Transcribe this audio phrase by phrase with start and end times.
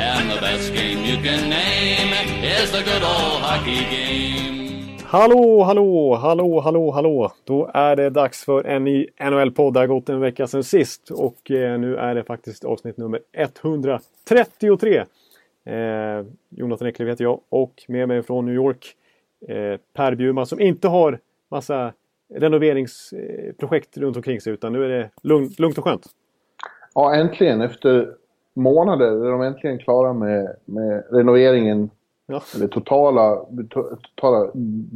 [0.00, 2.12] And the best game you can name
[2.42, 4.98] is the good old hockey game.
[5.04, 7.32] Hallå, hallå, hallå, hallå, hallå!
[7.44, 9.74] Då är det dags för en ny NHL-podd.
[9.74, 13.20] Det har gått en vecka sedan sist och eh, nu är det faktiskt avsnitt nummer
[13.32, 15.04] 133.
[15.66, 15.76] Eh,
[16.48, 18.94] Jonathan Ecklev heter jag och med mig från New York
[19.48, 21.18] eh, Per Bjurman som inte har
[21.50, 21.92] massa
[22.34, 26.06] renoveringsprojekt runt omkring sig utan nu är det lugnt, lugnt och skönt.
[26.94, 28.14] Ja, äntligen efter
[28.54, 31.90] månader är de äntligen klara med, med renoveringen
[32.26, 32.42] Ja.
[32.56, 34.50] Eller totala, totala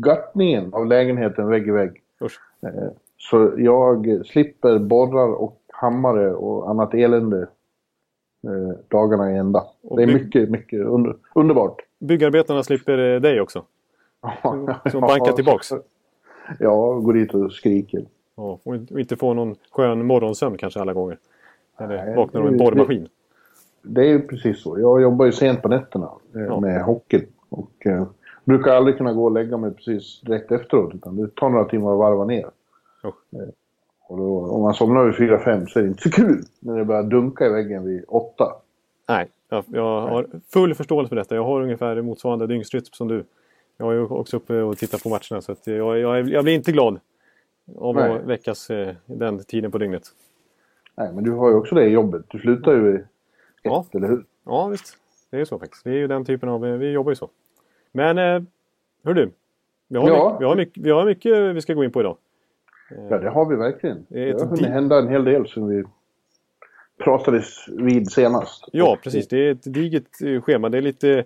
[0.07, 2.03] göttningen av lägenheten vägg i vägg.
[2.23, 2.41] Usch.
[2.63, 7.41] Eh, Så jag slipper borrar och hammare och annat elände
[8.45, 9.65] eh, dagarna i ända.
[9.83, 11.77] Och Det är mycket, mycket under, underbart.
[12.01, 13.65] Byggarbetarna slipper eh, dig också.
[14.91, 15.69] Som bankar tillbaks.
[16.59, 18.05] Ja, går dit och skriker.
[18.37, 21.19] Ja, och inte- och inte få någon skön morgonsömn kanske alla gånger.
[21.79, 23.09] Eller vaknar av en borrmaskin.
[23.85, 24.81] Det är ju precis så.
[24.81, 26.61] Jag jobbar ju sent på nätterna eh, Ja.
[26.61, 27.27] med hockey.
[27.49, 28.07] Och eh,
[28.45, 30.95] brukar aldrig kunna gå och lägga mig precis direkt efteråt.
[30.95, 32.47] Utan det tar några timmar att varva ner.
[33.03, 33.09] Ja.
[33.33, 33.49] Eh,
[34.09, 36.85] och då, om man somnar vid 4-5 så är det inte så kul när det
[36.85, 38.45] börjar dunka i väggen vid 8.
[39.09, 41.35] Nej, jag, jag har full förståelse för detta.
[41.35, 43.25] Jag har ungefär motsvarande dygnsrytm som du.
[43.77, 46.55] Jag är ju också uppe och tittar på matcherna så att jag, jag, jag blir
[46.55, 47.01] inte glad
[47.79, 50.03] av att väckas eh, den tiden på dygnet.
[50.97, 52.25] Nej, men du har ju också det jobbet.
[52.29, 53.05] Du slutar ju vid 1,
[53.65, 53.87] Ja.
[53.93, 54.25] eller hur?
[54.45, 54.97] Ja, visst.
[55.31, 55.85] Det är ju så faktiskt.
[55.85, 56.67] Det är ju den typen av...
[56.67, 57.29] eh, Vi jobbar ju så.
[57.93, 58.43] Men, eh,
[59.05, 59.31] hör du.
[59.89, 60.15] Vi har, Ja.
[60.15, 62.17] mycket, vi, har mycket, vi har mycket vi ska gå in på idag.
[63.11, 64.07] Ja, det har vi verkligen.
[64.09, 65.85] Det har hunnit hända en hel del sen vi
[67.05, 68.65] pratades vid senast.
[68.73, 69.29] Ja, precis.
[69.29, 70.69] Det är ett digert eh, schema.
[70.69, 71.25] Det är lite...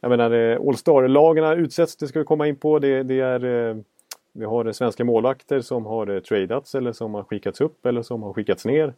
[0.00, 1.96] Jag menar, eh, All Star-lagarna utsätts.
[1.96, 2.78] Det ska vi komma in på.
[2.78, 3.44] Det, det är...
[3.70, 3.76] eh,
[4.32, 8.02] Vi har eh, svenska målvakter som har eh, tradats eller som har skickats upp eller
[8.02, 8.94] som har skickats ner.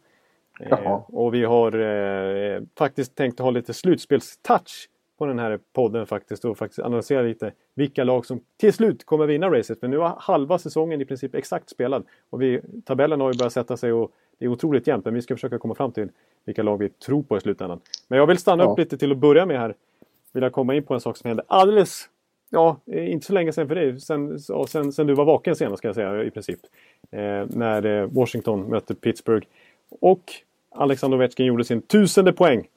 [0.59, 1.03] Eh, Jaha.
[1.07, 6.45] och vi har eh, faktiskt tänkt att ha lite slutspelstouch på den här podden faktiskt
[6.45, 9.79] och faktiskt analysera lite vilka lag som till slut kommer vinna racet.
[9.79, 12.05] För nu har halva säsongen i princip exakt spelad.
[12.29, 15.05] Och vi, tabellen har ju börjat sätta sig och det är otroligt jämnt.
[15.05, 16.09] Men vi ska försöka komma fram till
[16.45, 17.79] vilka lag vi tror på i slutändan.
[18.07, 18.71] Men jag vill stanna Ja.
[18.71, 19.75] upp lite till att börja med här.
[20.33, 22.09] Vill jag komma in på en sak som hände alldeles
[22.51, 23.99] Ja, eh, inte så länge sedan för dig.
[23.99, 26.59] Sen, sen, sen du var vaken senast ska jag säga i princip.
[27.11, 29.47] Eh, när eh, Washington mötte Pittsburgh.
[30.01, 30.23] Och
[30.71, 32.67] Alexander Ovechkin gjorde sin tusende poäng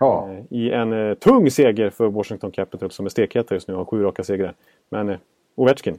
[0.00, 3.74] Ja, eh, i en eh, tung seger för Washington Capitals som är stekheta just nu
[3.74, 4.54] och har sju raka segrar.
[4.88, 5.16] Men eh,
[5.54, 5.98] Ovechkin.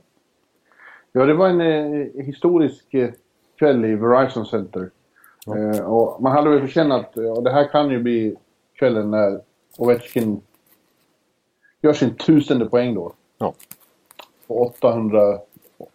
[1.11, 3.09] ja det var en eh, historisk eh,
[3.59, 4.89] kväll i Verizon Center.
[5.47, 8.35] Eh, och man hade väl för känna att ja, det här kan ju bli
[8.73, 9.41] kvällen när
[9.77, 10.41] Ovechkin
[11.81, 13.13] gör sin tusende poäng då.
[13.37, 13.53] Ja.
[14.47, 14.73] På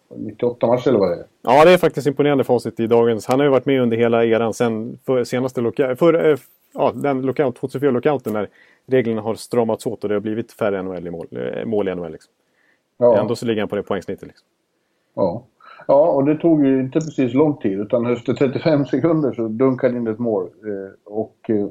[0.09, 1.25] 898 matcher eller vad det är.
[1.41, 3.25] ja, det är faktiskt imponerande facit i dagens.
[3.25, 6.37] Han har ju varit med under hela eran sen för senaste lockout, för, eh,
[6.73, 8.47] ja, den lockout, 2004-lockouten när
[8.85, 11.95] reglerna har stramats åt och det har blivit färre NHL i mål, eh, mål i
[11.95, 12.11] NHL.
[12.11, 12.33] Liksom.
[12.97, 13.19] Ja.
[13.21, 14.27] Ändå så ligger han på det poängsnittet.
[14.27, 14.47] Liksom.
[15.15, 15.43] Ja.
[15.87, 19.97] ja, och det tog ju inte precis lång tid utan efter 35 sekunder så dunkade
[19.97, 20.43] in ett mål.
[20.43, 21.67] Eh, och eh,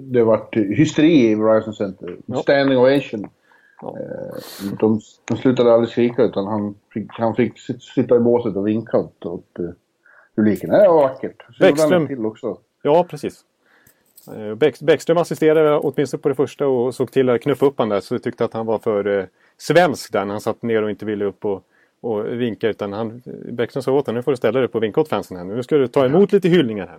[0.00, 2.16] det vart hysteri i Verizon Center.
[2.26, 2.36] Ja.
[2.36, 3.28] Standing ovation.
[3.82, 3.96] Ja.
[3.98, 8.56] Eh, de, de slutade aldrig skrika utan han fick, han fick sit- sitta i båset
[8.56, 9.64] och vinka åt, åt eh,
[10.36, 10.70] publiken.
[10.70, 11.42] Det var vackert.
[11.52, 12.06] Så Bäckström.
[12.06, 12.58] till också.
[12.82, 13.44] Ja, precis.
[14.36, 17.88] Eh, Bäck, Bäckström assisterade åtminstone på det första och såg till att knuffa upp han
[17.88, 18.00] där.
[18.00, 19.24] Så jag tyckte att han var för eh,
[19.58, 21.62] svensk där när han satt ner och inte ville upp och,
[22.00, 22.68] och vinka.
[22.68, 23.22] Utan han,
[23.52, 25.44] Bäckström sa åt honom, nu får du ställa dig upp och vinka åt fansen här.
[25.44, 26.98] Nu ska du ta emot lite hyllningar här.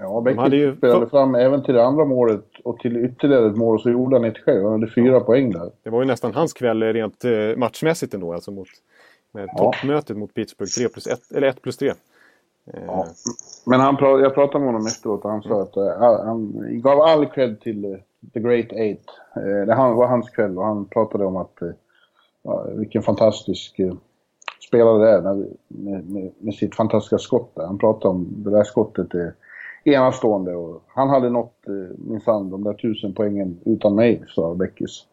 [0.00, 3.56] Ja, De hade ju- spelade fram även till det andra målet och till ytterligare ett
[3.56, 4.62] mål och så gjorde han ett själv.
[4.62, 5.70] Han hade fyra poäng där.
[5.82, 8.32] Det var ju nästan hans kväll rent eh, matchmässigt ändå.
[8.32, 8.68] Alltså mot,
[9.32, 9.72] med Ja.
[9.72, 10.70] toppmötet mot Pittsburgh.
[10.78, 11.88] 3 plus 1, eller 1 plus 3.
[11.88, 11.94] Eh,
[12.86, 13.06] Ja.
[13.66, 16.52] Men han pra- jag pratade med honom efteråt och han sa att eh, all- han
[16.82, 17.98] gav all cred till eh,
[18.34, 19.04] The Great Eight.
[19.36, 21.58] Eh, det var hans kväll och han pratade om att
[22.42, 23.80] ja, vilken fantastisk
[24.68, 25.20] spelare det är
[25.68, 27.50] med, med, med sitt fantastiska skott.
[27.54, 27.66] Där.
[27.66, 29.34] Han pratade om det där skottet är
[29.94, 35.06] enastående och han hade nått eh, minsann de där tusen poängen utan mig, sa Beckis.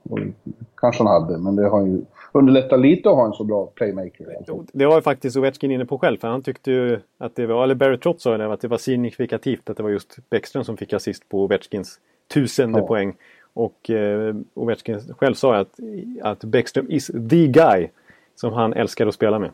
[0.76, 2.02] Kanske han hade, men det har ju
[2.32, 4.28] underlättat lite att ha en så bra playmaker.
[4.74, 6.18] Det var ju faktiskt Ovechkin inne på själv.
[6.18, 8.78] För han tyckte ju att det var, eller Barry Trotz sa det, att det var
[8.78, 12.00] signifikativt att det var just Bäckström som fick assist på Ovechkins
[12.34, 12.88] tusende Ja.
[12.88, 13.16] poäng.
[13.54, 15.80] Och eh, Ovechkin själv sa att,
[16.22, 17.88] att Bäckström is the guy
[18.36, 19.50] som han älskar att spela med.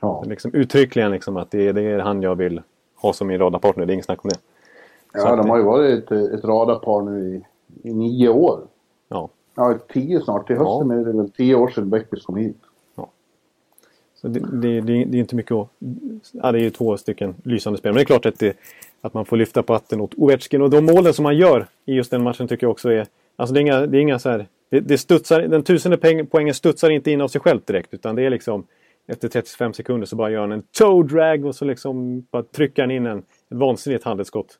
[0.00, 0.24] Ja.
[0.26, 2.62] Liksom uttryckligen liksom att det är, det är han jag vill
[3.02, 3.86] ha som min radarpartner.
[3.86, 4.38] Det är inget snack om det.
[5.20, 7.44] Så Ja, de har ju varit ett, ett radarpar nu i,
[7.88, 8.60] i nio år.
[9.08, 9.28] Ja.
[9.54, 10.46] Ja, tio snart.
[10.46, 12.56] Till hösten är det väl tio år sedan Beckers kom hit.
[14.22, 15.68] Så det, det, det, det är inte mycket att...
[16.32, 17.92] Ja, det är ju två stycken lysande spel.
[17.92, 18.56] Men det är klart att, det,
[19.00, 20.62] att man får lyfta på hatten åt Ovechkin.
[20.62, 23.06] Och de målen som man gör i just den matchen tycker jag också är...
[23.36, 24.46] Alltså det är inga, det är inga så här...
[24.70, 27.94] Det, det studsar, den tusende poängen studsar inte in av sig själv direkt.
[27.94, 28.64] Utan det är liksom...
[29.06, 32.82] Efter 35 sekunder så bara gör han en toe drag och så liksom bara trycker
[32.82, 34.58] han in en, ett vansinnigt handledsskott.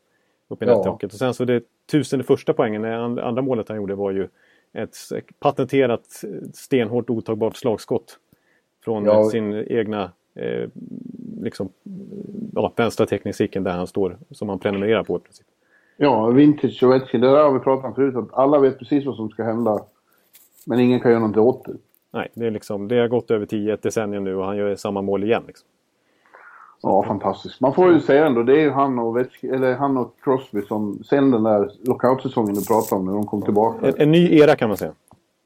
[0.48, 0.76] Upp i Ja.
[0.76, 1.12] nättaket.
[1.12, 4.28] Och sen så det tusende första poängen, det and- andra målet han gjorde var ju
[4.72, 4.96] ett
[5.40, 6.22] patenterat
[6.54, 8.18] stenhårt otagbart slagskott.
[8.84, 9.24] Från Ja.
[9.30, 10.68] sin egna eh,
[11.42, 11.68] liksom,
[12.54, 15.16] ja, vänstra teknikcirkeln där han står som han prenumererar på.
[15.16, 15.46] i princip.
[15.96, 17.20] Ja, vintage Ovechkin.
[17.20, 18.16] Det där har vi pratat om förut.
[18.16, 19.84] Att alla vet precis vad som ska hända.
[20.66, 21.72] Men ingen kan göra någonting åt det.
[22.12, 24.76] Nej, det, är liksom, det har gått över tio, ett decennium nu och han gör
[24.76, 25.43] samma mål igen.
[25.47, 25.69] Liksom.
[26.82, 27.61] Ja, fantastiskt.
[27.61, 31.03] Man får ju säga ändå, det är ju han och, eller han och Crosby som
[31.05, 33.87] sen den där lockout-säsongen du pratade om när de kom tillbaka.
[33.88, 34.93] En, en ny era kan man säga.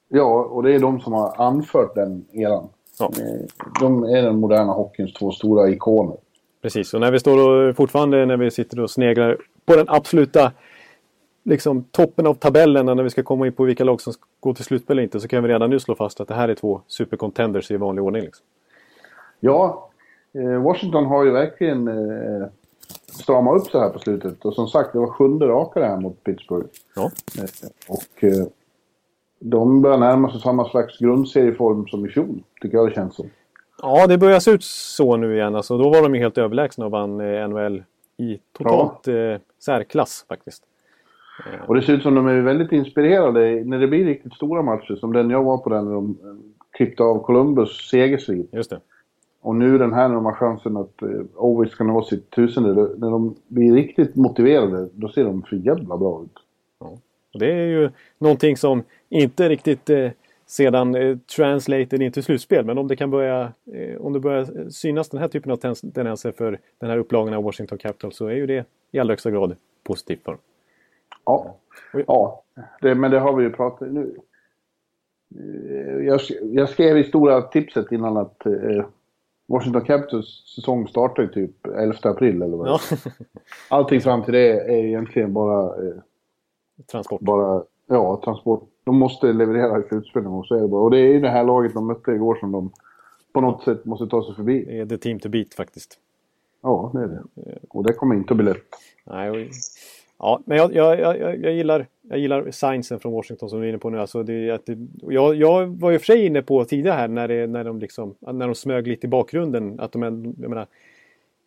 [0.09, 2.69] Ja, och det är de som har anfört den eran.
[2.99, 3.05] Ja.
[3.05, 6.17] Eh, De är den moderna hockeyns två stora ikoner.
[6.63, 9.37] Precis, och när vi står och fortfarande när vi sitter och sneglar
[9.67, 10.53] på den absoluta
[11.47, 14.55] liksom, toppen av tabellen när vi ska komma in på vilka lag som ska gå
[14.55, 16.55] till slutspel eller inte så kan vi redan nu slå fast att det här är
[16.55, 18.23] två supercontenders i vanlig ordning.
[18.23, 18.47] Liksom.
[19.41, 19.89] Ja,
[20.35, 22.47] eh, Washington har ju verkligen eh,
[23.21, 24.45] stramat upp så här på slutet.
[24.45, 26.67] Och som sagt, det var sjunde raka det här mot Pittsburgh.
[26.97, 27.11] Ja.
[27.39, 28.47] Eh, Och eh,
[29.41, 33.31] de börjar närma sig samma slags grundserieform som i fjol, tycker jag det känns som.
[33.83, 35.55] ja, det börjar se ut så nu igen.
[35.57, 37.83] Alltså, då var de ju helt överlägsna och vann eh, NHL
[38.17, 39.15] i totalt eh,
[39.65, 40.63] särklass faktiskt.
[41.67, 44.97] Och det ser ut som de är väldigt inspirerade när det blir riktigt stora matcher,
[44.97, 46.35] som den jag var på den när de eh,
[46.71, 48.49] klippte av Columbus segersvit.
[48.53, 48.81] Just det.
[49.41, 52.75] Och nu den här när de har chansen att eh, Ovis ska nå sitt tusende,
[52.75, 56.39] när de blir riktigt motiverade, då ser de för jävla bra ut.
[57.37, 60.11] Och det är ju någonting som inte riktigt eh,
[60.47, 62.65] sedan eh, translated in till slutspel.
[62.65, 66.33] Men om det kan börja, eh, om det börjar synas den här typen av tendenser
[66.33, 69.57] för den här upplagan av Washington Capital så är ju det i allra högsta grad
[69.83, 70.41] positivt för dem.
[71.27, 71.57] Ja,
[72.07, 72.43] ja
[72.81, 74.17] det, men det har vi ju pratat nu.
[75.39, 78.85] Eh, Jag, jag skrev i stora tipset innan att eh,
[79.49, 82.79] Washington Capitals säsong startar ju typ 11 april eller vad Ja.
[83.69, 85.95] Allting fram till det är egentligen bara, eh,
[86.91, 87.21] transport.
[87.21, 88.69] bara ja, transport.
[88.85, 90.83] De måste leverera i slutspelet och så är det bara.
[90.83, 92.71] Och det är ju det här laget de mötte igår som de
[93.33, 94.65] på något sätt måste ta sig förbi.
[94.65, 95.99] Det är the team to beat faktiskt.
[96.63, 97.23] Ja, det är det.
[97.71, 98.65] Och det kommer inte att bli lätt.
[99.05, 99.51] Nej,
[100.19, 103.69] ja, men jag, jag, jag, jag- gillar, jag gillar signsen från Washington som du är
[103.69, 104.01] inne på nu.
[104.01, 107.29] Alltså det, att det, jag, jag var ju för sig inne på tidigare här när,
[107.29, 109.81] det, när, de liksom, när de smög lite i bakgrunden.
[109.81, 110.03] Att de,
[110.41, 110.67] jag menar,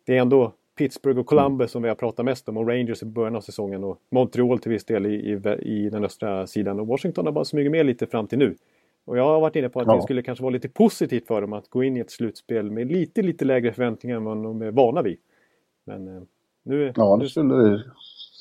[0.06, 3.06] det är ändå Pittsburgh och Columbus som vi har pratat mest om och Rangers i
[3.06, 6.80] början av säsongen och Montreal till viss del i, i, i den östra sidan.
[6.80, 8.54] Och Washington har bara smugit med lite fram till nu.
[9.04, 9.96] Och jag har varit inne på att Ja.
[9.96, 12.92] det skulle kanske vara lite positivt för dem att gå in i ett slutspel med
[12.92, 15.16] lite, lite lägre förväntningar än vad de är vana vid.
[15.84, 16.22] Men eh,
[16.62, 17.82] nu, Ja, det skulle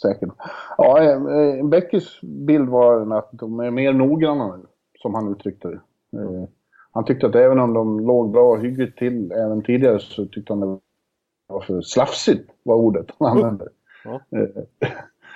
[0.01, 0.30] säkert.
[0.78, 4.63] Ja, eh, Beckys bild var att de är mer noggranna nu,
[5.01, 5.80] som han uttryckte det.
[6.18, 6.44] Eh,
[6.92, 10.54] Han tyckte att även om de låg bra och hyggligt till även tidigare så tyckte
[10.54, 10.80] han det
[11.47, 13.68] var för slafsigt, var ordet han använde.
[14.04, 14.21] Ja.
[14.38, 14.64] Eh,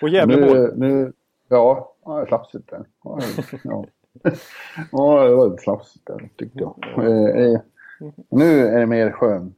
[0.01, 0.59] på Gävleborg.
[0.59, 1.13] nu, nu,
[1.49, 2.69] ja, ja, slafsigt.
[3.03, 3.19] Ja,
[3.63, 3.85] ja.
[4.91, 6.75] ja, det var lite slafsigt där tyckte jag.
[6.97, 7.59] Eh, eh,
[8.29, 9.57] Nu är det mer skönt.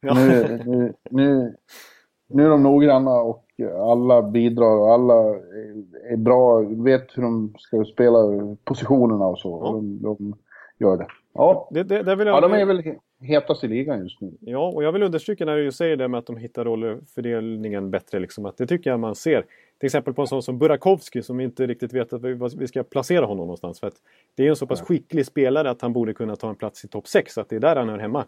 [0.00, 0.14] Ja.
[0.14, 1.56] Nu, nu, nu,
[2.28, 3.44] nu är de noggranna och
[3.90, 5.14] alla bidrar och alla
[6.10, 8.18] är- bra, vet hur de ska spela
[8.64, 9.60] positionerna och så.
[9.64, 9.70] Ja.
[9.72, 10.34] De, de
[10.78, 11.06] gör det.
[11.34, 11.68] Ja.
[11.70, 12.82] Det, det, där vill jag, ja, de är väl
[13.20, 14.32] hetast i ligan just nu.
[14.40, 18.18] Ja, och jag vill understryka när du säger det med att de hittar rollerfördelningen bättre.
[18.18, 19.44] Liksom, att det tycker jag man ser.
[19.78, 22.22] Till exempel på en sån som Burakovsky som inte riktigt vet att
[22.56, 23.80] vi, ska placera honom någonstans.
[23.80, 23.96] För att
[24.34, 26.88] det är en så pass skicklig spelare att han borde kunna ta en plats i
[26.88, 27.38] topp 6.
[27.38, 28.24] Att det är där han hör hemma.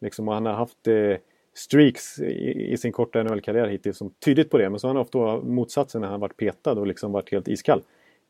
[0.00, 1.16] Liksom, och han har haft eh,
[1.56, 4.70] streaks i, i sin korta NHL-karriär hittills som tydligt på det.
[4.70, 7.82] Men så har han ofta motsatsen när han varit petad och liksom varit helt iskall.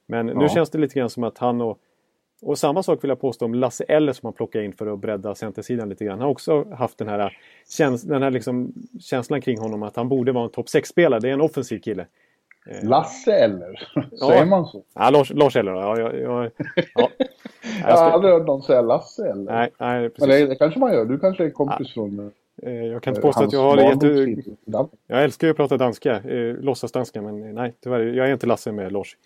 [0.07, 0.49] Men nu Ja.
[0.49, 1.79] känns det lite grann som att han och
[2.43, 4.99] och samma sak vill jag påstå om Lasse Eller som man plockar in för att
[4.99, 6.19] bredda centersidan lite grann.
[6.19, 7.39] Han har också haft den här,
[7.77, 11.21] käns den här liksom känslan kring honom att han borde vara en topp 6-spelare.
[11.21, 12.07] Det är en offensiv kille.
[12.83, 13.89] Lasse eller?
[14.11, 14.29] Ja.
[14.29, 14.83] Säger man så?
[14.95, 15.73] Ja, Lars, Lars Eller.
[15.73, 16.51] Ja, jag, jag,
[16.95, 17.11] ja.
[17.83, 19.53] Jag har aldrig hört någon säga Lasse eller.
[19.53, 20.29] nej, nej, Men precis.
[20.29, 21.05] det, det kanske man gör.
[21.05, 22.27] Du kanske är kompis från Eh,
[22.63, 24.53] Jag kan inte eh, påstå att jag har det jätte...
[25.07, 28.01] Jag älskar ju att prata danska, eh, låtsasdanska, men nej tyvärr.
[28.01, 29.17] Jag är inte Lasse med Lars.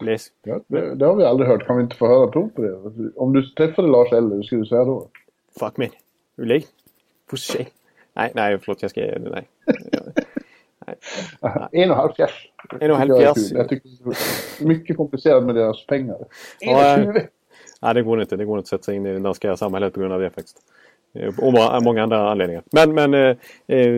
[0.00, 0.28] läs.
[0.42, 1.66] Ja, det, det har vi aldrig hört.
[1.66, 3.10] Kan vi inte få höra prov på det?
[3.16, 5.08] Om du träffade Lars Eller, hur skulle du säga då?
[5.60, 5.88] Fuck me.
[6.36, 6.66] Ulej.
[7.30, 7.64] Pussy.
[8.14, 8.82] Nej, nej, förlåt.
[8.82, 9.00] Jag ska...
[9.00, 9.48] Nej.
[11.72, 12.50] En och en halv fjärs.
[12.80, 13.34] En och en halv fjärs.
[13.48, 13.58] kul.
[13.58, 16.16] Jag tycker det är mycket komplicerat med deras pengar.
[16.60, 17.26] En Ja, och tjugo.
[17.82, 18.36] Nej, det går inte.
[18.36, 20.30] Det går inte att sätta sig in i det danska samhället på grund av det
[20.30, 20.58] faktiskt.
[21.18, 22.62] Eh, Och må- många andra anledningar.
[22.72, 23.88] Men, men, eh, eh,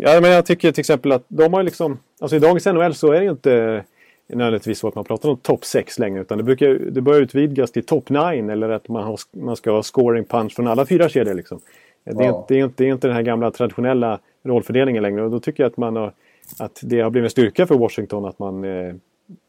[0.00, 1.98] ja, men jag tycker till exempel att de har liksom...
[2.20, 3.84] Alltså i dagens NHL så är det ju inte
[4.28, 6.20] nödvändigtvis så att man pratar om topp 6 längre.
[6.20, 8.20] Utan det, brukar, det börjar utvidgas till topp 9
[8.52, 11.34] eller att man, har, man ska ha scoring punch från alla fyra kedjor.
[11.34, 11.60] Liksom.
[12.04, 15.22] Det, är, inte, det, är inte, det är inte den här gamla traditionella rollfördelningen längre.
[15.22, 16.12] Och då tycker jag att, man har,
[16.58, 18.94] att det har blivit en styrka för Washington att man eh,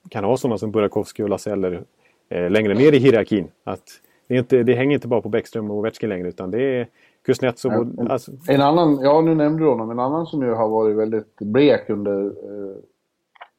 [0.09, 1.81] kan ha sådana som Burakovsky och Laseller
[2.29, 3.47] eh, längre ner i hierarkin.
[3.63, 3.83] Att
[4.27, 6.87] det, inte, det hänger inte bara på Bäckström och Ovechkin längre utan det är
[7.25, 7.93] Kuznetsov.
[7.97, 10.97] Ja, Alltså, En annan, ja nu nämnde du honom, en annan som ju har varit
[10.97, 12.75] väldigt blek under eh,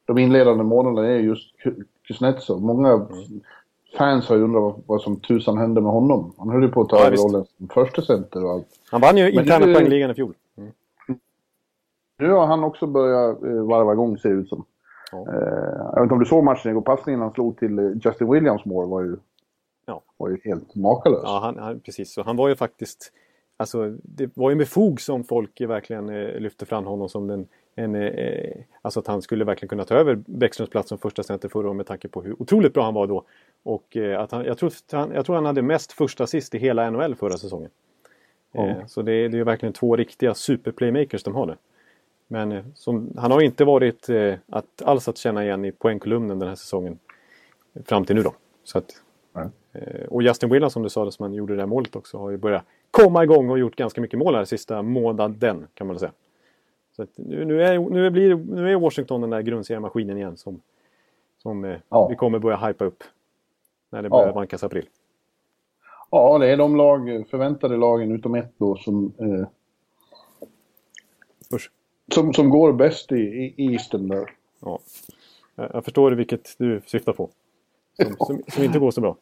[0.05, 2.61] de inledande månaderna är just Ku- Kuznetsov.
[2.61, 3.07] Många Mm.
[3.97, 6.33] fans har ju undrat vad, vad som tusan hände med honom.
[6.37, 8.67] Han höll ju på att ta Ja, över rollen som första center och allt.
[8.91, 10.33] han vann ju interna poängligan i fjol.
[10.57, 10.71] Mm.
[12.19, 14.65] Nu har han också börjat eh, varva igång ser det ut som.
[15.11, 15.17] Ja.
[15.17, 18.31] Eh, jag vet inte om du såg matchen igår, passningen han slog till eh, Justin
[18.31, 19.15] Williams mål var ju,
[19.85, 20.01] Ja.
[20.17, 21.21] var ju helt makalös.
[21.23, 22.13] Ja, han, han, precis.
[22.13, 23.11] Så han var ju faktiskt...
[23.57, 27.47] Alltså, det var ju med fog som folk verkligen eh, lyfte fram honom som den...
[27.77, 31.49] En, eh, alltså att han skulle verkligen kunna ta över Bäckströms plats som första center
[31.49, 33.23] förra året med tanke på hur otroligt bra han var då.
[33.63, 36.57] Och eh, att han, jag, tror, han, jag tror han hade mest första assist i
[36.57, 37.69] hela NHL förra säsongen.
[38.51, 38.67] Ja.
[38.67, 41.57] Eh, så det, är- det är verkligen två riktiga superplaymakers de har det.
[42.27, 46.39] Men eh, som, han har inte varit eh, att, alls att känna igen i poängkolumnen
[46.39, 46.99] den här säsongen.
[47.85, 48.33] Fram till nu då.
[48.63, 49.01] Så att,
[49.73, 52.29] Eh, och Justin Williams som du sa, som han gjorde det där målet också, har
[52.29, 55.99] ju börjat komma igång och gjort ganska mycket mål här sista månaden kan man väl
[55.99, 56.11] säga.
[56.95, 60.61] Så nu, nu, är, nu, blir, nu är Washington den där grundseriemaskinen igen som,
[61.37, 62.07] som eh, Ja.
[62.07, 63.03] vi kommer börja hypa upp.
[63.89, 64.33] När det börjar Ja.
[64.33, 64.85] vankas april.
[66.11, 69.47] Ja, det är de lag, förväntade lagen utom ett då som, eh,
[72.13, 74.31] som, som går bäst i, i Eastern där.
[74.59, 74.79] Ja.
[75.55, 77.29] Jag, jag förstår vilket du syftar på.
[78.03, 79.15] Som, som, som inte går så bra.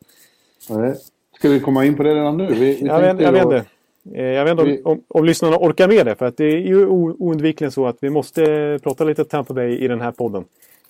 [0.70, 0.96] Nej.
[1.38, 2.48] Ska vi komma in på det redan nu?
[2.48, 3.66] Vi, vi Jag vet, jag vet inte.
[4.14, 6.16] Eh, Jag vet inte Vi- om, om, om lyssnarna orkar med det.
[6.16, 9.88] För att det är ju oundvikligen så att vi måste prata lite Tampa Bay i
[9.88, 10.46] den här podden.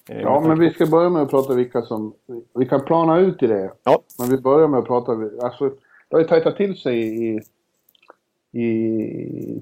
[0.09, 2.13] Eh, Ja, men vi ska börja med att prata vilka som...
[2.59, 3.71] Vi kan plana ut i det.
[3.83, 3.99] Ja.
[4.19, 5.11] Men vi börjar med att prata...
[5.41, 5.65] Alltså,
[6.09, 6.99] det har ju tajtat till sig
[7.29, 7.39] i...
[8.51, 9.61] i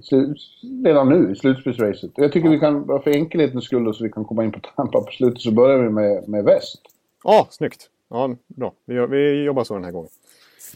[0.84, 2.12] redan nu i slutspelsracet.
[2.16, 5.01] Jag tycker vi kan, bara för enkelhetens skull så vi kan komma in på Tampa
[5.01, 6.82] på slutet, så börjar vi med, med väst.
[7.24, 7.90] Ja, snyggt.
[8.12, 8.74] Ja, bra.
[8.86, 10.10] Vi, vi jobbar så den här gången.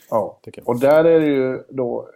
[0.10, 0.39] Ja.
[0.65, 2.10] Och där är det ju då...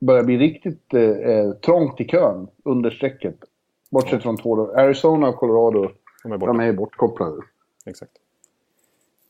[0.00, 3.36] Börjar bli riktigt eh, trångt i kön under strecket.
[3.90, 4.72] Bortsett från två då.
[4.76, 5.88] Arizona och Colorado,
[6.22, 6.52] De är borta.
[6.52, 7.42] de är bortkopplade.
[7.86, 8.12] Exakt.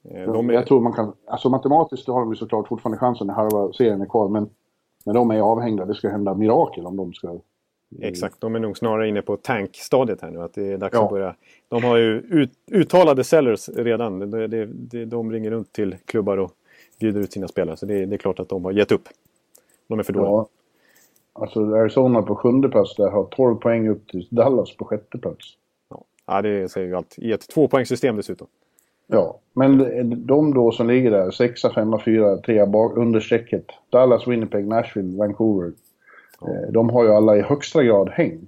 [0.05, 1.13] Eh, De är, Jag tror man kan...
[1.27, 4.51] Alltså matematiskt har de ju såklart fortfarande chansen när halva serien är kvar, men...
[5.05, 5.85] Men de är avhängda.
[5.85, 7.39] Det ska hända mirakel om de ska...
[7.99, 10.43] Exakt, de är nog snarare inne på tankstadiet här nu.
[10.43, 11.05] Att det är dags Ja.
[11.05, 11.35] att börja.
[11.69, 14.31] De har ju ut, uttalade sellers redan.
[14.31, 16.53] Det, det, de ringer runt till klubbar och
[17.01, 17.77] bjuder ut sina spelare.
[17.77, 19.09] Så det, det är klart att de har gett upp.
[19.89, 20.31] De är för dåliga.
[20.31, 20.47] Ja.
[21.33, 25.45] Alltså Arizona på sjunde plats där har 12 poäng upp till Dallas på sjätte plats.
[25.91, 26.05] Ja.
[26.27, 27.15] ja, det säger ju allt.
[27.19, 28.47] I ett tvåpoängssystem dessutom.
[29.07, 29.79] Ja, men
[30.27, 33.65] de då som ligger där, sexa, femma, fyra, trea bak, under strecket.
[33.91, 35.73] Dallas, Winnipeg, Nashville, Vancouver.
[36.43, 38.41] Eh, De har ju alla i högsta grad häng.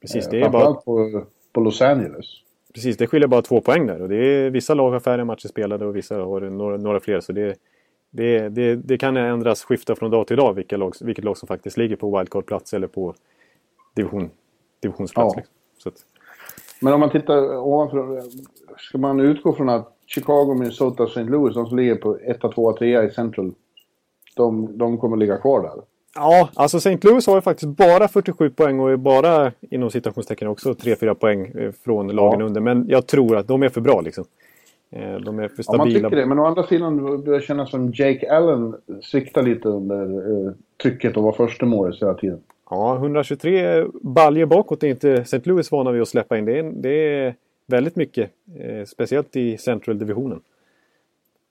[0.00, 2.26] Precis, Eh, det är bara, på, på Los Angeles.
[2.74, 4.02] precis, det skiljer bara två poäng där.
[4.02, 7.20] Och det är, vissa lag har färre matcher spelade och vissa har några, några fler.
[7.20, 7.56] Så det,
[8.10, 11.46] det, det, det kan ändras, skifta från dag till dag vilka lag, vilket lag som
[11.46, 13.14] faktiskt ligger på wildcard-plats eller på
[13.94, 14.30] division,
[14.80, 15.34] divisionsplats.
[15.34, 15.40] Ja.
[15.40, 15.54] Liksom.
[15.78, 15.94] Så att,
[16.80, 18.22] Men om man tittar ovanför,
[18.78, 21.22] ska man utgå från att Chicago, Minnesota och St.
[21.24, 23.52] Louis, de som ligger på 1, 2, 3 i Central,
[24.36, 25.82] de, de kommer ligga kvar där.
[26.14, 26.98] Ja, alltså St.
[27.02, 31.46] Louis har ju faktiskt bara 47 poäng och är bara inom citationstecken också 3-4 poäng
[31.46, 32.46] eh, från lagen Ja.
[32.46, 32.60] under.
[32.60, 34.24] Men jag tror att de är för bra liksom.
[34.90, 36.08] Eh, De är för Ja, man stabila.
[36.08, 40.04] tycker det, men å andra sidan börjar det kännas som Jake Allen sviktar lite under
[40.46, 40.52] eh,
[40.82, 42.40] trycket och var första målet hela tiden.
[42.70, 45.40] Ja, 123 baljer bakåt är inte St.
[45.44, 46.44] Louis vana vid att släppa in.
[46.44, 47.34] Det är, det är
[47.66, 48.30] väldigt mycket.
[48.58, 50.40] Eh, speciellt i Central-divisionen.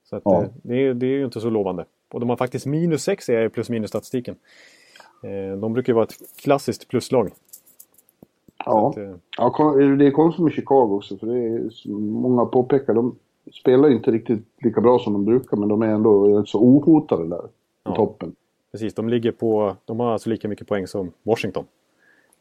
[0.09, 0.41] Så att, Ja.
[0.43, 1.85] eh, det, är, det är ju inte så lovande.
[2.13, 4.35] Och de har faktiskt minus 6 i plus minus statistiken.
[5.23, 7.31] Eh, de brukar ju vara ett klassiskt pluslag.
[8.65, 8.89] Ja.
[8.89, 12.93] Att, eh, ja, det är konstigt med Chicago också, för det är som många påpekar,
[12.93, 13.15] de
[13.53, 17.27] spelar inte riktigt lika bra som de brukar, men de är ändå rätt så ohotade
[17.27, 17.49] där
[17.83, 17.93] Ja.
[17.93, 18.35] i toppen.
[18.71, 19.75] Precis, de ligger på...
[19.85, 21.65] De har alltså lika mycket poäng som Washington.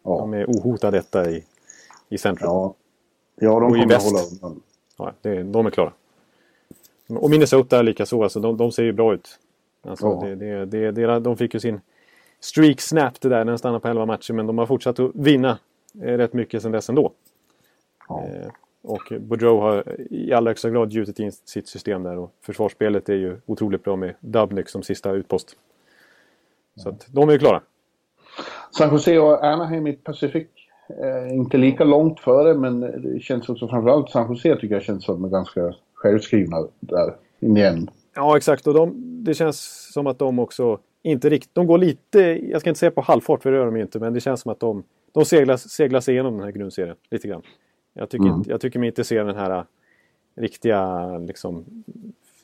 [0.02, 1.44] Ja, De är ohotade detta i,
[2.08, 2.48] i Central.
[2.50, 2.74] ja.
[3.36, 4.62] ja de Och kommer att hålla undan.
[4.98, 5.92] Ja, det, de är klara.
[7.08, 9.38] Och Minnesota är lika så, alltså, de, de ser ju bra ut.
[9.82, 10.26] Alltså, Ja.
[10.26, 11.80] det, det, det, det, de fick ju sin
[12.40, 15.58] streak snap det där, den stannade på 11 matcher, men de har fortsatt att vinna
[16.02, 17.12] eh, rätt mycket sedan dess ändå.
[18.08, 18.24] Ja.
[18.26, 18.50] Eh,
[18.82, 23.14] och Boudreau har i allra högsta grad gjutit in sitt system där och försvarsspelet är
[23.14, 25.56] ju otroligt bra med Dubnyk som sista utpost.
[26.76, 27.62] Så att de är ju klara.
[28.78, 30.46] San Jose och Anaheim i Pacific.
[30.88, 35.04] Eh, inte lika långt före, men det känns också framförallt San Jose tycker jag känns
[35.04, 37.90] som ganska självskrivna där igen.
[38.14, 38.66] Ja, exakt.
[38.66, 41.54] Och de, det känns som att de också inte riktigt...
[41.54, 43.99] De går lite, jag ska inte säga på halvfart, för det gör de ju inte,
[43.99, 47.28] men det känns som att de, de seglar, seglar sig igenom den här grundserien lite
[47.28, 47.42] grann.
[47.92, 48.42] Jag tycker, Mm.
[48.47, 49.64] jag tycker mig inte se den här äh,
[50.35, 51.85] riktiga, liksom...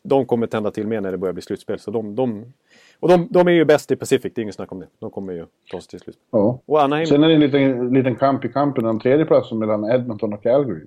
[0.02, 1.78] De kommer tända till mer när det börjar bli slutspel.
[1.78, 2.52] Så de, de,
[3.00, 4.86] och de, de är ju bäst i Pacific, det är inget snack om det.
[4.98, 6.24] De kommer ju ta sig till slutspel.
[6.30, 6.60] Ja.
[6.66, 10.32] Och Anaheim, Sen är det en liten, liten kamp i kampen om tredjeplatsen mellan Edmonton
[10.32, 10.86] och Calgary.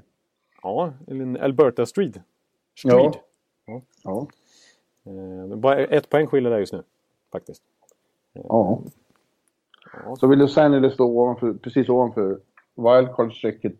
[0.63, 2.15] ja, en Alberta Street.
[2.83, 3.09] Ja.
[3.09, 3.23] Street.
[4.03, 4.27] Ja.
[5.05, 6.83] Eh, bara ett poäng skiljer där just nu,
[7.31, 7.63] faktiskt.
[8.33, 8.81] ja.
[10.19, 12.39] Så vill Los Angeles stå ovanför, precis ovanför
[12.75, 13.77] wildcard-strecket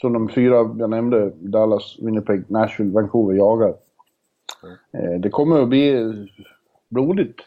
[0.00, 3.74] som de fyra jag nämnde, Dallas, Winnipeg, Nashville, Vancouver, jagar.
[4.92, 6.12] Eh, det kommer att bli
[6.88, 7.40] blodigt.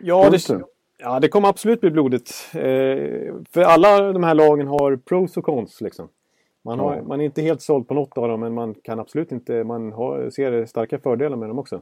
[0.00, 0.64] Ja, det,
[0.98, 2.50] ja, det kommer absolut bli blodigt.
[2.54, 5.80] Eh, för alla de här lagen har pros och cons.
[5.80, 6.08] Liksom.
[6.66, 7.02] Man, har, Ja.
[7.02, 9.64] man är inte helt såld på något av dem, men man kan absolut inte...
[9.64, 11.80] Man har, ser starka fördelar med dem också.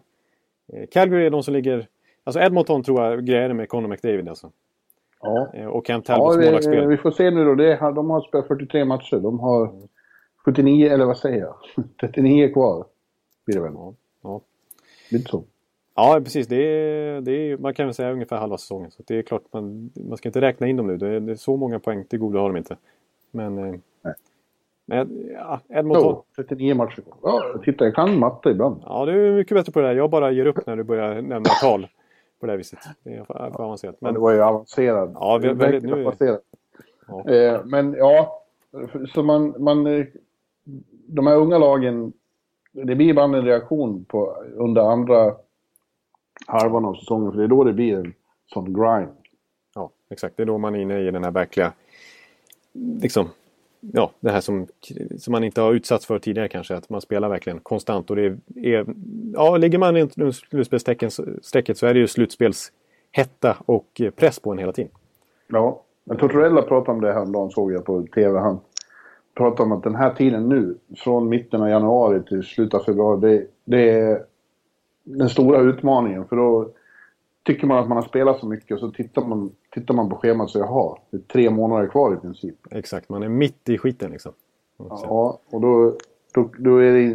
[0.72, 1.88] Eh, Calgary är de som ligger...
[2.24, 4.50] Alltså Edmonton tror jag grejer med Conor McDavid alltså.
[5.20, 5.48] Ja.
[5.54, 6.86] Eh, och Kent Ja, Talbots vi, målvaktsspel.
[6.86, 7.54] vi får se nu då.
[7.54, 9.16] Det, de har spelat 43 matcher.
[9.16, 9.70] De har
[10.44, 11.54] 79, eller vad säger jag?
[12.00, 12.84] 39 kvar.
[13.46, 13.72] Blir det väl.
[13.74, 14.40] Ja, ja.
[15.10, 15.44] Lite så.
[15.94, 16.46] Ja, precis.
[16.46, 18.90] Det är, det är, man kan väl säga ungefär halva säsongen.
[18.90, 20.96] Så det är klart, man, man ska inte räkna in dem nu.
[20.96, 22.76] Det är, det är så många poäng till godo har de inte.
[23.30, 23.82] Men...
[24.86, 26.02] Men ja, Edmonton.
[26.36, 27.16] Jo, 39 matcher kvar.
[27.22, 28.82] Ja, titta, jag kan matte ibland.
[28.86, 29.94] Ja, du är mycket bättre på det där.
[29.94, 31.88] Jag bara ger upp när du börjar nämna tal
[32.40, 32.78] på det här viset.
[33.02, 33.96] Det är för, för avancerat.
[34.00, 35.10] Men Men det var ju avancerad.
[35.14, 36.40] Ja, vi- väldigt- nu avancerat.
[37.08, 37.30] Ja.
[37.30, 38.42] Eh, men ja,
[39.14, 39.86] så man, man...
[39.86, 40.04] eh,
[41.06, 42.12] De här unga lagen,
[42.72, 45.34] det blir ibland en reaktion på under andra
[46.46, 47.32] halvan av säsongen.
[47.32, 48.14] För det är då det blir en
[48.46, 49.08] sån grind.
[49.74, 50.36] ja, exakt.
[50.36, 51.72] Det är då man är inne i den här verkliga...
[53.02, 53.28] Liksom,
[53.92, 54.66] ja, det här som,
[55.18, 56.74] som man inte har utsatts för tidigare kanske.
[56.74, 58.10] Att man spelar verkligen konstant.
[58.10, 58.86] Och det är, är,
[59.34, 61.12] ja, ligger man runt slutspelsstrecket
[61.78, 64.90] så är det ju slutspelshetta och press på en hela tiden.
[65.48, 68.38] Ja, men Tortorella pratade om det häromdagen såg jag på TV.
[68.38, 68.60] Han
[69.34, 73.20] pratade om att den här tiden nu, från mitten av januari till slutet av februari,
[73.20, 74.24] det, det är
[75.04, 76.24] den stora utmaningen.
[76.24, 76.70] För då
[77.44, 80.16] tycker man att man har spelat så mycket och så tittar man, tittar man på
[80.16, 82.56] schemat så jaha, det är tre månader kvar i princip.
[82.70, 84.32] Exakt, man är mitt i skiten liksom.
[84.78, 85.96] Ja, och då,
[86.34, 87.14] då, då, är det,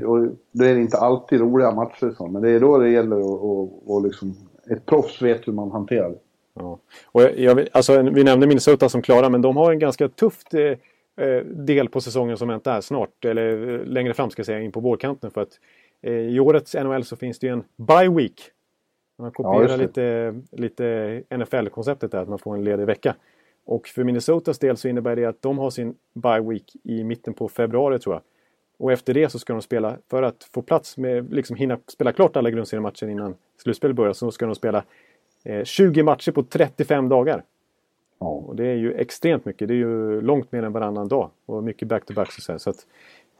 [0.51, 3.23] då är det inte alltid roliga matcher så, men det är då det gäller att
[3.23, 4.35] och, och liksom,
[4.69, 6.19] ett proffs vet hur man hanterar det.
[6.53, 6.79] Ja.
[7.05, 10.53] Och jag, jag, alltså, vi nämnde Minnesota som klara, men de har en ganska tufft
[10.53, 10.61] eh,
[11.27, 13.25] eh, del på säsongen som väntar här snart.
[13.25, 15.31] Eller eh, längre fram ska jag säga, in på vårkanten.
[15.31, 15.59] För att
[16.01, 18.51] eh, i årets NHL så finns det ju en bye week.
[19.19, 19.83] Man Ja, kopierar det.
[19.83, 23.15] lite, lite NFL-konceptet där, att man får en ledig vecka.
[23.65, 27.33] Och för Minnesotas del så innebär det att de har sin bye week i mitten
[27.33, 28.21] på februari tror jag.
[28.77, 32.11] Och efter det så ska de spela, för att få plats med, liksom hinna spela
[32.11, 34.83] klart alla grundseriematcher innan slutspelet börjar, så ska de spela
[35.43, 37.43] eh, 20 matcher på 35 dagar.
[38.19, 38.27] Ja.
[38.27, 39.67] Och det är ju extremt mycket.
[39.67, 41.29] Det är ju långt mer än varannan dag.
[41.45, 42.87] Och mycket back-to-back så, att, så att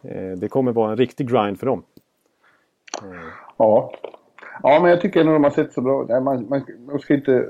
[0.01, 1.83] eh, det kommer vara en riktig grind för dem.
[3.57, 3.93] Ja.
[4.63, 7.13] Ja, men jag tycker ändå de har sett så bra Nej, man, man, man ska
[7.13, 7.49] inte,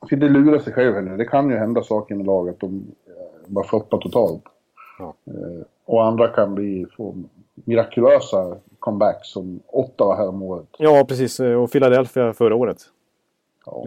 [0.00, 1.16] man ska inte lura sig själv heller.
[1.16, 3.12] Det kan ju hända saker med lag att de eh,
[3.46, 4.42] bara floppar totalt.
[4.98, 5.14] Ja.
[5.26, 7.14] Eh, och andra kan bli, få
[7.54, 10.66] mirakulösa comebacks som Ottawa här om året.
[10.78, 11.40] Ja, precis.
[11.40, 12.78] Eh, Och Philadelphia förra året.
[13.66, 13.86] Ja.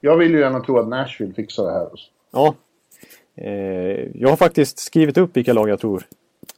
[0.00, 1.88] Jag vill ju gärna tro att Nashville fixar det här.
[2.32, 2.54] Ja.
[4.14, 6.02] Jag har faktiskt skrivit upp vilka lag jag tror.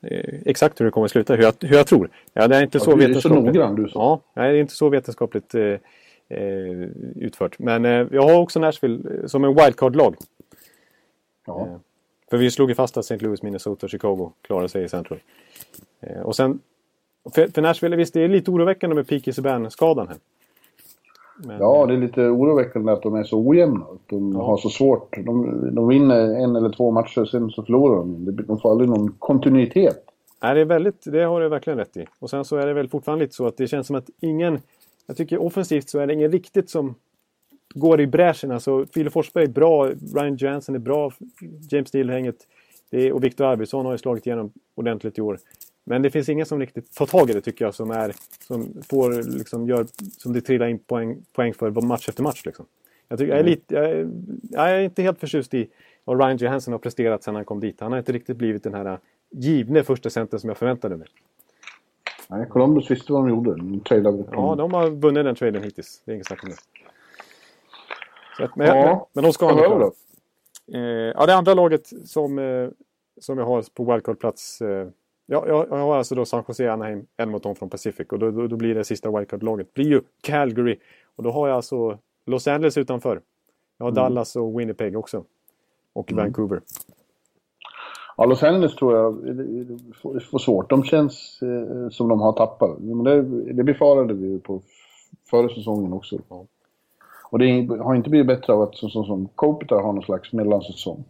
[0.03, 1.35] Eh, exakt hur det kommer att sluta.
[1.35, 2.11] Hur jag, hur jag tror.
[2.33, 3.45] Ja, det är inte Ja, så du är så vetenskapligt.
[3.45, 4.21] noggrann, du, så.
[4.35, 5.62] Ja, det är inte så vetenskapligt eh,
[6.29, 6.73] eh,
[7.16, 7.59] utfört.
[7.59, 10.16] Men eh, jag har också Nashville eh, som en wildcard-lag.
[11.47, 11.66] Ja.
[11.66, 11.77] Eh,
[12.31, 13.18] För vi slog ju fast att St.
[13.25, 15.18] Louis, Minnesota och Chicago klarar sig i Central.
[16.25, 16.61] Och sen,
[17.35, 20.16] för, för Nashville, visst det är lite oroväckande med Peaky Subban-skadan här.
[21.46, 23.85] Men, ja, det är lite oroväckande att de är så ojämna.
[23.85, 24.42] Att de Ja.
[24.44, 25.16] har så svårt.
[25.24, 28.37] De, de vinner en eller två matcher, sen så förlorar de.
[28.46, 30.05] De får aldrig någon kontinuitet.
[30.42, 32.07] Nej, det, är väldigt, det har du verkligen rätt i.
[32.18, 34.59] Och sen så är det väl fortfarande lite så att det känns som att ingen...
[35.07, 36.94] Jag tycker offensivt så är det ingen riktigt som
[37.74, 38.50] går i bräschen.
[38.50, 41.12] Alltså, Fille Forsberg är bra, Ryan Johansson är bra,
[41.70, 45.38] James är- och Victor Arvidsson har ju slagit igenom ordentligt i år.
[45.85, 48.14] Men det finns ingen som riktigt tar tag i det tycker jag som, är,
[48.47, 49.87] som, får, liksom, gör,
[50.18, 52.42] som det trillar in poäng, poäng för match efter match.
[52.47, 52.66] Liksom.
[53.09, 54.11] Jag, tycker, jag, är lite, jag, är,
[54.51, 55.68] jag är inte helt förtjust i
[56.05, 57.81] vad Ryan Johansson har presterat sedan han kom dit.
[57.81, 58.99] Han har inte riktigt blivit den här
[59.31, 61.09] givne första center som jag förväntade mig.
[62.29, 63.55] Nej, Columbus visste vad de gjorde.
[63.57, 63.81] De.
[64.33, 66.03] Ja, de har vunnit den traden hittills.
[66.05, 66.57] Det är inget snack om det.
[68.45, 69.92] Att, men, ja, men de ska ha kvar.
[70.75, 72.68] Eh, ja, det andra laget som, eh,
[73.21, 74.61] som jag har på wildcard-plats.
[74.61, 74.88] Eh,
[75.26, 78.06] ja, jag, jag, har alltså då San Jose, Anaheim, Edmonton från Pacific.
[78.08, 79.74] Och då, då, då blir det sista wildcard-laget.
[79.74, 80.78] blir ju Calgary.
[81.16, 83.20] Och då har jag alltså Los Angeles utanför.
[83.78, 84.02] Jag har mm.
[84.02, 85.24] Dallas och Winnipeg också.
[85.92, 86.24] Och mm.
[86.24, 86.61] Vancouver.
[88.16, 89.14] Ja, Los Angeles tror jag
[90.30, 90.70] får svårt.
[90.70, 92.78] De känns eh, som de har tappat.
[92.78, 94.62] Men det, det befarade vi på
[95.30, 96.18] förra säsongen också.
[97.30, 100.32] Och det har inte blivit bättre av att som, som, som Kopitar har någon slags
[100.32, 101.04] mellansäsong.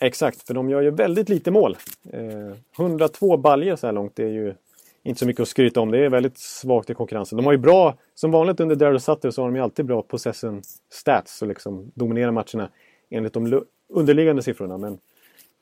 [0.00, 1.76] Exakt, för de gör ju väldigt lite mål.
[2.12, 4.54] Eh, 102 baljer så här långt, det är ju
[5.02, 5.90] inte så mycket att skryta om.
[5.90, 7.36] Det är väldigt svagt i konkurrensen.
[7.36, 10.02] De har ju bra, som vanligt under Daryl Sutter så har de ju alltid bra
[10.02, 12.70] possession stats och liksom dominerar matcherna
[13.10, 14.78] enligt de underliggande siffrorna.
[14.78, 14.98] Men,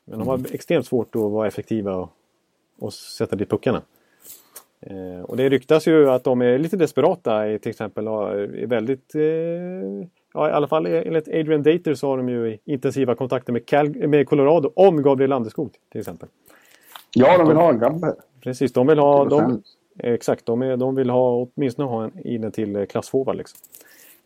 [0.05, 0.51] men de har mm.
[0.51, 2.09] extremt svårt att vara effektiva och,
[2.79, 3.81] och sätta dit puckarna.
[4.81, 8.07] Eh, och det ryktas ju att de är lite desperata till exempel.
[8.07, 13.15] Är väldigt, eh, ja, I alla fall enligt Adrian Dater så har de ju intensiva
[13.15, 16.29] kontakter med, Cal med Colorado om Gabriel Landeskog till exempel.
[17.13, 18.15] Ja, de vill ha en gabbe.
[18.43, 19.25] Precis, de vill ha...
[19.25, 19.63] De,
[19.99, 23.59] exakt, de, är, de vill ha åtminstone ha en in till klassforward liksom.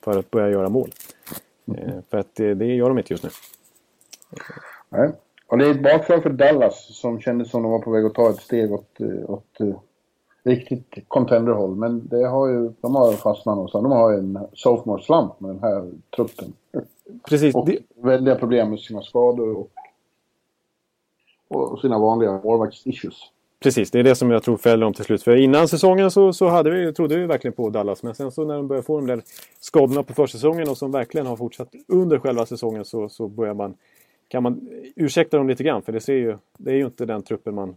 [0.03, 0.89] För att börja göra mål.
[1.67, 2.01] Mm.
[2.09, 3.29] För att det, det gör de inte just nu.
[4.89, 5.11] Nej.
[5.47, 8.13] Och det är ett bakslag för Dallas som kändes som de var på väg att
[8.13, 9.57] ta ett steg åt, åt
[10.43, 11.75] riktigt contenderhåll.
[11.75, 13.83] Men det har ju, de har fastnat någonstans.
[13.83, 16.53] De har ju en sophomore slump med den här truppen.
[17.29, 17.55] Precis.
[17.55, 17.79] Och det...
[17.95, 19.71] väldiga problem med sina skador och,
[21.47, 23.15] och sina vanliga målvakts-issues.
[23.63, 25.23] Precis, det är det som jag tror fäller dem till slut.
[25.23, 28.03] För innan säsongen så, så hade vi, trodde vi verkligen på Dallas.
[28.03, 29.21] Men sen så när de började få de där
[29.59, 33.73] skadorna på försäsongen och som verkligen har fortsatt under själva säsongen så, så börjar man,
[34.27, 35.81] kan man ursäkta dem lite grann.
[35.81, 37.75] För det, ser ju, det är ju inte den truppen man,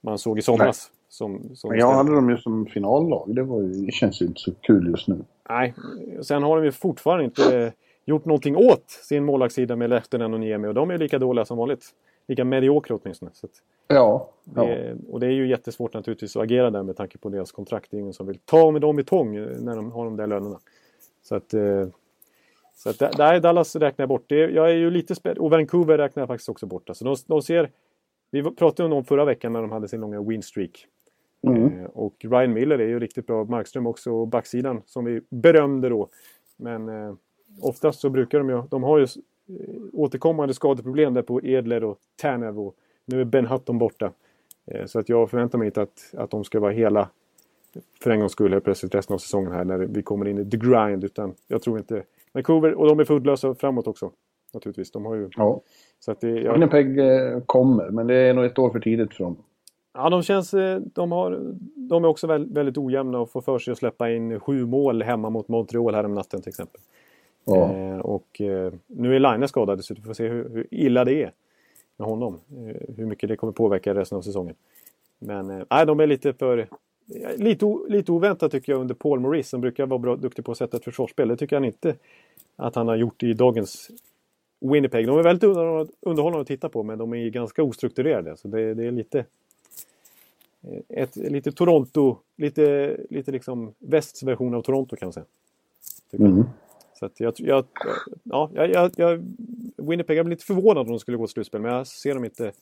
[0.00, 0.90] man såg i somras.
[1.08, 3.34] Som, som jag hade dem ju som finallag.
[3.34, 5.24] Det, var ju, det känns ju inte så kul just nu.
[5.48, 5.74] Nej,
[6.22, 7.72] sen har de ju fortfarande inte
[8.04, 10.68] gjort någonting åt sin målvaktssida med Lehtinen och Niemi.
[10.68, 11.84] Och de är lika dåliga som vanligt.
[12.28, 13.30] Lika mediokra åtminstone.
[13.34, 13.48] Så
[13.88, 14.64] ja, ja.
[14.64, 17.90] Det, och det är ju jättesvårt naturligtvis att agera där med tanke på deras kontrakt.
[17.90, 20.26] Det är ingen som vill ta med dem i tång när de har de där
[20.26, 20.58] lönerna.
[21.22, 21.54] Så att...
[21.54, 21.86] Eh,
[22.74, 24.24] så att där, Dallas räknar jag bort.
[24.26, 25.38] Det, jag är ju lite spänd.
[25.38, 26.88] Och Vancouver räknar jag faktiskt också bort.
[26.88, 27.70] Alltså de, de ser...
[28.30, 30.86] Vi pratade om dem förra veckan när de hade sin långa winstreak.
[31.46, 31.80] Mm.
[31.80, 33.44] Eh, och Ryan Miller är ju riktigt bra.
[33.44, 34.12] Markström också.
[34.12, 36.08] Och backsidan som vi berömde då.
[36.56, 37.14] Men eh,
[37.60, 38.62] oftast så brukar de ju...
[38.70, 42.60] De har ju eh, återkommande skadeproblem där på Edler och Tanev.
[42.60, 42.74] Och
[43.04, 44.12] nu är Ben Hutton borta.
[44.66, 47.08] Eh, så att jag förväntar mig inte att, att de ska vara hela
[48.02, 50.50] för en gångs skull helt plötsligt resten av säsongen här när vi kommer in i
[50.50, 51.04] the grind.
[51.04, 52.02] Utan jag tror inte...
[52.32, 54.12] Vancouver, och de är foodlösa framåt också.
[54.54, 54.90] Naturligtvis.
[54.90, 55.30] De har ju...
[55.36, 55.60] Ja.
[56.00, 56.52] Så att det, jag...
[56.52, 59.36] Winnipeg eh, kommer, men det är nog ett år för tidigt för dem.
[59.98, 60.54] Ja, de känns...
[60.54, 64.40] Eh, de, har, de är också väldigt ojämna och får för sig att släppa in
[64.40, 66.80] sju mål hemma mot Montreal här om natten till exempel.
[67.44, 67.72] Ja.
[67.72, 71.22] Eh, och eh, nu är Line skadad så vi får se hur, hur, illa det
[71.22, 71.32] är
[71.96, 72.40] med honom.
[72.50, 74.54] Eh, hur mycket det kommer påverka resten av säsongen.
[75.18, 76.68] Men eh, de är lite för...
[77.36, 80.58] Lite, lite oväntat tycker jag under Paul Maurice som brukar vara bra, duktig på att
[80.58, 81.28] sätta ett försvarsspel.
[81.28, 81.94] Det tycker han inte
[82.56, 83.90] att han har gjort i dagens
[84.60, 85.06] Winnipeg.
[85.06, 85.44] De är väldigt
[86.00, 88.36] underhållande att titta på men de är ganska ostrukturerade.
[88.36, 89.24] Så det, det är lite
[90.88, 95.26] ett, lite Toronto, lite, lite liksom västs version av Toronto kan man säga.
[96.12, 96.44] Mm.
[96.94, 97.64] Så att jag, jag,
[98.22, 99.34] ja, jag, jag,
[99.76, 102.24] Winnipeg, jag blir lite förvånad om de skulle gå till slutspel, men jag ser dem
[102.24, 102.52] inte.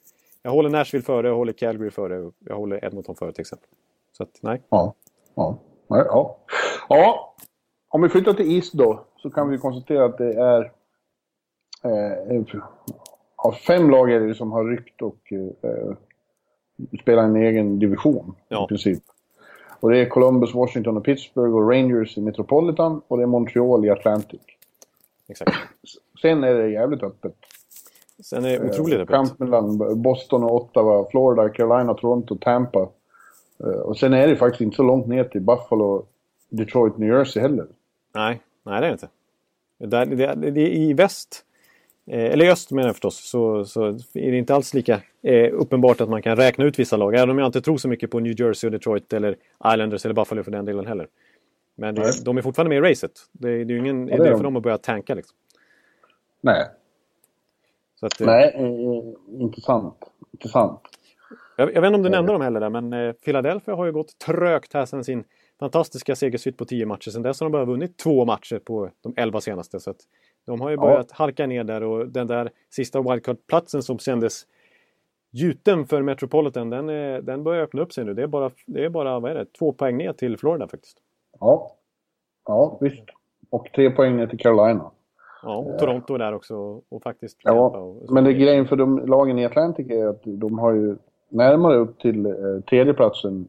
[0.43, 3.69] Jag håller Nashville före, jag håller Calgary före, jag håller Edmonton före till exempel.
[4.13, 4.63] Så att, nej.
[4.69, 4.95] Ja,
[5.35, 6.39] ja, ja.
[6.89, 7.35] Ja,
[7.89, 10.73] om vi flyttar till East då, så kan vi konstatera att det är
[11.85, 12.45] eh,
[13.67, 15.97] fem lag är det som har ryckt och eh,
[17.01, 18.65] spelar en egen division ja.
[18.65, 19.03] i princip.
[19.81, 23.85] Och det är Columbus, Washington och Pittsburgh och Rangers i Metropolitan och det är Montreal
[23.85, 24.41] i Atlantic.
[25.29, 25.57] Exakt.
[26.23, 27.35] Sen är det jävligt öppet.
[28.25, 29.15] Sen är det otroligt öppet.
[29.15, 32.89] Kamp mellan Boston och Ottawa, Florida, Carolina, Toronto, Tampa.
[33.61, 36.07] Eh, och sen är det faktiskt inte så långt ner till Buffalo,
[36.49, 37.67] Detroit, New Jersey heller.
[38.15, 39.09] Nej, nej det är det inte.
[39.79, 41.56] Det, det, det, I väst Eh,
[42.07, 46.01] eller i öst menar jag förstås, så, så är det inte alls lika eh, uppenbart
[46.01, 47.15] att man kan räkna ut vissa lag.
[47.15, 49.37] Även om jag inte tror så mycket på New Jersey och Detroit eller
[49.73, 51.09] Islanders eller Buffalo för den delen heller.
[51.75, 53.13] Men det, de är fortfarande med i racet.
[53.33, 55.37] Det, det är ju ingen ja, idé för dem att börja tanka liksom.
[56.41, 56.67] Nej.
[58.03, 59.95] Att, eh, Nej, eh, intressant.
[60.33, 60.81] intressant.
[61.57, 63.93] Jag, jag vet inte om du nämnde dem heller där, men eh, Philadelphia har ju
[63.93, 65.25] gått trögt här sedan sin
[65.61, 67.11] fantastiska segersvit på tio matcher.
[67.11, 69.81] Sen dess har de bara vunnit två matcher på de elva senaste.
[69.81, 70.01] Så att
[70.47, 71.15] de har ju börjat ja.
[71.17, 74.47] halka ner där och den där sista wildcard-platsen som kändes
[75.31, 76.87] gjuten för Metropolitan, den,
[77.25, 78.15] den börjar öppna upp sig nu.
[78.15, 80.99] Det är bara, det är bara vad är det, två poäng ner till Florida faktiskt.
[81.41, 81.73] Ja,
[82.47, 83.05] ja visst.
[83.51, 84.91] Och tre poäng ner till Carolina.
[85.43, 86.81] Ja, och Toronto där också.
[86.89, 90.59] Och faktiskt ja, och men det grejen för de lagen i Atlantic är att de
[90.59, 90.97] har ju
[91.29, 92.33] närmare upp till eh,
[92.71, 93.49] tredjeplatsen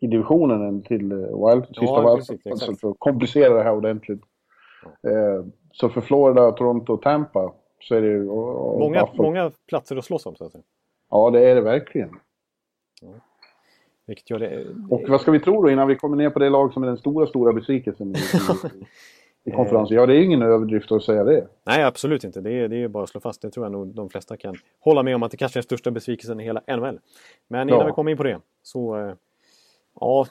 [0.00, 4.20] i divisionen än till eh, wild, sista ja, wildcard för att komplicera det här ordentligt.
[5.02, 5.10] Ja.
[5.10, 8.24] Eh, så för Florida, Toronto och Tampa så är det ju...
[8.24, 10.64] Många, många platser att slåss om så att säga.
[11.10, 12.10] Ja, det är det verkligen.
[13.00, 13.08] Ja.
[14.06, 14.66] Vilket gör det...
[14.90, 16.86] Och vad ska vi tro då innan vi kommer ner på det lag som är
[16.86, 19.96] den stora, stora besvikelsen i, i, i konferensen?
[19.96, 21.46] Ja, det är ingen överdrift att säga det.
[21.64, 22.40] Nej, absolut inte.
[22.40, 23.42] Det är, det är bara att slå fast.
[23.42, 25.64] Det tror jag nog de flesta kan hålla med om att det kanske är den
[25.64, 27.00] största besvikelsen i hela NHL.
[27.48, 27.86] Men innan ja.
[27.86, 28.96] vi kommer in på det så...
[28.96, 29.14] Eh,
[30.00, 30.26] ja,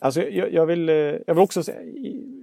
[0.00, 1.62] Alltså, jag, jag, vill, eh, jag vill också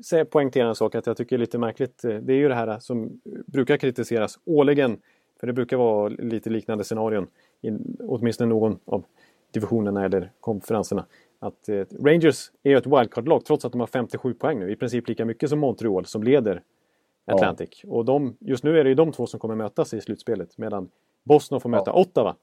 [0.04, 2.04] säga, poängtera en sak att jag tycker är lite märkligt.
[2.04, 4.98] Eh, det är ju det här som brukar kritiseras årligen.
[5.40, 7.28] För det brukar vara lite liknande scenarion.
[7.62, 9.04] I åtminstone någon av
[9.52, 11.06] divisionerna eller konferenserna.
[11.40, 14.72] Att eh, Rangers är ett wildcard-lag trots att de har 57 poäng nu.
[14.72, 16.62] I princip lika mycket som Montreal som leder
[17.26, 17.82] Atlantic.
[17.84, 17.90] Ja.
[17.90, 20.58] Och de, just nu är det ju de två som kommer mötas i slutspelet.
[20.58, 20.90] Medan
[21.24, 22.02] Boston får möta ja.
[22.02, 22.36] Ottawa.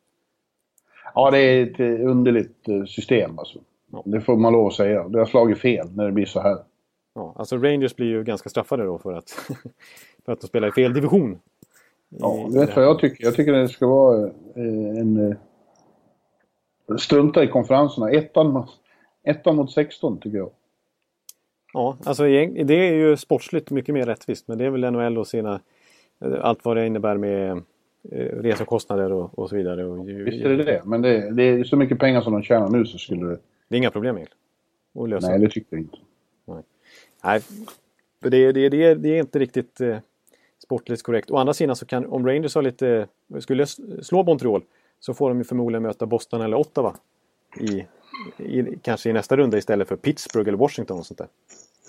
[1.15, 3.59] Ja, det är ett underligt system alltså.
[3.93, 4.03] Ja.
[4.07, 5.09] Det får man lov att säga.
[5.09, 6.59] Det har slagit fel när det blir så här.
[7.15, 9.31] Ja, alltså Rangers blir ju ganska straffade då för att,
[10.25, 11.39] för att de spelar i fel division.
[12.09, 13.25] Ja, du vet vad jag tycker?
[13.25, 14.27] Jag tycker det ska vara
[14.57, 15.31] eh, en...
[15.31, 15.37] Eh,
[16.99, 18.11] strunta i konferenserna.
[18.11, 18.67] Ettan,
[19.25, 20.51] ettan mot 16 tycker jag.
[21.73, 24.49] Ja, alltså det är ju sportsligt mycket mer rättvist.
[24.49, 25.61] Men det är väl NHL och sina...
[26.25, 27.63] Eh, allt vad det innebär med
[28.33, 29.85] resekostnader och, och så vidare.
[29.85, 30.83] Och, Visst är det det.
[30.85, 33.39] Men det, det är så mycket pengar som de tjänar nu så skulle det...
[33.71, 34.41] Det är inga problem egentligen?
[34.95, 35.29] Att lösa.
[35.29, 35.99] Nej, det tycker jag inte.
[36.45, 36.63] Nej,
[37.25, 37.43] Nej
[38.21, 39.99] det, det, det, det är inte riktigt eh,
[40.63, 41.31] sportligt korrekt.
[41.31, 43.09] Å andra sidan så kan, om Rangers har lite,
[43.41, 44.63] skulle slå Montreal
[45.01, 46.97] så får de ju förmodligen möta Boston eller Ottawa
[47.61, 47.87] i,
[48.37, 51.29] i, kanske i nästa runda istället för Pittsburgh eller Washington och sånt där.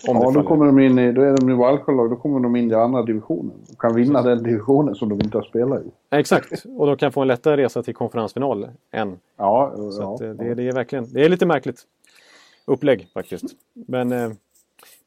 [0.07, 2.55] Om ja, då kommer de in i, då är de i wildcard då kommer de
[2.55, 3.53] in i andra divisionen.
[3.67, 5.91] De kan vinna den divisionen som de inte har spelat i.
[6.09, 9.19] Exakt, och de kan få en lättare resa till konferensfinal än.
[9.37, 11.81] Ja, så ja, att, eh, det, det, är verkligen, det är lite märkligt
[12.65, 13.45] upplägg faktiskt.
[13.73, 14.31] Men, eh,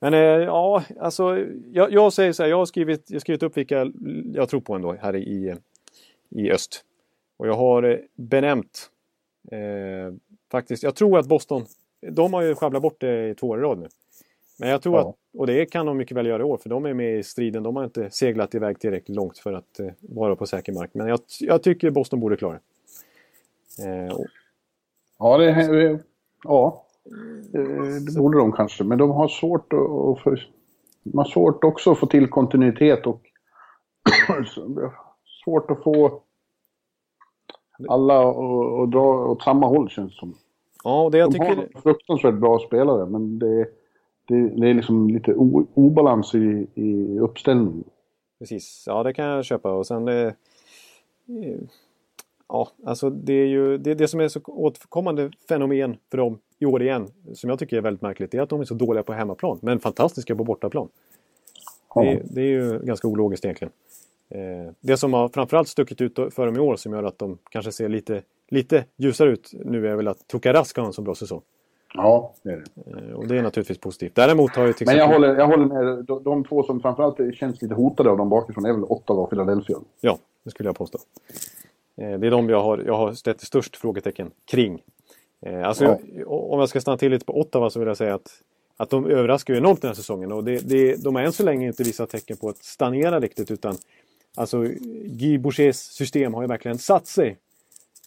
[0.00, 1.38] men eh, ja, alltså
[1.72, 3.92] jag, jag, säger så här, jag har skrivit, jag har skrivit upp vilka
[4.34, 5.56] jag tror på ändå här i,
[6.30, 6.84] i öst.
[7.36, 8.90] Och jag har benämnt
[9.52, 10.14] eh,
[10.50, 11.64] faktiskt, jag tror att Boston,
[12.10, 13.88] de har ju sjabblat bort det i två år i rad nu.
[14.58, 15.08] Men jag tror ja.
[15.08, 17.22] att, och det kan de mycket väl göra i år, för de är med i
[17.22, 17.62] striden.
[17.62, 20.90] De har inte seglat iväg tillräckligt långt för att eh, vara på säker mark.
[20.92, 22.58] Men jag, jag tycker Boston borde klara
[23.84, 24.26] eh, och...
[25.18, 26.00] Ja, det,
[26.44, 26.86] ja,
[27.52, 28.84] det borde de kanske.
[28.84, 30.48] Men de har svårt att, för,
[31.02, 33.22] de har svårt också att få till kontinuitet och
[35.44, 36.22] svårt att få
[37.88, 38.28] alla
[38.82, 40.34] att dra åt samma håll känns det som.
[40.84, 41.56] Ja, det jag de tycker...
[41.56, 43.66] har fruktansvärt bra spelare, men det
[44.28, 47.84] det, det är liksom lite o, obalans i, i uppställningen.
[48.38, 50.26] Precis, ja det kan jag köpa och sen det,
[51.28, 51.60] eh,
[52.48, 56.66] Ja, alltså det är ju det, det som är så återkommande fenomen för dem i
[56.66, 59.02] år igen, som jag tycker är väldigt märkligt, det är att de är så dåliga
[59.02, 60.88] på hemmaplan, men fantastiska på bortaplan.
[61.94, 62.02] Ja.
[62.02, 63.72] Det, det, är ju ganska ologiskt egentligen.
[64.28, 67.38] Eh, det som har framförallt stuckit ut för dem i år som gör att de
[67.50, 71.14] kanske ser lite, lite ljusare ut nu är väl att Tokarask har en så bra
[71.14, 71.42] säsong.
[71.96, 72.90] Ja, det är det.
[72.90, 74.14] Eh, och det är naturligtvis positivt.
[74.14, 76.04] Däremot har ju till Men jag, håller, jag håller med.
[76.04, 79.30] De, de två som framförallt känns lite hotade av dem bakifrån är väl Ottawa och
[79.30, 79.76] Philadelphia.
[80.00, 80.98] Ja, det skulle jag påstå.
[81.96, 84.82] Eh, det är de jag har, jag har ställt störst frågetecken kring.
[85.46, 86.26] Eh, alltså, ja.
[86.26, 88.30] om jag ska stanna till lite på Ottawa så vill jag säga att,
[88.76, 90.32] att de överraskar ju enormt den här säsongen.
[90.32, 93.50] Och det, det, de har än så länge inte visat tecken på att stagnera riktigt
[93.50, 93.76] utan
[94.36, 94.62] Alltså
[95.04, 97.38] Guy Bouchers system har ju verkligen satt sig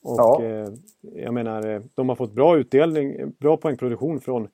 [0.03, 0.43] och ja.
[0.43, 0.69] eh,
[1.15, 4.47] jag menar, eh, de har fått bra utdelning, bra poängproduktion från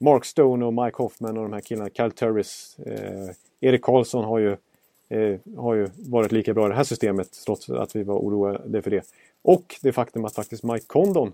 [0.00, 1.90] Mark Stone och Mike Hoffman och de här killarna.
[1.90, 2.78] Kyle Turris.
[2.78, 4.56] Eh, Erik Karlsson har ju,
[5.08, 8.82] eh, har ju varit lika bra i det här systemet trots att vi var oroade
[8.82, 9.02] för det.
[9.42, 11.32] Och det faktum att faktiskt Mike Condon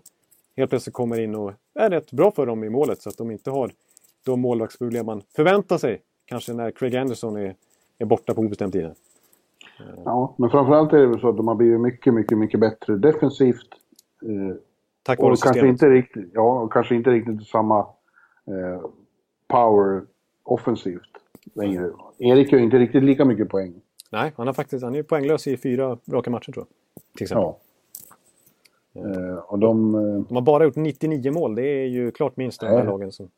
[0.57, 3.31] helt plötsligt kommer in och är rätt bra för dem i målet så att de
[3.31, 3.71] inte har
[4.25, 6.01] de målvaktsproblem man förväntar sig.
[6.25, 7.55] Kanske när Craig Anderson är,
[7.99, 8.91] är borta på obestämd tid.
[10.05, 12.97] Ja, men framförallt är det väl så att de har blivit mycket, mycket, mycket bättre
[12.97, 13.69] defensivt.
[14.23, 14.57] Eh,
[15.03, 15.55] Tack vare systemet.
[15.55, 17.79] Kanske inte riktigt, ja, och kanske inte riktigt samma
[18.47, 18.87] eh,
[19.49, 20.03] power
[20.43, 21.11] offensivt
[21.55, 21.91] längre.
[22.19, 23.75] Erik gör inte riktigt lika mycket poäng.
[24.11, 27.03] Nej, han, har faktiskt, han är poänglös i fyra raka matcher tror jag.
[27.17, 27.45] Till exempel.
[27.45, 27.59] Ja.
[28.95, 31.55] Eh, och de, eh, De har bara gjort 99 mål.
[31.55, 33.13] Det är ju klart minst av de här lagen.
[33.13, 33.29] Som...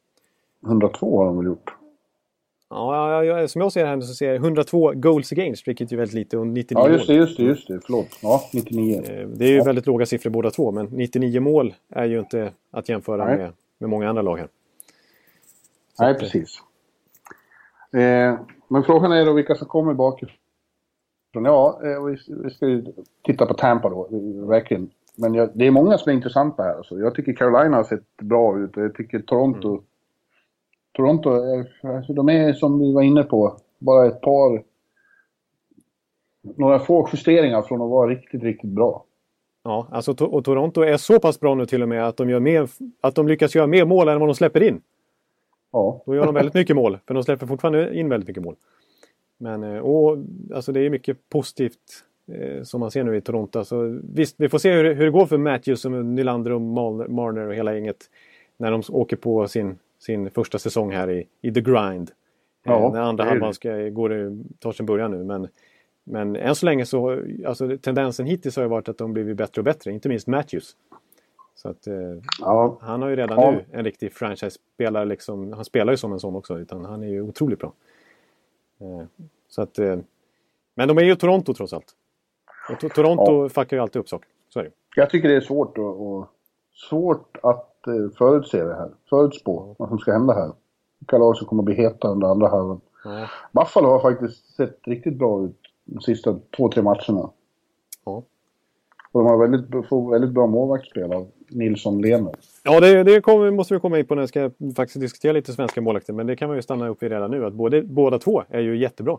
[0.66, 1.74] 102 har de väl gjort.
[2.70, 5.92] Ja, ja, ja, som jag ser det här så ser jag 102 goals against, vilket
[5.92, 7.80] är väldigt lite, och 99 Ja, just det, just det, just det.
[7.84, 8.06] Förlåt.
[8.22, 9.02] Ja, 99.
[9.04, 12.52] Eh, Det är ju väldigt låga siffror båda två, men 99 mål är ju inte
[12.70, 13.36] att jämföra Nej.
[13.36, 14.48] med, med många andra lag här.
[15.98, 16.58] Nej, att, eh, precis.
[17.92, 20.34] Eh, men frågan är då vilka som kommer bakifrån.
[21.32, 22.84] Ja, eh, vi, vi ska ju
[23.22, 24.08] titta på Tampa då,
[24.46, 24.90] verkligen.
[25.16, 26.74] Men jag, det är många som är intressanta här.
[26.74, 26.98] Alltså.
[26.98, 29.68] Jag tycker Carolina har sett bra ut och jag tycker Toronto...
[29.68, 29.84] Mm.
[30.96, 31.30] Toronto,
[31.82, 34.62] alltså, de är som vi var inne på, bara ett par...
[36.56, 39.04] Några få justeringar från att vara riktigt, riktigt bra.
[39.62, 42.40] Ja, alltså, och Toronto är så pass bra nu till och med att de, gör
[42.40, 42.68] mer,
[43.00, 44.80] att de lyckas göra mer mål än vad de släpper in.
[45.72, 48.56] Ja, Då gör de väldigt mycket mål, för de släpper fortfarande in väldigt mycket mål.
[49.38, 50.18] Men eh, och,
[50.54, 53.58] alltså det är mycket positivt eh, som man ser nu i Toronto.
[53.58, 57.46] Alltså, visst, vi får se hur, hur det går för Matthews och Nylander och Marner
[57.46, 58.10] och hela gänget
[58.56, 62.10] när de åker på sin, sin första säsong här i, i The Grind.
[62.62, 63.54] Ja, eh, när andra halvan det.
[63.54, 65.24] ska, går, det- tar sin början nu.
[65.24, 65.48] Men,
[66.04, 69.60] men än så länge så, alltså tendensen hittills har ju varit att de blivit bättre
[69.60, 70.76] och bättre, inte minst Matthews.
[71.54, 71.94] Så att, eh,
[72.40, 73.50] ja, han har ju redan Ja.
[73.50, 75.04] nu en riktig franchise-spelare.
[75.04, 76.58] Liksom, han spelar ju som en sån också.
[76.58, 77.72] Utan han är ju otroligt bra.
[78.80, 79.06] Eh,
[79.48, 79.96] så att, eh,
[80.74, 81.92] men de är ju Toronto trots allt.
[82.70, 84.28] Och to- Toronto fuckar ju alltid upp saker.
[84.48, 84.70] Så är det.
[84.96, 86.26] Jag tycker det är svårt att, och,
[86.88, 87.73] svårt att
[88.18, 88.90] förutse det här.
[89.10, 90.52] Förutspå vad som ska hända här.
[91.34, 92.80] Som kommer att bli heta under andra halvan.
[93.04, 93.28] Ja.
[93.52, 97.30] Buffalo har faktiskt sett riktigt bra ut de sista två, tre matcherna.
[98.04, 98.22] Ja.
[99.12, 102.34] Och de har väldigt, får väldigt bra målvaktsspel av Nilsson Lehner.
[102.62, 105.52] Ja, det, det kommer, måste vi komma in på när vi ska faktiskt diskutera lite
[105.52, 106.12] svenska målvakter.
[106.12, 107.46] Men det kan man ju stanna upp vid redan nu.
[107.46, 109.18] Att både, båda två är ju jättebra.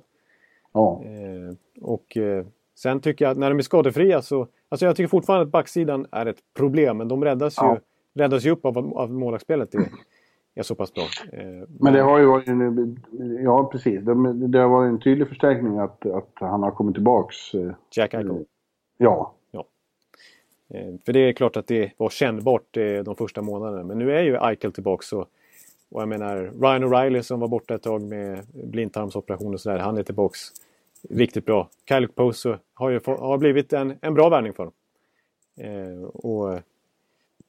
[0.73, 4.47] Ja, Eh, och eh, sen tycker jag att när de är skadefria så...
[4.69, 6.97] Alltså jag tycker fortfarande att backsidan är ett problem.
[6.97, 7.79] Men de räddas ju, Ja.
[8.15, 9.89] Räddas ju upp av att målvaktsspelet är,
[10.55, 11.03] är så pass bra.
[11.33, 12.99] Eh, men det har ju varit en,
[13.43, 14.01] Ja, precis.
[14.01, 17.53] Det, det har varit en tydlig förstärkning att, att han har kommit tillbaks.
[17.53, 18.45] eh, Jack Eichel.
[18.97, 19.35] Ja,
[20.69, 22.73] Eh, För det är klart att det var kännbart
[23.05, 23.83] de första månaderna.
[23.83, 25.13] Men nu är ju Eichel tillbaks.
[25.13, 25.29] Och,
[25.91, 29.79] och jag menar, Ryan O'Reilly som var borta ett tag med blindtarmsoperation och sådär.
[29.79, 30.39] Han är tillbaks
[31.09, 31.69] riktigt bra.
[31.89, 34.73] Kyle Poso har ju har blivit en, en bra värvning för dem.
[36.13, 36.59] Och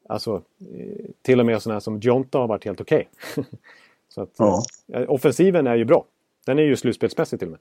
[0.09, 0.43] alltså,
[0.75, 3.09] eh, till och med sådana som Jonta har varit helt okej.
[4.09, 4.63] Så att Ja.
[4.93, 6.05] eh, offensiven är ju bra.
[6.47, 7.61] Den är ju slutspelsmässig till och med.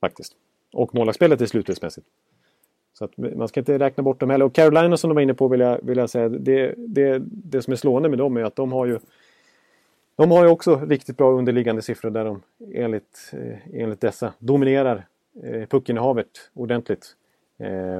[0.00, 0.32] Faktiskt.
[0.72, 2.06] Och målvaktsspelet är slutspelsmässigt.
[2.92, 4.44] Så att man ska inte räkna bort dem heller.
[4.44, 6.28] Och Carolina som de var inne på vill jag, vill jag säga.
[6.28, 8.98] Det, det, det som är slående med dem är att de har ju
[10.16, 12.42] de har ju också riktigt bra underliggande siffror där de
[12.74, 15.06] enligt, eh, enligt dessa dominerar
[15.42, 17.16] eh, puckinnehavet ordentligt.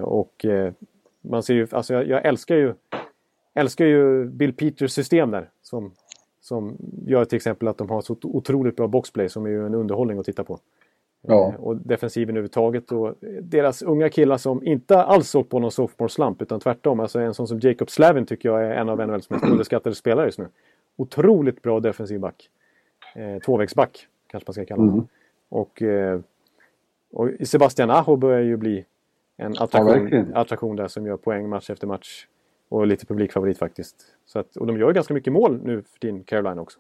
[0.02, 0.46] Och
[1.20, 2.74] man ser ju, alltså jag, jag älskar ju
[3.61, 5.51] älskar ju Bill Peters system där.
[5.62, 5.92] Som,
[6.40, 9.75] som gör till exempel att de har så otroligt bra boxplay som är ju en
[9.75, 10.59] underhållning att titta på.
[11.23, 11.49] Ja.
[11.49, 12.92] Eh, Och defensiven överhuvudtaget.
[12.92, 17.01] Och deras unga killar som inte alls åkt på någon sophomore slump utan tvärtom.
[17.01, 20.27] Alltså en sån som Jacob Slavin tycker jag är en av NHLs mest underskattade spelare
[20.27, 20.49] just nu.
[20.96, 22.51] Otroligt bra defensiv back.
[23.14, 24.94] Eh, tvåvägsback kanske man ska kalla honom.
[24.94, 25.07] Mm.
[25.49, 26.20] Och, eh,
[27.12, 28.85] och Sebastian Aho börjar ju bli
[29.37, 30.35] en attraktion, verkligen.
[30.35, 32.27] attraktion där som gör poäng match efter match.
[32.70, 34.06] Och lite publikfavorit faktiskt.
[34.26, 36.78] Så att, och de gör ju ganska mycket mål nu för din Carolina också.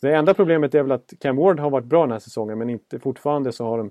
[0.00, 2.58] Så det enda problemet är väl att Cam Ward har varit bra den här säsongen
[2.58, 3.90] men inte fortfarande så har de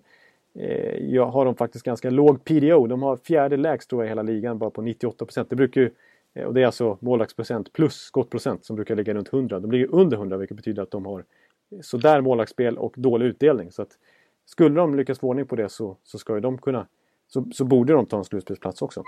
[0.60, 2.88] eh, ja, har de faktiskt ganska låg PDO.
[2.88, 5.50] De har fjärde lägst tror jag i hela ligan bara på 98 procent.
[5.50, 5.92] Det brukar ju
[6.34, 9.60] eh, och det är alltså målvaktsprocent plus skottprocent som brukar ligga runt 100.
[9.60, 11.24] De ligger under 100 vilket betyder att de har
[11.82, 13.72] sådär målvaktsspel och dålig utdelning.
[13.72, 13.92] Så att
[14.46, 16.88] skulle de lyckas få ordning på det så, så ska ju de kunna
[17.28, 19.04] så, så borde de ta en slutspelsplats också.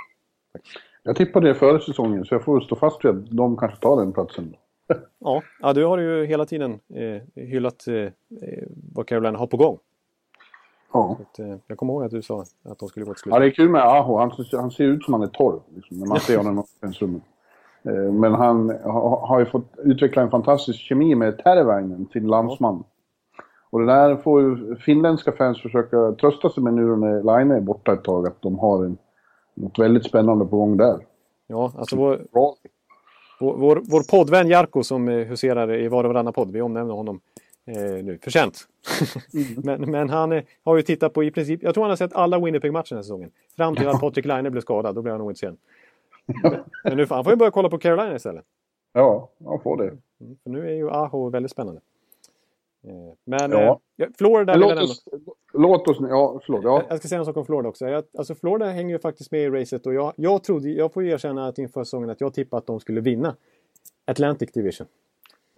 [1.04, 3.98] Jag tippade det före säsongen så jag får stå fast vid att de kanske tar
[3.98, 4.56] den platsen.
[5.20, 9.58] Ja, ja du har ju hela tiden eh, hyllat eh, eh, vad Carolina har på
[9.58, 9.78] gång.
[10.94, 11.18] Ja.
[11.22, 13.34] Att, eh, jag kommer ihåg att du sa att de skulle gå till slut.
[13.34, 14.18] Ja, det är kul med Aho.
[14.18, 17.24] Han, han ser ut som han är torr liksom, när man ser honom i omklädningsrummet.
[17.84, 22.84] Eh, Men han ha- har ju fått utveckla en fantastisk kemi med Tervainen, sin landsman.
[23.70, 27.62] Och det där får ju finländska fans försöka trösta sig med nu när Line är
[27.62, 28.98] borta ett tag, att de har en,
[29.60, 31.00] något väldigt spännande på gång där.
[31.48, 32.56] Ja, alltså vår, Bra.
[33.40, 36.94] Vår, vår, vår poddvän Jarko som eh, huserar i var och varannan podd, vi omnämner
[36.94, 37.20] honom
[37.68, 38.68] eh, nu, förtjänt.
[39.64, 42.14] men, men han eh, har ju tittat på i princip, jag tror han har sett
[42.14, 43.32] alla Winnipeg-matcher den här säsongen.
[43.56, 45.58] Fram till att Patrik Laine blev skadad, då blev han ointresserad.
[46.44, 48.46] Men- men nu får han får ju börja kolla på Carolina istället.
[48.94, 49.84] Ja, han får det.
[49.86, 51.82] Mm, För nu är ju Aho väldigt spännande.
[52.84, 53.80] Eh, men Ja.
[53.98, 55.06] eh, Florida Men låt, oss,
[55.54, 55.98] låt oss...
[56.00, 56.64] Ja, förlåt.
[56.64, 56.84] Ja.
[56.90, 57.86] Jag ska säga en sak om Florida också.
[57.86, 61.04] Jag, alltså Florida hänger ju faktiskt med i racet och jag, jag trodde, jag får
[61.04, 63.36] erkänna att inför säsongen att jag tippade att de skulle vinna
[64.06, 64.88] Atlantic Division.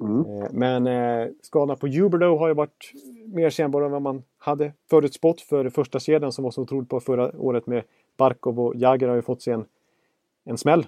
[0.01, 0.19] Mm.
[0.19, 2.91] Eh, Men eh, skadorna på Huberdo har ju varit
[3.25, 6.99] mer kännbara än vad man hade förutspått för första kedjan som var så otroligt på
[6.99, 7.83] förra året med
[8.17, 9.65] Barkov och Jagr har ju fått sig en,
[10.43, 10.85] en smäll.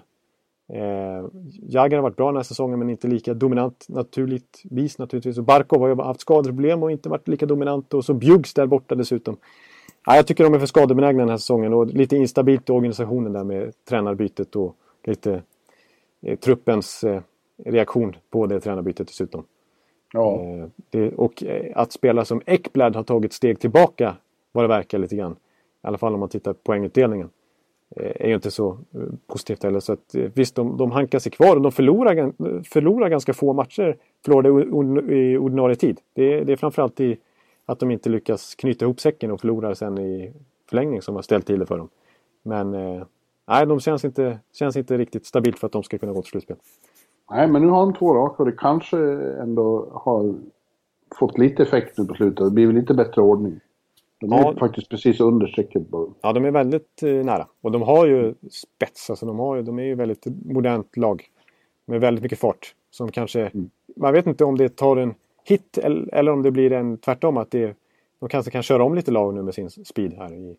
[0.68, 1.26] Eh,
[1.62, 5.38] Jagr har varit bra den här säsongen men inte lika dominant naturligtvis naturligtvis.
[5.38, 8.66] Och Barkov har ju haft skadeproblem och inte varit lika dominant och så Bjuggs där
[8.66, 9.36] borta dessutom.
[10.06, 13.32] Ja, jag tycker de är för skadebenägna den här säsongen och lite instabilt i organisationen
[13.32, 15.42] där med tränarbytet och lite
[16.22, 17.20] eh, truppens eh,
[17.64, 19.44] reaktion på det tränarbytet dessutom.
[20.12, 20.40] ja.
[20.40, 24.16] Eh, det, och eh, att spela som Ekblad har tagit steg tillbaka
[24.52, 25.32] vad det verkar lite grann.
[25.32, 27.30] I alla fall om man tittar på poängutdelningen.
[27.96, 29.80] Eh, är ju inte så eh, positivt heller.
[29.80, 32.32] Så att, eh, visst, de, de hankar sig kvar och de förlorar,
[32.64, 33.96] förlorar ganska få matcher.
[34.24, 34.48] Förlorade
[35.14, 36.00] i ordinarie tid.
[36.14, 37.16] Det, är- det är framförallt i
[37.66, 40.32] att de inte lyckas knyta ihop säcken och förlorar sen i
[40.68, 41.88] förlängning som har ställt till det för dem.
[42.42, 43.02] Men eh,
[43.48, 46.30] nej, de känns inte, känns inte riktigt stabilt för att de ska kunna gå till
[46.30, 46.56] slutspel.
[47.30, 48.98] Nej, men nu har de två raka och det kanske
[49.42, 50.34] ändå har
[51.18, 52.44] fått lite effekt nu på slutet.
[52.44, 53.60] Det blir väl lite bättre ordning.
[54.20, 54.56] De är Ja.
[54.58, 55.82] faktiskt precis under strecket.
[56.22, 57.48] Ja, de är väldigt eh, nära.
[57.60, 59.10] Och de har ju spets.
[59.10, 61.24] Alltså de, har ju, de är ju väldigt modernt lag.
[61.86, 62.74] Med väldigt mycket fart.
[62.90, 63.50] Som kanske...
[63.96, 67.36] Man vet inte om det tar en hit eller, eller om det blir en tvärtom.
[67.36, 67.76] Att det,
[68.20, 70.56] de kanske kan köra om lite lag nu med sin speed här i,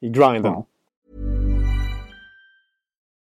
[0.00, 0.42] i grinden.
[0.44, 0.66] Ja.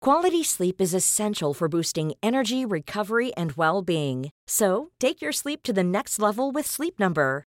[0.04, 4.30] Quality sleep is essential for boosting energy, recovery, and well being.
[4.46, 7.44] So, take your sleep to the next level with Sleep Number.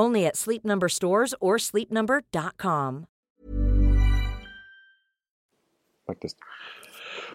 [0.00, 3.06] Only at Sleep Number stores or sleepnumber.com.
[6.06, 6.36] Faktiskt.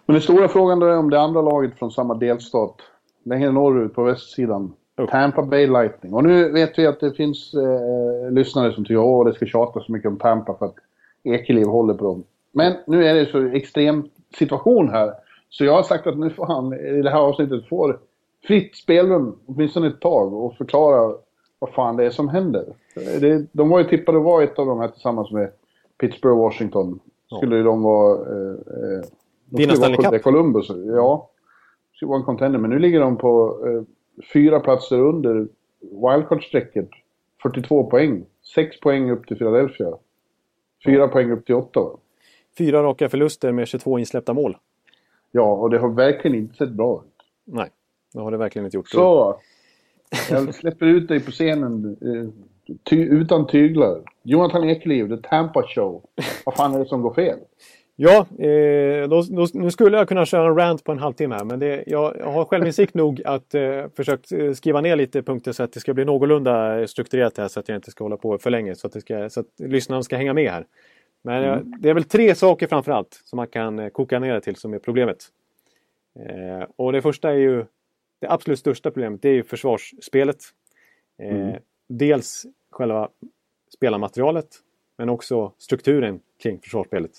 [0.05, 2.76] Men den stora frågan då är om det andra laget från samma delstat.
[3.24, 4.74] Längre norrut på västsidan.
[4.97, 5.09] Upp.
[5.09, 6.13] Tampa Bay Lightning.
[6.13, 9.80] Och nu vet vi att det finns eh, lyssnare som tycker att det ska tjata
[9.80, 10.76] så mycket om Tampa för att
[11.24, 12.24] Ekeliv håller på dem.
[12.51, 15.13] Men nu är det så extrem situation här.
[15.49, 17.99] Så jag har sagt att nu får han i det här avsnittet får
[18.47, 21.16] fritt spelrum, åtminstone ett tag, och förklara
[21.60, 22.66] vad fan det är som händer.
[22.95, 25.51] Det, de var ju tippade att vara ett av de här tillsammans med
[25.97, 26.99] Pittsburgh och Washington.
[27.38, 28.20] Skulle ju de vara...
[28.20, 29.01] Eh, eh,
[29.45, 30.24] de Vinna skulle Stanley Cup.
[30.24, 31.30] Columbus, ja.
[31.93, 33.84] Skulle vara en contender, men nu ligger de på eh,
[34.34, 35.47] fyra platser under
[35.82, 36.89] wildcard-strecket.
[37.43, 38.26] 42 poäng.
[38.56, 39.97] 6 poäng upp till Philadelphia.
[40.86, 41.97] Fyra poäng upp till Ottawa.
[42.58, 44.58] Fyra raka förluster med 22 insläppta mål.
[45.32, 47.24] Ja, och det har verkligen inte sett bra ut.
[47.43, 47.70] Nej,
[48.14, 48.89] det har det verkligen inte gjort.
[48.89, 49.39] Så!
[50.30, 52.30] Jag släpper ut dig på scenen eh,
[52.89, 54.01] ty, utan tyglar.
[54.24, 56.03] Jonathan Ekeliv, The Tampa Show.
[56.45, 57.39] Vad fan är det som går fel?
[57.97, 61.43] Ja, eh, då, då, nu skulle jag kunna köra en rant på en halvtimme här,
[61.45, 65.51] men det, jag, jag har självinsikt nog att eh, försökt eh, skriva ner lite punkter
[65.51, 68.38] så att det ska bli någorlunda strukturerat här så att jag inte ska hålla på
[68.38, 70.66] för länge så att, ska, så att lyssnarna ska hänga med här.
[71.24, 74.41] Men eh, det är väl tre saker framför allt som man kan koka ner det
[74.41, 75.18] till som är problemet.
[76.20, 77.66] Eh, och det första är ju
[78.20, 80.43] det absolut största problemet, det är ju försvarsspelet.
[81.20, 81.55] Eh,
[81.88, 83.09] Dels själva
[83.76, 84.47] spelarmaterialet
[84.97, 87.11] men också strukturen kring försvarsspelet.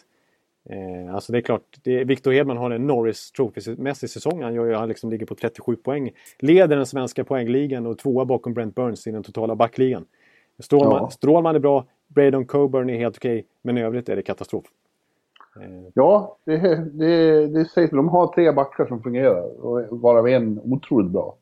[0.70, 4.42] Eh, alltså det är klart, det, Victor Hedman har en Norris Trophy-mässig säsong.
[4.42, 6.10] Han, gör, han liksom ligger på 37 poäng.
[6.38, 10.06] Leder den svenska poängligan och tvåa bakom Brent Burns i den totala backligan.
[10.58, 11.10] Strålman, Ja.
[11.10, 14.64] Strålman är bra, Braden Coburn är helt okej, men i övrigt är det katastrof.
[15.94, 16.58] Ja, det,
[16.92, 19.64] det, det sägs de har tre backar som fungerar.
[19.64, 21.36] Och varav en otroligt bra.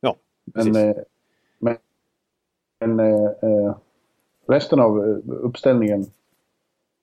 [0.00, 0.76] ja, Men, precis.
[0.76, 1.02] eh,
[1.58, 1.76] men,
[2.80, 3.76] men eh, eh,
[4.46, 4.98] resten av
[5.28, 6.04] uppställningen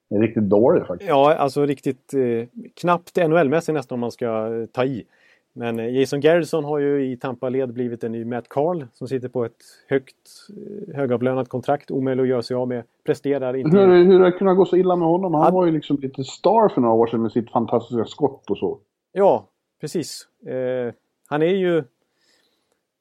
[0.10, 1.10] är riktigt dålig faktiskt.
[1.10, 5.06] Ja, alltså riktigt eh, knappt NHL-mässigt nästan om man ska ta i.
[5.54, 9.30] Men eh, Jason Garrison har ju i Tampa-led blivit en ny Matt Carl som sitter
[9.30, 10.16] på ett högt
[10.50, 11.92] eh, högavlönat kontrakt.
[11.92, 12.84] Omöjlig att göra sig av med.
[13.06, 13.78] Presterar inte...
[13.78, 15.34] Hur, hur har det kunnat gå så illa med honom?
[15.34, 18.58] Han var ju liksom lite star för några år sedan med sitt fantastiska skott och
[18.58, 18.80] så.
[19.12, 19.48] Ja,
[19.82, 20.28] precis.
[20.46, 20.94] Eh,
[21.28, 21.84] han är ju...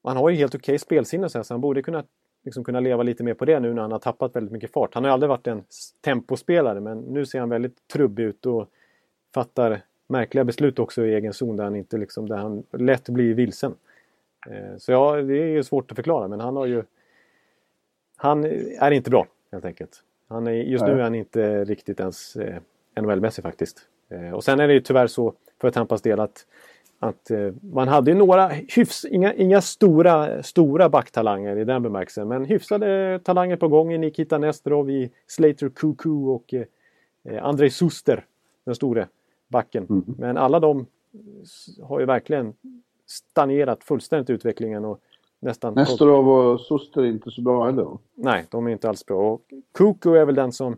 [0.04, 2.04] Han har ju helt okej spelsinne så, här, så han borde kunna,
[2.44, 4.94] liksom, kunna leva lite mer på det nu när han har tappat väldigt mycket fart.
[4.94, 5.62] Han har aldrig varit en
[6.04, 8.68] tempospelare men nu ser han väldigt trubbig ut och
[9.34, 9.80] fattar
[10.12, 13.74] märkliga beslut också i egen zon där han inte liksom, där han lätt blir vilsen.
[14.50, 16.82] Eh, så ja, det är ju svårt att förklara men han har ju
[18.16, 18.44] han
[18.78, 20.02] är inte bra helt enkelt.
[20.28, 22.56] Han är, just nu är han inte riktigt ens eh,
[23.00, 23.78] NHL-mässig faktiskt.
[24.08, 26.46] Eh, och sen är det ju tyvärr så för Tampas del att,
[26.98, 32.28] att eh, man hade ju några hyfs, inga, inga stora, stora backtalanger i den bemärkelsen.
[32.28, 38.24] Men hyfsade talanger på gång i Nikita Nesterov, i Slater Kuku och eh, Andrei Suster,
[38.64, 39.08] den store
[39.52, 39.86] backen.
[39.90, 40.04] Mm.
[40.18, 40.86] Men alla de
[41.82, 42.54] har ju verkligen
[43.06, 45.00] stagnerat fullständigt utvecklingen och
[45.40, 45.74] nästan...
[45.74, 47.98] Nestorov och Suster är inte så bra heller.
[48.14, 49.32] Nej, de är inte alls bra.
[49.32, 49.42] Och
[49.72, 50.76] Kuku är väl den som,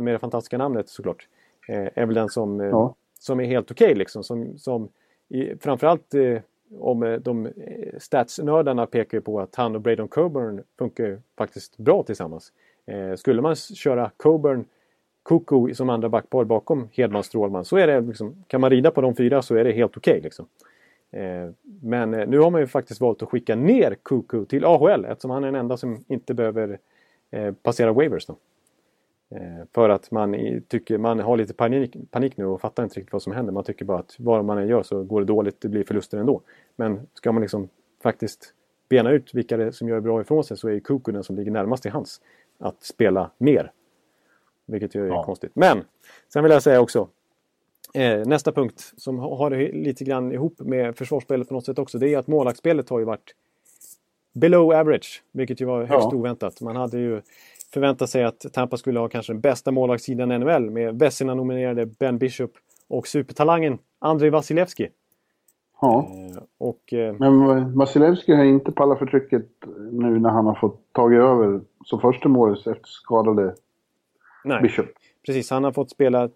[0.00, 1.28] med det fantastiska namnet såklart,
[1.68, 2.94] eh, är väl den som, eh, Ja.
[3.20, 4.24] som är helt okej liksom.
[4.24, 4.88] Som, som
[5.28, 6.38] i, framförallt eh,
[6.78, 7.48] om de
[7.98, 12.52] statsnördarna pekar ju på att han och Braden Coburn funkar faktiskt bra tillsammans.
[12.86, 14.64] Eh, skulle man köra Coburn,
[15.28, 18.90] Kuku som andra backpar bakom Hedman och Strålman så är det liksom, kan man rida
[18.90, 20.46] på de fyra så är det helt okej liksom.
[21.10, 21.50] Eh,
[21.82, 25.30] Men eh, nu har man ju faktiskt valt att skicka ner Kuku till AHL eftersom
[25.30, 26.78] han är den enda som inte behöver
[27.30, 28.26] eh, passera waivers.
[28.26, 28.36] Då.
[29.36, 32.96] Eh, För att man i- tycker man har lite panik, panik nu och fattar inte
[33.00, 33.52] riktigt vad som händer.
[33.52, 36.18] Man tycker bara att vad man än gör så går det dåligt, det blir förluster
[36.18, 36.40] ändå.
[36.76, 37.68] Men ska man liksom
[38.02, 38.54] faktiskt
[38.88, 41.24] bena ut vilka det är som gör bra ifrån sig så är ju Kuku den
[41.24, 42.20] som ligger närmast i hans
[42.58, 43.72] att spela mer.
[44.68, 45.22] Vilket ju är Ja.
[45.24, 45.50] konstigt.
[45.54, 45.84] Men
[46.32, 47.08] sen vill jag säga också
[47.94, 51.98] Eh, nästa punkt som ha- har lite grann ihop med försvarsspelet på något sätt också.
[51.98, 53.34] Det är att målvaktsspelet har ju varit
[54.32, 55.22] below average.
[55.32, 56.16] Vilket ju var högst Ja.
[56.18, 56.60] oväntat.
[56.60, 57.22] Man hade ju
[57.72, 62.18] förväntat sig att Tampa skulle ha kanske den bästa målvaktssidan i NHL med Vessina-nominerade Ben
[62.18, 62.50] Bishop
[62.88, 64.88] och supertalangen Andrei Vasilevski.
[65.80, 66.08] Ja.
[66.12, 69.46] Eh, och eh, Men Vasilevski har inte pallat för trycket
[69.92, 73.54] nu när han har fått tagit över som första målet efter skadade
[74.44, 74.86] nej, Bishop.
[75.26, 75.50] precis.
[75.50, 76.28] Han har fått spela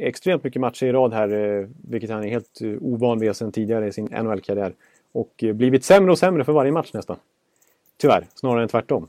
[0.00, 1.58] extremt mycket matcher i rad här.
[1.60, 4.72] eh, Vilket han är helt eh, ovan vid sedan tidigare i sin NHL-karriär.
[5.12, 7.16] Och eh, blivit sämre och sämre för varje match nästan.
[7.96, 9.08] Tyvärr, snarare än tvärtom.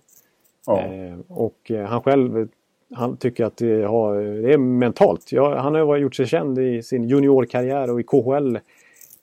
[0.66, 0.84] Ja.
[1.28, 2.48] Och han själv
[2.94, 5.32] han tycker att det, har, det är mentalt.
[5.32, 8.58] Ja, han har gjort sig känd i sin juniorkarriär och i KHL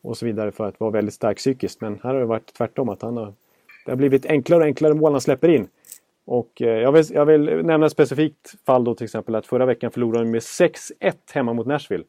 [0.03, 1.81] och så vidare för att vara väldigt stark psykiskt.
[1.81, 2.89] Men här har det varit tvärtom.
[2.89, 3.33] att han har,
[3.85, 5.69] Det har blivit enklare och enklare mål han släpper in.
[6.25, 9.67] Och eh, jag, vill, jag vill nämna ett specifikt fall då till exempel att förra
[9.67, 12.05] veckan förlorade de med 6-1 hemma mot Nashville.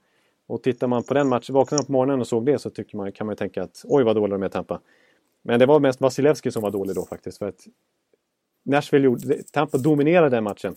[0.48, 2.98] Och tittar man på den matchen, vaknar man på morgonen och såg det så tycker
[2.98, 4.80] man, kan man ju tänka att oj vad dåliga de är Tampa.
[5.44, 7.38] Men det var mest Vasilevski som var dålig då faktiskt.
[7.38, 7.68] För att
[8.64, 10.76] Nashville gjorde, Tampa dominerade den matchen.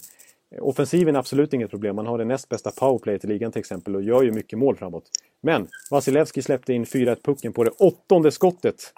[0.61, 1.97] Offensiven är absolut inget problem.
[1.97, 4.77] Man har det näst bästa powerplayet i ligan till exempel och gör ju mycket mål
[4.77, 5.05] framåt.
[5.41, 8.93] Men Vasilevski släppte in 4-1 pucken på det åttonde skottet.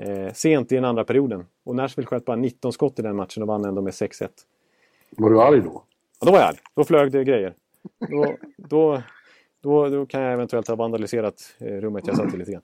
[0.00, 1.46] Eh, sent i den andra perioden.
[1.64, 4.28] Och Nashville sköt bara 19 skott i den matchen och vann ändå med 6-1.
[5.16, 5.82] Var du arg då?
[6.20, 6.56] Ja, då var jag arg.
[6.74, 7.54] Då flög det grejer.
[8.10, 9.02] Då, då,
[9.62, 12.62] då, då kan jag eventuellt ha vandaliserat eh, rummet jag satt i lite grann.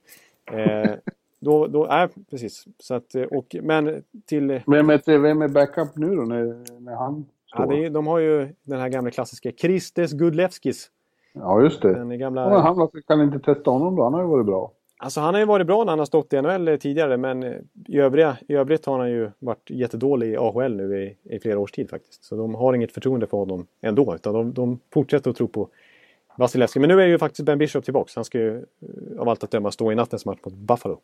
[0.51, 0.91] Eh,
[1.39, 2.65] då, då, nej, precis.
[2.79, 4.61] Så att, eh, och, men till...
[4.67, 7.71] Vem är, vem är backup nu då när, när han Ja, står?
[7.73, 10.91] det är, de har ju den här gamla klassiska Kristes Gudlevskis.
[11.33, 11.93] Ja, just det.
[11.93, 12.49] Den Ja, gamla...
[12.49, 14.03] men han varför kan inte testa honom då?
[14.03, 14.71] Han har ju varit bra.
[14.99, 17.43] Alltså han har ju varit bra när han har stått i NHL eh, tidigare men
[17.43, 17.55] eh,
[17.87, 21.59] i, övriga, i övrigt har han ju varit jättedålig i AHL nu i, i flera
[21.59, 22.23] års tid faktiskt.
[22.23, 25.69] Så de har inget förtroende för honom ändå utan de, de fortsätter att tro på
[26.37, 26.79] Vasilevski.
[26.79, 28.11] Men nu är ju faktiskt Ben Bishop tillbaka.
[28.15, 30.99] Han ska ju eh, av allt att döma stå i nattens match mot Buffalo.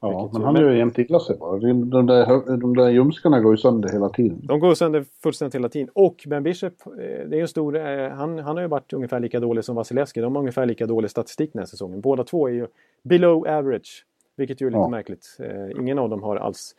[0.00, 1.58] Ja, men han gör ju jämt illa sig bara.
[1.58, 4.40] De där, de där ljumskarna går ju sönder hela tiden.
[4.42, 5.88] De går sönder fullständigt hela tiden.
[5.94, 6.92] Och Ben Bishop, eh,
[7.28, 10.20] det är en stor, eh, han, han har ju varit ungefär lika dålig som Vasilevski.
[10.20, 12.00] De har ungefär lika dålig statistik den här säsongen.
[12.00, 12.66] Båda två är ju
[13.02, 14.04] below average.
[14.36, 14.88] Vilket ju är lite Ja.
[14.88, 15.36] märkligt.
[15.40, 16.74] Eh, Ingen av dem har alls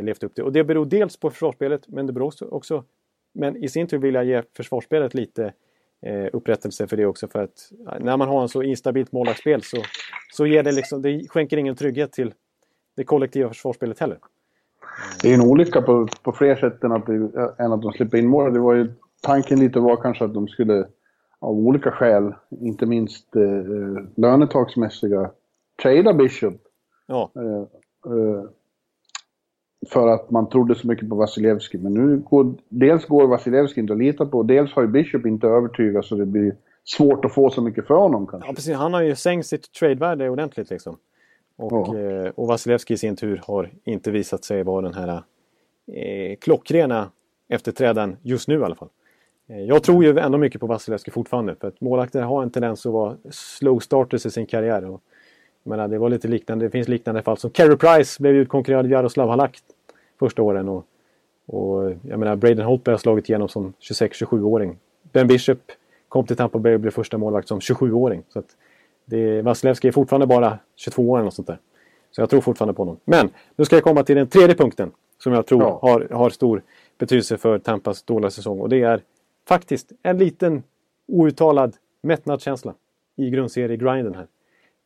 [0.00, 0.44] levt upp till.
[0.44, 2.84] Och det beror dels på försvarsspelet men det beror också,
[3.34, 5.52] men i sin tur vill jag ge försvarsspelet lite
[6.06, 7.28] eh, upprättelse för det också.
[7.28, 9.76] För att när man har en så instabilt målvaktsspel så,
[10.32, 12.34] så ger det liksom, det skänker ingen trygghet till
[12.96, 14.18] det kollektiva försvarsspelet heller.
[15.22, 17.08] Det är en olycka på, på fler sätt än att,
[17.58, 18.52] än att de slipper in mål.
[18.52, 18.92] Det var ju,
[19.22, 20.86] tanken lite var kanske att de skulle
[21.38, 23.42] av olika skäl, inte minst eh,
[24.16, 25.30] lönetagsmässiga,
[25.82, 26.54] trada Bishop.
[27.06, 28.44] Ja, Eh, eh,
[29.88, 31.78] för att man trodde så mycket på Vasilevski.
[31.78, 35.46] Men nu går, dels går Vasilevski inte att lita på, dels har ju Bishop inte
[35.46, 38.48] övertygat så det blir svårt att få så mycket för honom kanske.
[38.48, 38.76] Ja, precis.
[38.76, 40.70] Han har ju sänkt sitt tradevärde ordentligt.
[40.70, 40.96] Liksom.
[41.56, 41.98] Och, Ja.
[42.00, 45.22] eh, och Vasilevski i sin tur har inte visat sig vara den här
[45.92, 47.10] eh, klockrena
[47.48, 48.88] efterträdaren just nu i alla fall.
[49.48, 51.54] Eh, jag tror ju ändå mycket på Vasilevski fortfarande.
[51.60, 54.84] För att målvakter har en tendens att vara slow starters i sin karriär.
[54.90, 55.02] Och,
[55.62, 56.64] menar, det var lite liknande.
[56.66, 59.58] Det finns liknande fall som Carey Price blev utkonkurrerad av Jaroslav Halak
[60.18, 60.68] första åren.
[60.68, 60.84] Och,
[61.46, 64.78] och jag menar, Braden Holtby har slagit igenom som 26-27-åring.
[65.12, 65.58] Ben Bishop
[66.08, 68.22] kom till Tampa Bay och blev första målvakt som 27-åring.
[68.28, 68.56] Så att
[69.06, 71.58] det, Vasilevski är fortfarande bara 22 år eller något sånt där.
[72.10, 72.96] Så jag tror fortfarande på honom.
[73.04, 74.90] Men nu ska jag komma till den tredje punkten.
[75.18, 75.78] Som jag tror Ja.
[75.82, 76.62] har, har stor
[76.98, 79.00] betydelse för Tampas dåliga säsong och det är
[79.48, 80.62] faktiskt en liten
[81.08, 82.74] outtalad mättnadskänsla
[83.16, 84.26] i grundserie-grinden här.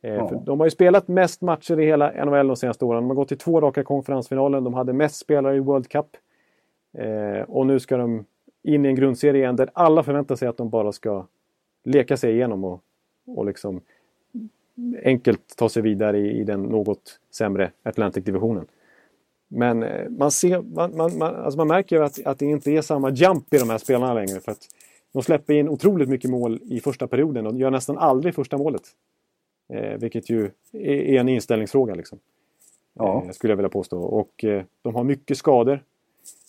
[0.01, 0.41] Eh, ja.
[0.45, 3.03] De har ju spelat mest matcher i hela NHL de senaste åren.
[3.03, 4.61] De har gått till två raka konferensfinaler.
[4.61, 6.05] De hade mest spelare i World Cup.
[6.97, 8.25] Eh, och nu ska de
[8.63, 11.25] in i en grundserie igen där alla förväntar sig att de bara ska
[11.83, 12.81] leka sig igenom och,
[13.27, 13.81] och liksom
[15.03, 18.65] enkelt ta sig vidare i, i den något sämre Atlantic-divisionen.
[19.47, 22.71] Men eh, man, ser, man, man, man, alltså man märker ju att, att det inte
[22.71, 24.39] är samma jump i de här spelarna längre.
[24.39, 24.67] För att
[25.13, 28.81] de släpper in otroligt mycket mål i första perioden och gör nästan aldrig första målet.
[29.73, 31.95] Eh, vilket ju är, en inställningsfråga.
[31.95, 32.19] Liksom.
[32.93, 33.23] Ja.
[33.25, 34.01] Eh, skulle jag vilja påstå.
[34.01, 35.83] Och eh, de har mycket skador.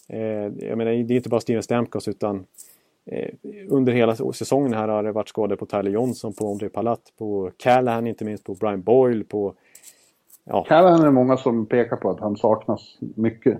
[0.08, 0.20] Eh,
[0.68, 2.46] jag menar, det är inte bara Steven Stamkos utan
[3.68, 7.50] under hela säsongen här har det varit skador på Tyler Johnson, på André Palat, på
[7.56, 9.54] Callahan inte minst, på Brian Boyle, på...
[10.44, 10.64] Ja.
[10.64, 13.58] Callahan är det många som pekar på att han saknas mycket.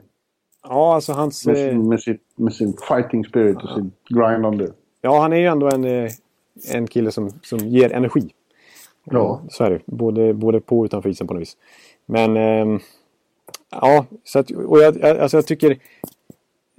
[0.63, 1.47] Ja, alltså hans...
[1.47, 3.75] Med sin, med sitt, med sin fighting spirit och ja.
[3.75, 4.69] sin grindande.
[5.01, 6.09] Ja, han är ju ändå en,
[6.75, 8.31] en kille som, som ger energi.
[9.05, 9.43] Ja.
[9.49, 9.81] Så är det.
[9.87, 11.57] Både, både på och utanför isen på något vis.
[12.07, 12.37] Men...
[12.37, 12.81] Eh,
[13.71, 15.79] ja, så att, och jag, alltså jag tycker...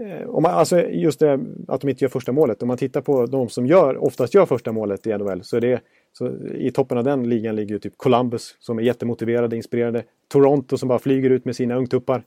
[0.04, 2.62] Eh, om man, alltså just det att de inte gör första målet.
[2.62, 5.62] Om man tittar på de som gör, oftast gör första målet i NHL så är
[5.62, 5.82] det
[6.12, 10.04] så I toppen av den ligan ligger typ Columbus som är jättemotiverade, inspirerade.
[10.28, 12.24] Toronto som bara flyger ut med sina ungtuppar.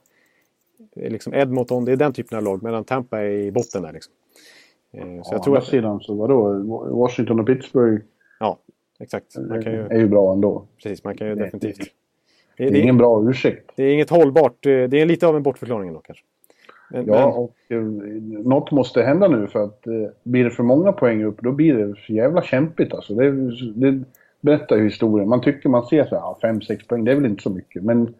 [0.95, 2.63] Liksom Edmonton, det är den typen av lag.
[2.63, 3.93] Medan Tampa är i botten där.
[3.93, 4.13] Liksom.
[4.93, 5.65] Eh, så ja, jag tror att...
[5.65, 6.53] sidan så vadå?
[6.95, 8.03] Washington och Pittsburgh
[8.39, 8.59] Ja,
[8.99, 9.37] exakt.
[9.37, 9.79] Man kan ju...
[9.79, 10.65] är ju bra ändå.
[10.83, 11.93] Precis, man kan ju definitivt...
[12.57, 13.71] Det, är, det är ingen bra ursäkt.
[13.75, 14.65] Det är inget hållbart.
[14.65, 16.23] Eh, det är lite av en bortförklaring då kanske.
[16.89, 17.81] Men, ja, och eh,
[18.45, 21.73] något måste hända nu för att eh, blir det för många poäng upp då blir
[21.73, 23.13] det så jävla kämpigt alltså.
[23.13, 23.31] Det,
[23.75, 24.03] det
[24.41, 25.29] berättar ju historien.
[25.29, 27.83] Man tycker man ser så här, ja, 5-6 poäng, det är väl inte så mycket.
[27.83, 28.13] Men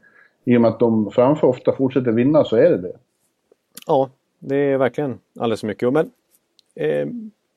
[0.46, 2.94] i och med att de framför ofta fortsätter vinna så är det det.
[3.88, 4.10] Ja,
[4.40, 5.94] det är verkligen alldeles för mycket.
[5.94, 6.12] Men
[6.76, 7.08] eh,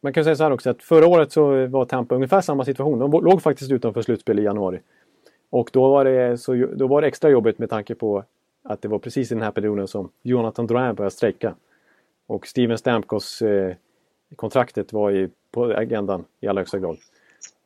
[0.01, 2.99] man kan säga så här också att förra året så var Tampa ungefär samma situation.
[2.99, 4.81] De låg faktiskt utanför slutspel i januari.
[5.51, 8.25] Och då var, det, så, då var det extra jobbigt med tanke på
[8.63, 11.55] att det var precis i den här perioden som Jonathan Drouin började strejka.
[12.27, 13.75] Och Steven Stamkos eh,
[14.37, 16.97] kontraktet var i, på agendan i allra högsta grad.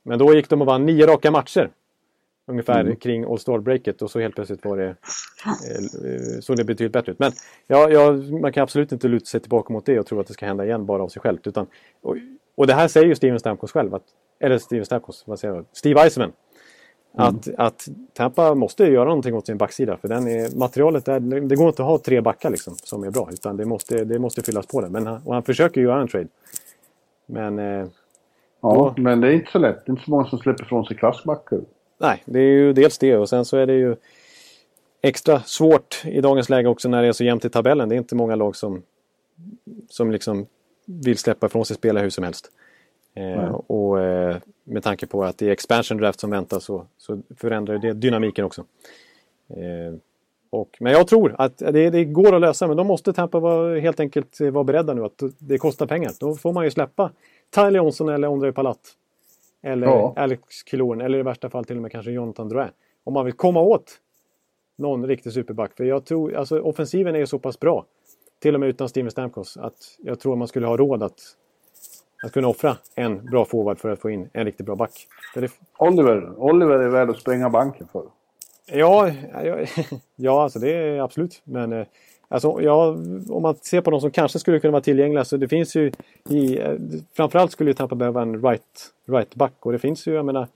[0.03, 1.71] Men då gick de och vann nio raka matcher.
[2.47, 2.97] Ungefär mm.
[2.97, 7.19] kring All Star-breaket och så helt plötsligt var det, eh, såg det betydligt bättre ut.
[7.19, 7.33] Men
[7.67, 10.33] ja, ja, man kan absolut inte luta sig tillbaka mot det och tro att det
[10.33, 11.47] ska hända igen bara av sig självt.
[11.47, 11.67] Utan,
[12.03, 12.17] och,
[12.55, 13.95] och det här säger ju Steven Stamkos själv.
[13.95, 14.05] Att,
[14.41, 15.65] eller Steven Stamkos, vad säger jag?
[15.73, 16.33] Steve Eisenman.
[17.19, 17.29] Mm.
[17.29, 19.97] Att, att Tampa måste göra någonting åt sin backsida.
[19.97, 23.11] För den är, materialet där, det går inte att ha tre backar liksom, som är
[23.11, 23.29] bra.
[23.33, 24.89] Utan det måste, det måste fyllas på det.
[24.89, 26.29] Men, och han försöker göra en trade.
[27.27, 27.59] Men...
[27.59, 27.87] Eh,
[28.61, 29.03] ja, då...
[29.03, 29.87] men det är inte så lätt.
[29.87, 31.61] Det är inte så många som släpper ifrån sig klassbackar.
[31.99, 33.97] Nej, det är ju dels det och sen så är det ju
[35.03, 37.89] extra svårt i dagens läge också när det är så jämnt i tabellen.
[37.89, 38.83] Det är inte många lag som,
[39.89, 40.47] som liksom
[40.87, 42.51] vill släppa ifrån sig spelare hur som helst.
[43.15, 47.23] Eh, och eh, med tanke på att det är expansion draft som väntar så, så
[47.37, 48.65] förändrar det dynamiken också.
[49.49, 49.95] Eh,
[50.51, 53.81] och, men jag tror att det, det, går att lösa men då måste Tampa vara,
[53.81, 56.13] helt enkelt vara beredda nu att det kostar pengar.
[56.21, 57.11] Då får man ju släppa
[57.51, 58.79] Tyler Johnson eller Ondrej Palat.
[59.63, 60.13] Eller ja.
[60.17, 62.71] Alex Killorn eller i värsta fall till och med kanske Jonathan Drouin.
[63.05, 64.01] Om man vill komma åt
[64.77, 65.77] någon riktig superback.
[65.77, 67.85] För jag tror, alltså offensiven är ju så pass bra.
[68.39, 69.57] Till och med utan Steven Stamkos.
[69.57, 71.21] Att jag tror man skulle ha råd att,
[72.23, 75.07] att kunna offra en bra forward för att få in en riktigt bra back.
[75.35, 75.51] Det...
[75.79, 78.03] Oliver, Oliver är värd att spränga banken för.
[78.67, 79.11] Ja,
[79.45, 79.59] ja,
[80.17, 81.43] ja alltså det är absolut.
[81.45, 81.87] Men eh,
[82.29, 82.87] Alltså, ja,
[83.29, 85.93] om man ser på de som kanske skulle kunna vara tillgängliga så det finns ju
[86.29, 86.75] i, eh,
[87.17, 90.49] framförallt skulle ju Tampa behöva en right, right back och det finns ju, jag menar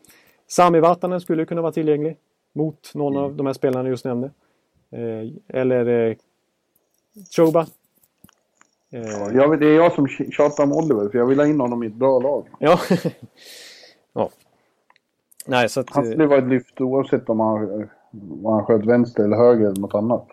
[0.47, 2.17] Sami Vatanen skulle kunna vara tillgänglig
[2.53, 3.25] mot någon mm.
[3.25, 4.31] av de här spelarna jag just nämnde.
[4.91, 6.17] Eh, eller eh,
[7.37, 7.67] Choba.
[8.93, 11.83] Eh, ja, det är jag som tjatar om Oliver för jag vill ha in honom
[11.83, 12.47] i ett bra lag.
[12.59, 12.81] Ja.
[14.13, 14.31] ja.
[15.47, 17.89] Nej, så att, han skulle vara ett lyft oavsett om han,
[18.45, 20.29] om han sköt vänster eller höger eller något annat.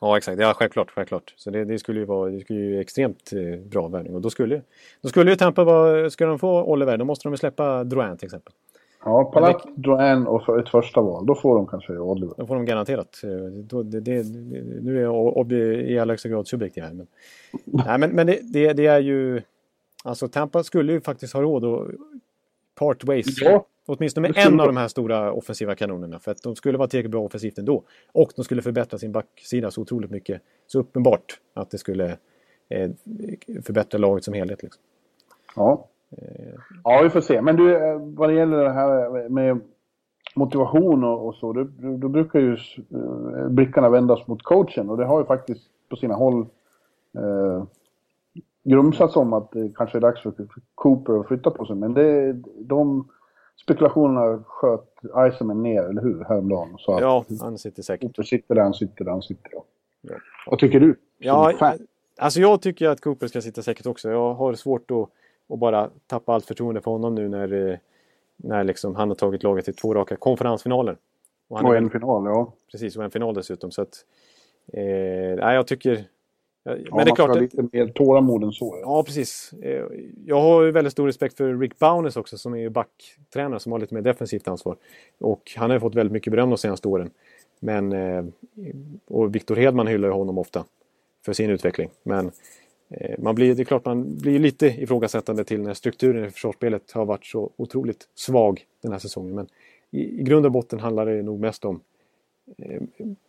[0.00, 0.90] Ja exakt, ja självklart.
[0.90, 1.34] självklart.
[1.36, 4.14] Så det, det skulle ju vara det skulle ju extremt eh, bra värvning.
[4.14, 4.62] Och då skulle,
[5.02, 8.16] då skulle ju Tampa vara, ska de få Oliver då måste de ju släppa Drouin
[8.16, 8.52] till exempel.
[9.04, 11.26] Ja, Palat, Drouin och ett första val.
[11.26, 12.34] Då får de kanske Oliver.
[12.36, 13.20] Då får de garanterat.
[13.24, 14.24] Eh, då, det, det,
[14.82, 16.92] nu är jag i allra högsta grad subjektiv här.
[16.92, 17.06] Men,
[17.64, 19.42] nej, men, men det, det, det, är ju...
[20.04, 21.88] Alltså Tampa skulle ju faktiskt ha råd att
[22.74, 23.26] part ways.
[23.40, 26.18] Ja, Åtminstone med en av de här stora offensiva kanonerna.
[26.18, 27.84] För att de skulle vara tillräckligt bra offensivt ändå.
[28.12, 30.42] Och de skulle förbättra sin backsida så otroligt mycket.
[30.66, 32.18] Så uppenbart att det skulle
[32.68, 32.90] eh,
[33.62, 34.62] förbättra laget som helhet.
[34.62, 34.82] Liksom.
[35.56, 35.88] Ja.
[36.84, 37.42] Ja, vi får se.
[37.42, 39.60] Men du, eh, vad det gäller det här med
[40.34, 41.52] motivation och, och så.
[41.52, 44.90] Då, då, brukar ju eh, blickarna vändas mot coachen.
[44.90, 46.46] Och det har ju faktiskt på sina håll
[47.18, 47.64] eh,
[48.64, 50.32] grumsats om att det kanske är dags för
[50.74, 51.76] Cooper att flytta på sig.
[51.76, 53.08] Men det, de
[53.62, 54.90] spekulationerna sköt
[55.28, 56.74] Iceman ner, eller hur, häromdagen.
[56.78, 58.02] Så att Ja, han sitter säkert.
[58.02, 59.50] Cooper sitter där han sitter där han sitter.
[59.52, 59.64] Ja.
[60.00, 60.14] Ja.
[60.46, 60.96] Vad tycker du?
[61.18, 61.78] Ja, fan?
[62.18, 64.10] alltså jag tycker att Cooper ska sitta säkert också.
[64.10, 65.08] Jag har svårt att,
[65.48, 67.78] att bara tappa allt förtroende för honom nu när, eh,
[68.36, 70.96] när liksom han har tagit laget till två raka konferensfinaler.
[71.48, 72.52] Och han Och väl- en final, ja.
[72.72, 73.70] Precis, och en final dessutom.
[73.70, 74.04] Så att,
[74.72, 74.82] eh,
[75.44, 76.04] nej, jag tycker...
[76.62, 77.36] ja, Men ja det är man klart...
[77.40, 78.78] lite mer tålamod än så.
[78.82, 79.02] Ja.
[79.06, 79.52] Precis.
[79.62, 79.84] Eh,
[80.26, 83.78] Jag har ju väldigt stor respekt för Rick Bowness också som är backtränare som har
[83.78, 84.76] lite mer defensivt ansvar.
[85.18, 87.10] Och han har ju fått väldigt mycket beröm de senaste åren.
[87.60, 88.24] Men, eh,
[89.06, 90.64] och Victor Hedman hyllar ju honom ofta
[91.24, 91.90] för sin utveckling.
[92.02, 92.30] Men
[93.18, 97.04] man blir, det är klart man blir lite ifrågasättande till när strukturen i försvarsspelet har
[97.04, 99.34] varit så otroligt svag den här säsongen.
[99.34, 99.46] Men
[99.90, 101.80] i, i grund och botten handlar det nog mest om
[102.58, 102.82] eh,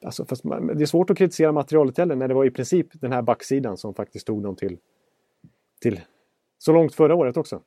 [0.04, 3.12] Alltså, man, det är svårt att kritisera materialet heller när det var i princip den
[3.12, 4.78] här backsidan som faktiskt tog dem till
[5.82, 6.02] till
[6.58, 7.62] så långt förra året också.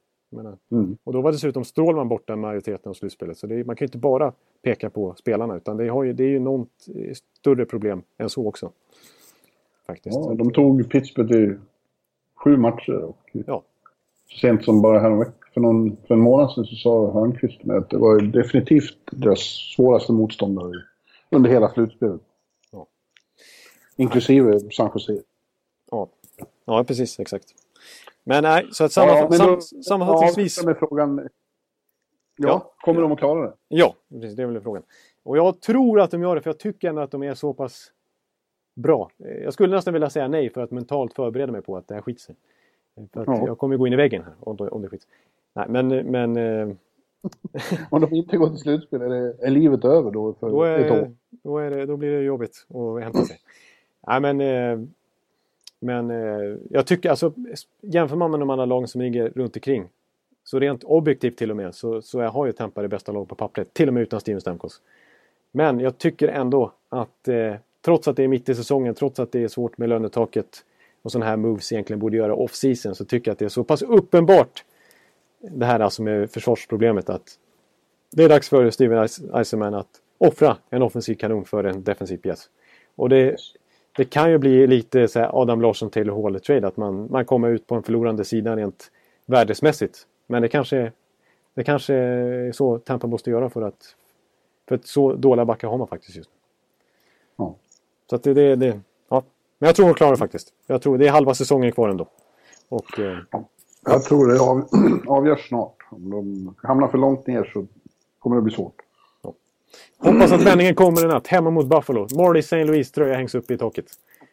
[0.73, 0.97] Mm.
[1.05, 3.39] och då var dessutom Strålman borta majoriteten av slutspelet.
[3.39, 4.33] Så är, man kan ju inte bara
[4.63, 8.31] peka på spelarna utan det, har ju, det är ju något eh, större problem än
[8.31, 8.73] så också.
[9.87, 10.17] Faktiskt.
[10.17, 11.59] Ja, de tog Pittsburgh till
[12.45, 13.03] sju matcher.
[13.05, 13.63] Och Ja.
[14.31, 17.77] Så sent som bara häromveckan, för, någon, för en månad sedan så sa Hörnqvist med
[17.77, 20.73] att det var definitivt deras svåraste motståndare
[21.31, 22.21] under hela slutspelet.
[22.73, 22.87] Ja.
[23.97, 25.19] Inklusive San Jose.
[25.91, 26.09] Ja.
[26.65, 27.21] ja, precis.
[27.21, 27.45] Exakt.
[28.25, 30.59] Men nej, så att sammanf- Ja, då- sam- sammanfattningsvis.
[30.59, 31.19] Ja, med frågan.
[32.37, 32.73] Ja, Ja.
[32.81, 33.53] kommer de att klara det?
[33.69, 34.83] Ja, precis, det är väl frågan.
[35.23, 37.55] Och jag tror att de gör det för jag tycker ändå att de är så
[37.55, 37.93] pass
[38.79, 39.11] bra.
[39.19, 41.95] Eh, Jag skulle nästan vilja säga nej för att mentalt förbereda mig på att det
[41.95, 42.35] här skiter sig.
[42.97, 43.47] Eh, För att Ja.
[43.47, 45.09] jag kommer gå in i väggen här om det, om det skiter.
[45.55, 46.75] Nej, men, men eh,
[47.91, 50.91] Om de inte går till slutspel, är, det, är livet över då för Då, ett
[50.91, 51.13] är, år?
[51.31, 53.37] då, är det, då blir det jobbigt att hämta sig.
[54.07, 54.91] Nej, men
[55.81, 56.11] men
[56.71, 57.33] jag tycker alltså
[57.81, 59.89] jämför man med de andra lagen som ligger runt omkring
[60.45, 63.29] så rent objektivt till och med så, så jag har ju Tampa det bästa lag
[63.29, 63.75] på pappret.
[63.75, 64.83] Till och med utan Steven Stamkos.
[65.51, 67.55] Men jag tycker ändå att eh,
[67.89, 70.65] trots att det är mitt i säsongen, trots att det är svårt med lönetaket
[71.03, 73.65] och sådana här moves egentligen borde göra off-season så tycker jag att det är så
[73.65, 74.65] pass uppenbart
[75.41, 77.39] det här alltså med försvarsproblemet att
[78.13, 82.51] det är dags för Steven Eisenman att offra en offensiv kanon för en defensiv pjäs.
[82.97, 83.37] Och det,
[83.97, 87.25] det kan ju bli lite så här Adam Larsson Taylor Hall trade att man, man
[87.25, 88.91] kommer ut på en förlorande sida rent
[89.27, 90.07] värdesmässigt.
[90.27, 90.93] Men det kanske,
[91.55, 93.95] det kanske är så Tampa måste göra för att
[94.69, 96.38] för att så dåliga backar har man faktiskt just nu.
[98.09, 98.11] Ja.
[98.11, 99.23] Så att det, det, det ja.
[99.59, 100.53] Men jag tror de klarar det faktiskt.
[100.67, 102.09] Jag tror det är halva säsongen kvar ändå.
[102.69, 103.19] Och eh,
[103.85, 104.69] Jag tror det av,
[105.07, 105.77] avgörs snart.
[105.91, 107.67] Om de hamnar för långt ner så
[108.19, 108.75] kommer det bli svårt.
[109.99, 111.27] hoppas att vändningen kommer i natt.
[111.27, 112.07] Hemma mot Buffalo.
[112.17, 112.65] Marley St.
[112.65, 113.87] Louis tröja hängs upp i taket.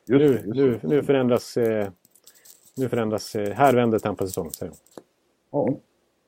[0.08, 1.58] Just Nu, just nu, nu förändras...
[1.58, 1.88] Eh,
[2.78, 3.36] nu förändras...
[3.36, 4.52] Eh, här vänder Tampa säsong.
[4.52, 4.78] säger jag.
[5.52, 5.78] Ja,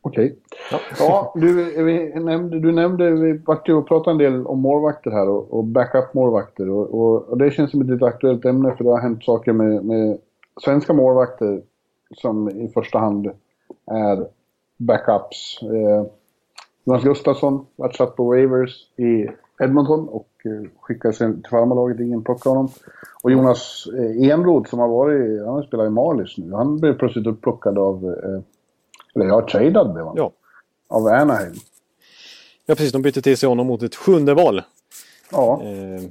[0.07, 0.35] okej.
[0.71, 0.79] Ja.
[0.99, 5.11] Ja, du, vi nämnde, du nämnde, vi vart ju och pratade en del om målvakter
[5.11, 6.69] här och, och backup-målvakter.
[6.69, 9.53] Och, och, och det känns som ett lite aktuellt ämne för det har hänt saker
[9.53, 10.17] med, med
[10.63, 11.61] svenska målvakter
[12.15, 13.31] som i första hand
[13.91, 14.27] är
[14.77, 15.59] backups.
[15.61, 16.05] Eh,
[16.83, 19.27] Jonas Gustafsson vart satt på waivers i
[19.59, 22.71] Edmonton och eh, skickades till farmarlaget, ingen plockade honom.
[23.23, 26.97] Och Jonas eh, Enroth som har varit, han har spelat i Malis nu, han blev
[26.97, 28.41] plötsligt upplockad av, eh,
[29.15, 30.13] eller ja, tradad blev han.
[30.17, 30.31] Ja.
[30.87, 31.53] Av Anaheim.
[32.65, 32.91] ja, precis.
[32.91, 34.61] De bytte till sig honom mot ett sjunde val.
[35.31, 36.01] Ja, Eh,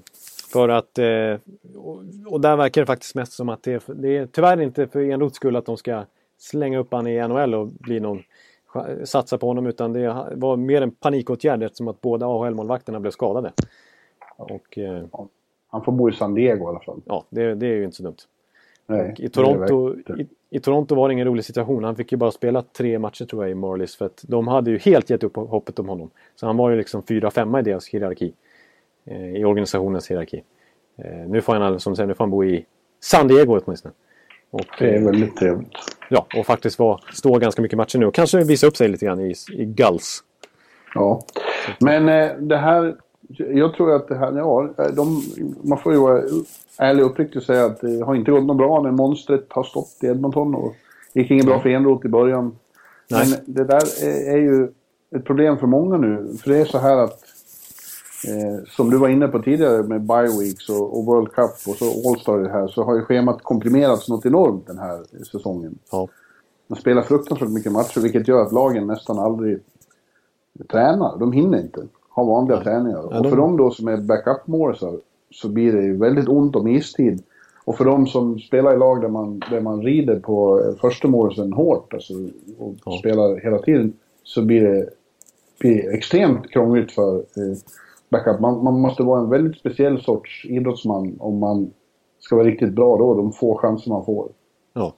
[0.53, 0.99] för att...
[0.99, 1.39] Eh,
[1.77, 5.01] och, och där verkar det faktiskt mest som att det det är tyvärr inte för
[5.01, 6.05] Enroths skull att de ska
[6.39, 8.23] slänga upp han i NHL och bli någon
[9.05, 13.53] satsa på honom utan det var mer en panikåtgärd eftersom att båda AHL-målvakterna blev skadade.
[14.37, 15.05] Och eh,
[15.69, 17.01] han får bo i San Diego i alla fall.
[17.05, 18.17] ja, det, det är ju inte så dumt.
[18.87, 21.85] Nej, Och I Toronto, i, I Toronto var det ingen rolig situation.
[21.85, 24.71] Han fick ju bara spela tre matcher tror jag i Marlies för att de hade
[24.71, 26.11] ju helt gett upp hoppet om honom.
[26.37, 28.33] Så han var ju liksom fyra, femma i deras hierarki.
[29.05, 30.43] Eh, I organisationens hierarki.
[30.99, 32.65] Eh, nu får han, som säger, nu får han bo i
[33.01, 33.95] San Diego åtminstone.
[34.51, 35.69] Och, Det är eh, väldigt trevligt.
[36.11, 39.07] ja, och faktiskt var, stå ganska mycket matcher nu och kanske visa upp sig lite
[39.07, 40.23] grann i, i Gulls.
[40.95, 41.21] Ja.
[41.81, 42.97] Men eh, det här,
[43.29, 45.23] jag tror att det här, ja, de,
[45.63, 46.23] man får ju vara
[46.79, 49.65] ärlig och uppriktig och säga att det har inte gått något bra när monstret har
[49.65, 50.75] stått i Edmonton och
[51.13, 52.57] gick inget bra för Enroth i början.
[53.11, 53.27] Nej.
[53.31, 54.69] Men det där är, är ju
[55.17, 56.37] ett problem för många nu.
[56.43, 57.21] För det är så här att,
[58.29, 61.77] eh, som du var inne på tidigare med bye weeks och, och World Cup och
[61.77, 65.79] så All-Star här, så har ju schemat komprimerats något enormt den här säsongen.
[65.93, 66.09] Ja.
[66.67, 69.59] Man spelar fruktansvärt mycket matcher vilket gör att lagen nästan aldrig
[70.69, 71.19] tränar.
[71.19, 72.99] De hinner inte ha vanliga träningar.
[73.11, 74.93] Ja, och de- för dem då som är backup målisar
[75.31, 77.23] så blir det ju väldigt ont om istid.
[77.65, 81.53] Och för de som spelar i lag där man, där man rider på första målsen
[81.53, 82.13] hårt alltså,
[82.59, 82.93] och Ja.
[82.99, 83.93] spelar hela tiden
[84.23, 84.89] så blir det,
[85.61, 87.57] blir extremt krångligt för eh,
[88.09, 88.41] backup.
[88.41, 91.71] Man, man måste vara en väldigt speciell sorts idrottsman om man
[92.21, 94.29] ska vara riktigt bra då, de få chanser man får.
[94.75, 94.93] Ja.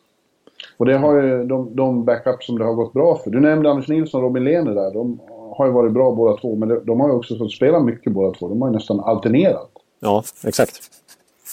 [0.77, 3.31] Och det har ju de, de backups som det har gått bra för.
[3.31, 4.91] Du nämnde Anders Nilsson och Robin Lehner där.
[4.95, 5.19] De
[5.59, 8.39] har ju varit bra båda två, men de, har ju också fått spela mycket båda
[8.39, 8.49] två.
[8.49, 9.71] De har ju nästan alternerat.
[10.01, 10.81] ja, exakt.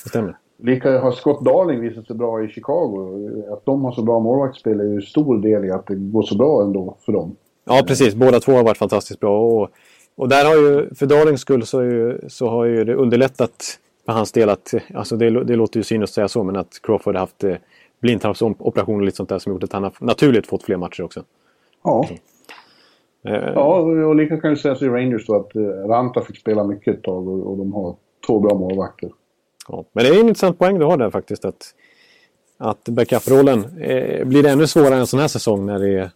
[0.04, 0.38] Det stämmer.
[0.58, 3.20] Lika har Scott Darling visat sig bra i Chicago.
[3.54, 6.38] Att de har så bra målvaktsspel är ju stor del i att det går så
[6.38, 7.36] bra ändå för dem.
[7.66, 8.16] Ja, precis.
[8.16, 9.42] Båda två har varit fantastiskt bra.
[9.42, 9.70] Och,
[10.16, 14.14] och där har ju, för Darlings skull så, ju, så har ju det underlättat för
[14.14, 17.16] hans del att, alltså det, det låter ju cyniskt att säga så, men att Crawford
[17.16, 17.56] har haft eh,
[18.02, 21.24] blindtarmsoperation och lite sånt där som gjort att han har naturligt fått fler matcher också.
[21.84, 22.18] Ja, Eh,
[23.34, 26.96] ja och lika kan ju sägas i Rangers då att eh, Ranta fick spela mycket
[26.98, 27.96] ett tag och, de har
[28.28, 29.10] två bra målvakter.
[29.68, 31.46] Ja, men det är en intressant poäng du har där faktiskt.
[31.46, 31.74] Att,
[32.58, 36.10] att backup-rollen eh, blir ännu svårare en sån här säsong när det, är,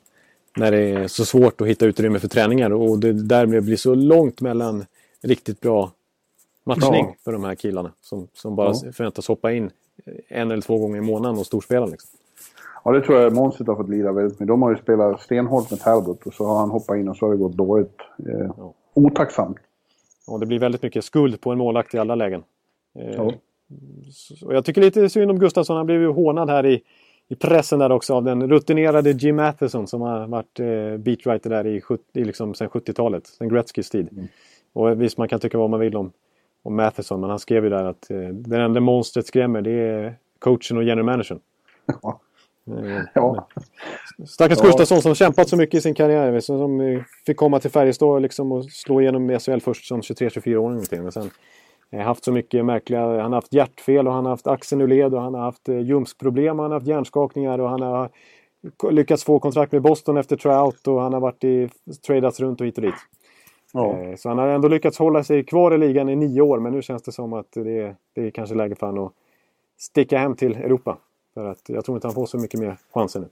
[0.58, 2.74] när det är så svårt att hitta utrymme för träningar.
[2.74, 4.86] Och det därmed blir så långt mellan
[5.22, 5.92] riktigt bra
[6.64, 7.16] matchning Ja.
[7.24, 7.92] för de här killarna.
[8.02, 8.92] Som, som bara Ja.
[8.92, 9.72] förväntas hoppa in
[10.28, 11.86] en eller två gånger i månaden och storspela.
[11.86, 12.19] Liksom.
[12.84, 14.48] Ja, det tror jag Månset har fått lida väldigt mycket.
[14.48, 17.26] De har ju spelat stenhårt med Talbot och så har han hoppat in och så
[17.26, 17.98] har det gått dåligt.
[18.28, 18.74] Eh, Ja.
[18.94, 19.58] Otacksamt.
[20.28, 22.44] Och det blir väldigt mycket skuld på en målvakt i alla lägen.
[23.00, 23.32] Eh, Ja.
[24.46, 25.78] Och jag tycker lite synd om Gustafsson.
[25.78, 26.82] Han blev ju hånad här i,
[27.28, 31.68] i pressen där också av den rutinerade Jim Matheson som har varit eh, beatwriter där
[31.68, 33.28] i, 70, i liksom, sen 70-talet.
[33.28, 34.10] Sen Gretzkys tid.
[34.12, 34.28] Mm.
[34.74, 36.12] Och visst, man kan tycka vad man vill om,
[36.64, 37.20] om Matheson.
[37.22, 40.84] Men han skrev ju där att eh, den enda monstret skrämmer det är coachen och
[40.84, 41.40] general managern.
[42.02, 42.20] Ja.
[42.78, 43.48] Eh, Ja.
[44.28, 44.66] Stackars Ja.
[44.66, 46.40] Gustafsson som kämpat så mycket i sin karriär.
[46.40, 50.72] Som eh, fick komma till Färjestad liksom och slå igenom i SHL först som 23-24-åring.
[50.72, 51.04] någonting.
[51.04, 51.30] Men sen
[51.92, 53.02] eh, haft så mycket märkliga...
[53.02, 55.68] Han har haft hjärtfel och han har haft axeln ur led och han har haft
[55.68, 58.10] ljumskproblem och han har haft hjärnskakningar och han har
[58.92, 61.70] lyckats få kontrakt med Boston efter tryout och han har varit i
[62.08, 62.96] tradats runt och hit och dit.
[63.74, 64.18] Ja.
[64.18, 66.82] Så han har ändå lyckats hålla sig kvar i ligan i nio år men nu
[66.82, 69.14] känns det som att det är, det är kanske läge för honom att
[69.78, 70.98] sticka hem till Europa.
[71.34, 73.28] För att jag tror inte han får så mycket mer chanser nu.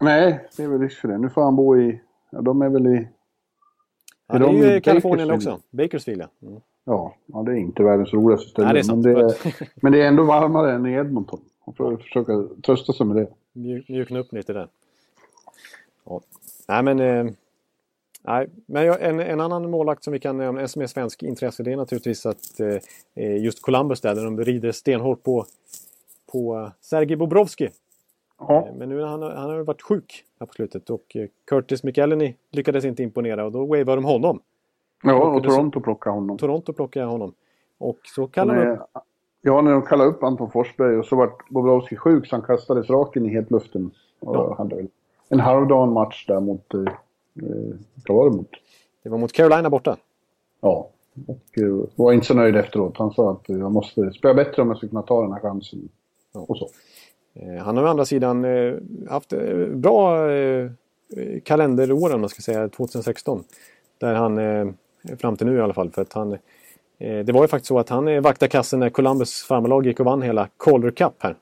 [0.00, 1.18] Nej, det är väl risk för det.
[1.18, 2.00] Nu får han bo i...
[2.30, 3.08] Ja, de är väl i...
[4.26, 5.60] Ja, det är ju i Kalifornien också.
[5.70, 6.48] Bakersfield ja.
[6.48, 6.60] Mm.
[6.84, 8.66] Ja, ja, det är inte världens roligaste ställe.
[8.66, 9.04] Nej, det är sant.
[9.04, 11.40] Men, det är, men det är ändå varmare än i Edmonton.
[11.66, 13.28] Man får försöka trösta sig med det.
[13.52, 14.68] Mjuk, mjukna upp lite där.
[16.04, 16.20] Ja.
[16.68, 17.00] Nej men...
[17.00, 17.32] Eh,
[18.22, 21.22] nej, men jag- en, en annan målvakt som vi kan nämna, en som är svensk
[21.22, 22.60] intresse, det är naturligtvis att
[23.14, 25.46] eh, just Columbus där, där de rider stenhårt på,
[26.32, 27.68] på Sergej Bobrovski.
[28.38, 31.28] Ja, Eh, Men nu har han, han har varit sjuk här på slutet och eh,
[31.46, 34.40] Curtis McElhenney lyckades inte imponera och då wavade de honom.
[35.02, 36.38] ja och lyckades- Toronto plockar honom.
[36.38, 37.34] Toronto plockade honom.
[37.78, 38.78] Och så kallar de
[39.42, 42.90] ja, när de kallade upp Anton Forsberg och så vart Bobrovski sjuk så han kastades
[42.90, 43.90] rakt in i hetluften.
[44.20, 44.54] Och Ja.
[44.58, 44.86] hade
[45.28, 46.74] en halvdan match där mot...
[46.74, 47.74] Eh, eh,
[48.08, 48.50] vad var det mot?
[49.02, 49.96] Det var mot Carolina borta.
[50.60, 50.88] Ja.
[51.28, 51.58] Och
[51.96, 52.96] var inte så nöjd efteråt.
[52.98, 55.88] Han sa att jag måste spela bättre om jag ska kunna ta den här chansen.
[56.32, 56.70] Och så.
[57.34, 58.74] Eh, Han har å andra sidan eh,
[59.08, 60.28] haft eh, bra
[61.44, 63.44] kalenderår om man ska säga, 2016.
[63.98, 64.38] Där han,
[65.18, 66.38] fram till nu i alla fall, för att han
[66.98, 70.22] det var ju faktiskt så att han vaktade kassen när Columbus farmarlag gick och vann
[70.22, 71.36] hela Calder Cup här.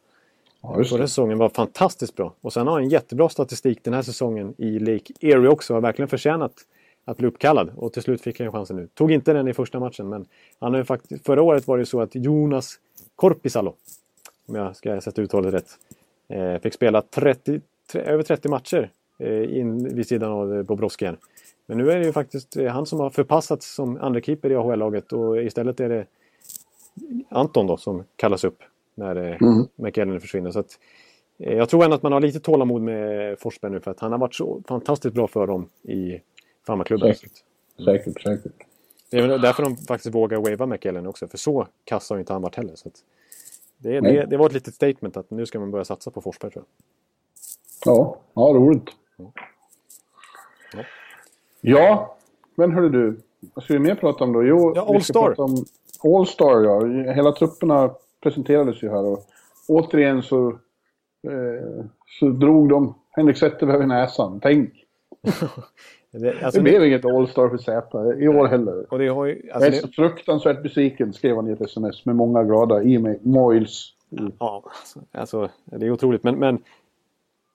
[0.62, 2.32] Ja, Förra säsongen var fantastiskt bra.
[2.40, 5.74] Och sen har han jättebra statistik den här säsongen i Lake Erie också.
[5.74, 6.52] Har verkligen förtjänat
[7.04, 7.70] att bli uppkallad.
[7.76, 8.88] Och till slut fick han chansen nu.
[8.94, 10.26] Tog inte den i första matchen men
[10.58, 12.78] han har ju faktiskt, förra året var det så att Jonas
[13.16, 13.74] Korpisalo,
[14.46, 15.78] om jag ska sätta uttalet rätt,
[16.28, 17.60] eh, fick spela 30,
[17.92, 21.18] tre, över 30 matcher eh, in vid sidan av eh, Bobrovski här.
[21.66, 24.54] Men nu är det ju faktiskt eh, han som har förpassats som andra keeper i
[24.56, 26.06] AHL-laget och istället är det
[27.28, 28.58] Anton då som kallas upp
[28.94, 29.66] när eh, Mm.
[29.76, 30.50] McElhenney försvinner.
[30.50, 30.78] Så att,
[31.38, 34.12] eh, jag tror ändå att man har lite tålamod med Forsberg nu för att han
[34.12, 36.20] har varit så fantastiskt bra för dem i
[36.66, 37.14] farmarklubben.
[37.14, 37.32] Säkert.
[37.84, 38.52] Säkert, säkert.
[39.10, 42.32] Det är väl därför de faktiskt vågar wava McElhenney också för så kass har inte
[42.32, 42.72] han varit heller.
[42.74, 42.94] Så att
[43.86, 46.50] det, det, det var ett litet statement att nu ska man börja satsa på Forsberg
[46.50, 47.94] tror jag.
[47.94, 48.88] Ja, ja roligt.
[49.16, 49.32] Ja.
[51.60, 52.16] Ja,
[52.54, 53.20] men hörru du.
[53.54, 54.44] Vad ska vi mer prata om då?
[54.44, 55.34] Jo, Ja, All-Star.
[56.04, 56.86] All-Star, ja.
[57.12, 59.26] Hela trupperna presenterades ju här och
[59.68, 60.48] återigen så,
[61.22, 61.84] eh,
[62.20, 64.40] så drog de Henrik Zetterberg vid näsan.
[64.42, 64.70] Tänk!
[66.18, 68.92] Det, alltså, Det blev inget All-Star för Zäta i år heller.
[68.92, 71.60] och det har ju, Jag alltså, är det, så fruktansvärt besviken, skrev han i ett
[71.60, 73.92] sms med många glada e-mails.
[74.38, 74.62] Ja,
[75.12, 76.22] alltså, det är otroligt.
[76.22, 76.58] Men, men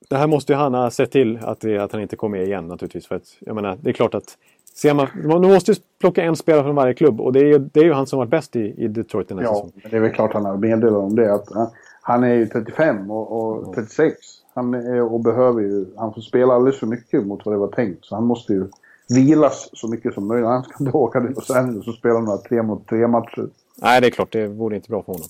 [0.10, 2.44] det här måste ju han ha sett till att, det, att han inte kom med
[2.44, 3.08] igen naturligtvis.
[3.08, 4.38] För att, jag menar, det är klart att
[4.74, 7.80] ser man, man måste plocka en spelare från varje klubb och det är ju, det
[7.80, 9.74] är ju han som varit bäst i, i Detroit den här Ja, säsongen.
[9.84, 11.34] men det är väl klart han har meddelat om det.
[11.34, 11.68] Att han,
[12.02, 13.32] han är ju 35 och,
[13.68, 14.18] och 36.
[14.54, 15.86] Han är, och behöver ju...
[15.98, 18.06] Han får spela alldeles för mycket mot vad det var tänkt.
[18.06, 18.68] Så han måste ju
[19.10, 20.48] vilas så mycket som möjligt.
[20.48, 23.50] Han ska inte åka till Los Angeles och spela några tre mot tre matcher.
[23.82, 24.32] Nej, det är klart.
[24.32, 25.28] Det vore inte bra för honom.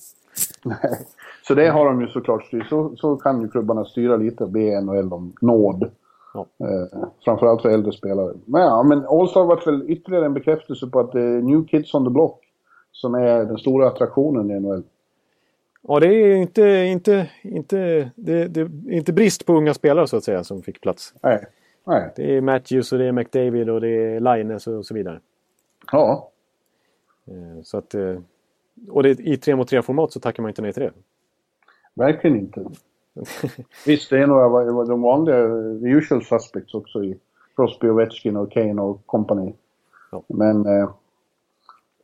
[0.64, 1.08] Nej.
[1.48, 2.70] Så det har de ju såklart styrt.
[2.70, 5.92] Så, så kan ju klubbarna styra lite, be NHL om nåd.
[6.34, 6.46] Ja.
[6.60, 8.34] Eh, framförallt för äldre spelare.
[8.46, 11.94] Men ja, men All-Star var väl ytterligare en bekräftelse på att det är New Kids
[11.94, 12.40] on the Block
[12.92, 14.84] som är den stora attraktionen i NHL.
[15.88, 20.18] Ja, det är inte, inte, inte, det, det är inte brist på unga spelare så
[20.18, 21.14] att säga som fick plats.
[21.22, 21.46] Nej.
[21.84, 22.14] Nej.
[22.16, 25.20] Det är Matthews och det är McDavid och det är Linus och så vidare.
[25.92, 26.30] Ja.
[27.28, 28.20] Eh, Så att, eh,
[28.90, 30.92] och det, i 3 mot 3 format så tackar man inte nej till det.
[31.94, 32.66] Verkligen inte.
[33.86, 35.48] Visst, det är några de vanliga
[35.82, 37.18] the usual suspects också i
[37.56, 39.54] Crosby, Ovechkin och Kane och company.
[40.12, 40.24] Ja.
[40.28, 40.90] Men, eh,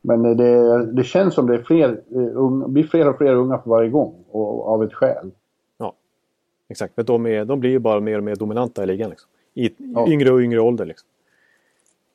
[0.00, 3.58] men det, det känns som det är fler, eh, unga, blir fler och fler unga
[3.58, 5.30] för varje gång och av ett skäl.
[6.68, 9.10] Exakt, för de, är, de blir ju bara mer och mer dominanta i ligan.
[9.10, 9.30] Liksom.
[9.54, 10.08] I Ja.
[10.08, 10.84] yngre och yngre ålder.
[10.86, 11.08] Liksom.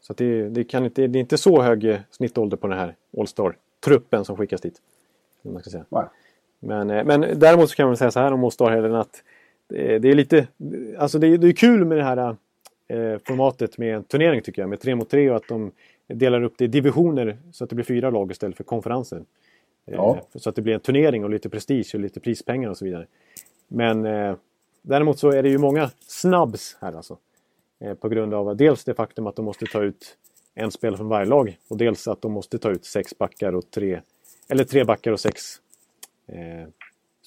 [0.01, 2.95] Så det, det, kan inte, det är inte så hög eh, snittålder på den här
[3.17, 4.81] All-Star-truppen som skickas dit.
[5.41, 5.85] Man ska säga.
[5.89, 6.05] Nej.
[6.59, 9.23] Men, eh, men däremot så kan man säga så här om All-Star-helgen att
[9.67, 10.47] det, är lite...
[10.97, 12.35] Alltså det, det är kul med det här
[12.87, 14.69] eh, formatet med en turnering tycker jag.
[14.69, 15.71] Med tre mot tre och att de
[16.07, 19.17] delar upp det i divisioner så att det blir fyra lag istället för konferenser.
[19.17, 19.23] Eh,
[19.95, 20.21] Ja.
[20.35, 23.07] Så att det blir en turnering och lite prestige och lite prispengar och så vidare.
[23.67, 24.35] Men eh,
[24.81, 27.17] däremot så är det ju många snabbs här alltså.
[27.79, 30.17] Eh, på grund av dels det faktum att de måste ta ut
[30.55, 33.71] en spelare från varje lag och dels att de måste ta ut sex backar och
[33.71, 34.01] tre
[34.49, 35.41] eller tre backar och sex
[36.27, 36.69] eh,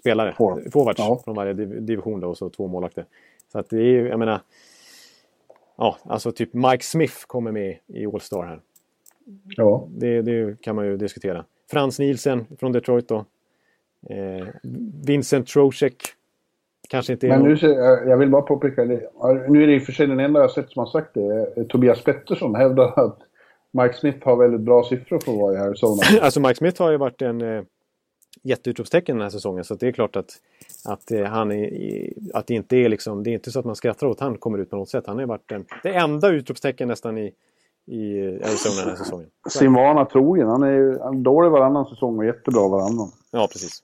[0.01, 0.35] spelare.
[0.39, 0.73] Forward.
[0.73, 1.21] Forwards Ja.
[1.25, 3.05] från varje div division då och så två målvakter.
[3.53, 4.41] Så att det är ju, jag menar
[5.77, 8.61] Ja, alltså typ Mike Smith kommer med i All-Star här.
[9.57, 9.89] Ja.
[9.89, 11.45] Det, det kan man ju diskutera.
[11.71, 13.25] Frans Nielsen från Detroit då.
[14.11, 14.47] Eh,
[15.07, 15.97] Vincent Trocek.
[16.89, 17.57] Kanske inte Men nu,
[18.07, 20.71] jag vill bara påpeka, nu är det i och för sig den enda jag sett
[20.71, 21.53] som har sagt det.
[21.57, 23.19] Eh, Tobias Pettersson hävdar att
[23.71, 26.03] Mike Smith har väldigt bra siffror för att vara i Arizona.
[26.21, 27.63] Alltså Mike Smith har ju varit en eh,
[28.47, 29.65] jätteutropstecken den här säsongen.
[29.65, 30.31] Så att det är klart att,
[30.85, 33.77] att, eh, han är, att det inte är liksom, det är inte så att man
[33.77, 35.05] skrattar åt han kommer ut på något sätt.
[35.07, 37.33] Han har varit den, det enda utropstecken nästan i,
[37.87, 39.29] i Arizona den här säsongen.
[39.49, 40.49] Sin vana trogen.
[40.49, 43.11] Han är ju dålig varannan säsong och jättebra varannan.
[43.31, 43.83] Ja, precis.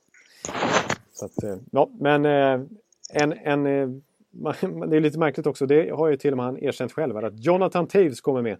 [1.13, 2.67] Så att, eh, ja, men eh,
[3.13, 3.63] en, en,
[4.89, 5.65] det är lite märkligt också.
[5.65, 8.57] Det har ju till och med han erkänt själv att Jonathan Taves kommer med.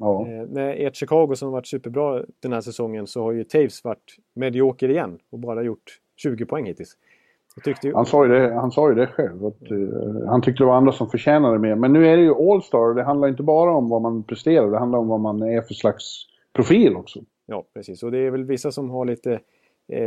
[0.00, 0.26] Ja.
[0.28, 3.84] Eh, när ert Chicago som har varit superbra den här säsongen så har ju Taves
[3.84, 6.96] varit medioker igen och bara gjort 20 poäng hittills.
[7.82, 9.46] Ju, Han sa ju det, han sa ju det själv.
[9.46, 11.74] Att, eh, han tyckte det var andra som förtjänade mer.
[11.74, 14.70] Men nu är det ju All-Star och det handlar inte bara om vad man presterar.
[14.70, 17.20] Det handlar om vad man är för slags profil också.
[17.46, 18.02] ja, precis.
[18.02, 19.38] Och det är väl vissa som har lite eh,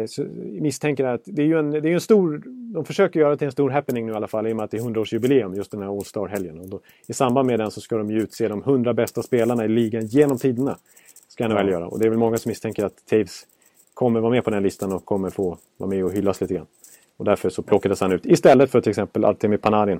[0.07, 0.23] så-
[0.61, 2.43] misstänker att det är ju en, det är en stor...
[2.73, 4.63] De försöker göra det till en stor happening nu i alla fall i och med
[4.63, 6.59] att det är 100-årsjubileum just den här All-Star-helgen.
[6.59, 9.65] Och då, I samband med den så ska de ju utse de 100 bästa spelarna
[9.65, 10.77] i ligan genom tiderna.
[11.27, 11.87] Ska NHL göra.
[11.87, 13.47] Och det är väl många som misstänker att Taves
[13.93, 16.65] kommer vara med på den listan och kommer få vara med och hyllas lite grann.
[17.17, 19.99] Och därför så plockades han ut istället för till exempel Artemi Panarin.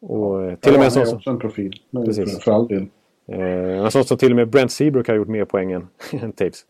[0.00, 1.80] Och eh, till och med han sån en profil.
[2.04, 2.44] Precis.
[2.44, 2.86] För, all del.
[3.26, 6.32] eh, en sån som till och med Brent Seabrook har gjort mer poäng än, än
[6.32, 6.64] Taves.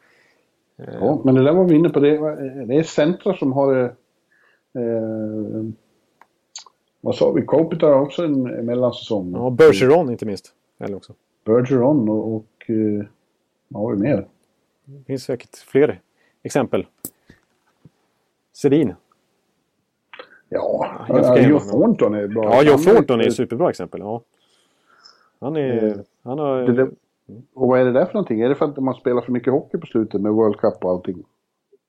[0.76, 2.00] Ja, men det där var vi inne på.
[2.00, 2.18] Det,
[2.66, 3.84] det är centra som har...
[4.74, 5.64] Eh,
[7.00, 7.42] vad sa vi?
[7.42, 9.32] Kopitar har också en mellansäsong.
[9.32, 10.52] Ja, Bergeron inte minst.
[10.78, 11.12] Eller också.
[11.44, 12.34] Bergeron och...
[12.34, 13.04] och eh,
[13.68, 14.26] vad har vi mer?
[14.84, 16.00] Det finns säkert fler
[16.42, 16.86] exempel.
[18.52, 18.94] Sedin.
[20.48, 22.44] Ja, ja, Joe Thornton är bra.
[22.44, 24.00] Ja, Joe Thornton är ett superbra exempel.
[24.00, 24.22] Ja.
[25.40, 25.84] Han är...
[25.86, 26.62] Eh, Han har...
[26.62, 26.90] Det
[27.54, 28.40] Och vad är det där för någonting?
[28.40, 30.90] Är det för att man spelar för mycket hockey på slutet med World Cup och
[30.90, 31.24] allting?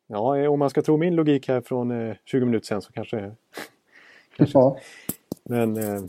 [0.08, 3.32] Ja, om man ska tro min logik här från eh, 20 minuter sen så kanske...
[4.38, 4.78] Ja.
[5.44, 5.78] Men...
[5.78, 6.02] Eh,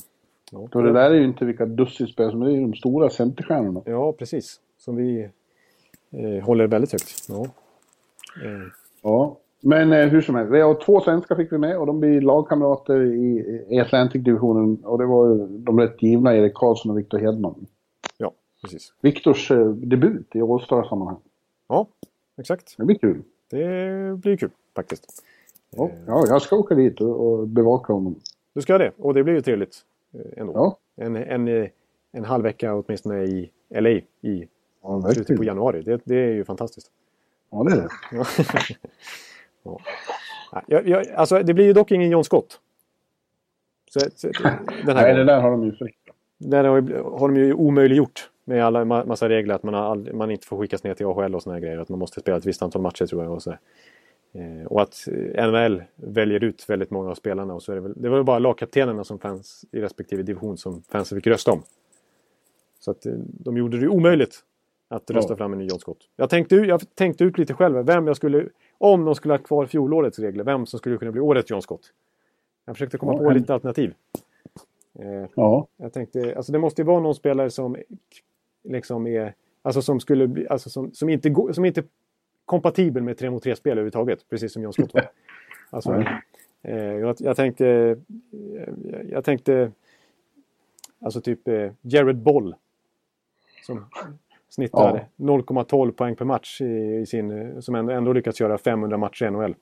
[0.53, 0.69] ja.
[0.73, 3.83] Och det där är ju inte vilka dussinspelare som är, det är de stora centerstjärnorna.
[3.85, 4.61] ja, precis.
[4.79, 5.31] Som vi
[6.11, 7.29] eh, håller väldigt högt.
[7.29, 7.45] Ja.
[8.45, 8.63] Eh,
[9.07, 9.37] Ja.
[9.61, 12.21] Men eh, hur som helst, vi har två svenskar fick vi med och de blir
[12.21, 14.85] lagkamrater i, i Atlantic-divisionen.
[14.85, 17.67] Och det var de rätt givna Erik Karlsson och Viktor Hedman.
[18.67, 18.93] Precis.
[19.01, 21.17] Viktors eh, debut i All-Star-sammanhang.
[21.69, 21.87] Ja,
[22.41, 22.75] exakt.
[22.79, 23.23] Det blir kul.
[23.51, 25.23] Det blir kul faktiskt.
[25.71, 28.21] Ja, ja jag ska åka dit och, och bevaka honom.
[28.55, 28.93] Du ska det.
[28.97, 29.77] Och det blir ju trevligt
[30.15, 30.53] eh, ändå.
[30.55, 31.69] Ja, En, en, eh,
[32.13, 34.49] en halv vecka åtminstone i LA i
[34.83, 35.83] ja slutet på januari.
[35.83, 36.91] Det, det är ju fantastiskt.
[37.51, 37.89] Ja, det är det.
[38.13, 39.79] Ja.
[40.67, 42.61] Jag, jag, alltså, det blir ju dock ingen John Scott.
[43.91, 44.29] Så, så,
[44.87, 45.71] den här Nej, det där har de ju
[46.69, 50.47] har, ju- har de ju omöjliggjort med alla massa regler att man, all, man inte
[50.47, 51.79] får skickas ner till AHL och såna grejer.
[51.79, 53.33] Att man måste spela ett visst antal matcher tror jag.
[53.33, 53.51] Och, så.
[54.33, 57.55] Eh, och att NHL väljer ut väldigt många av spelarna.
[57.55, 60.83] Och så är det, väl, det var bara lagkaptenerna som fanns i respektive division som
[60.83, 61.63] fansen fick rösta om.
[62.81, 64.43] Så att eh, de gjorde det omöjligt
[64.89, 65.37] att rösta ja.
[65.37, 66.09] fram en ny John Scott.
[66.17, 69.67] Jag tänkte, jag tänkte ut lite själv vem jag skulle, om de skulle ha kvar
[69.67, 71.93] fjolårets regler, vem som skulle kunna bli årets John Scott.
[72.67, 73.95] Jag försökte komma ja, på lite alternativ.
[74.99, 75.67] Eh, ja.
[75.77, 77.77] Jag tänkte, alltså det måste ju vara någon spelare som
[78.69, 81.85] liksom är, alltså som skulle bli, alltså som, som inte, som inte är
[82.45, 85.09] kompatibel med 3 mot 3-spel överhuvudtaget, precis som John Scott var.
[85.71, 86.05] Alltså,
[86.63, 87.65] eh, jag, jag, tänkte,
[88.85, 89.73] jag, jag tänkte,
[91.01, 92.55] alltså typ eh, Jared Boll.
[93.63, 93.87] Som
[94.49, 95.27] snittar ja.
[95.27, 99.31] 0,12 poäng per match i, i, sin, som ändå, ändå lyckats göra 500 matcher i
[99.31, 99.55] NHL.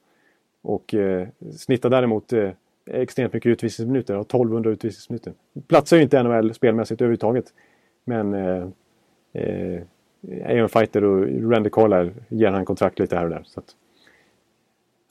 [0.62, 2.50] Och eh, snittar däremot eh,
[2.86, 5.32] extremt mycket utvisningsminuter, har 1200 utvisningsminuter.
[5.66, 7.44] Platsar ju inte NHL spelmässigt överhuvudtaget.
[8.05, 8.34] Men
[9.35, 13.43] eh, eh, är en fighter och Randy Carlisle ger han kontrakt lite här och där.
[13.45, 13.66] Så att,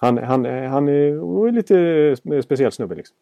[0.02, 3.16] han, han, han är lite speciell snubbe liksom.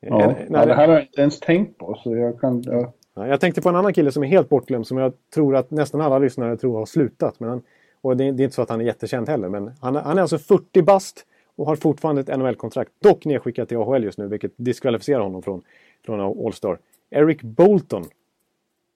[0.00, 2.00] Ja, en, ja, det här har jag inte ens tänkt på.
[2.02, 2.92] Så jag, kan, ja.
[3.14, 6.00] jag tänkte på en annan kille som är helt bortglömd som jag tror att nästan
[6.00, 7.40] alla lyssnare tror har slutat.
[7.40, 7.62] Men han,
[8.00, 9.48] och det, det är inte så att han är jättekänd heller.
[9.48, 12.90] Men han, han är alltså 40 bast och har fortfarande ett NHL-kontrakt.
[13.02, 15.62] Dock nedskickat till AHL just nu, vilket diskvalificerar honom från,
[16.06, 16.78] från All-Star.
[17.10, 18.04] Eric Bolton.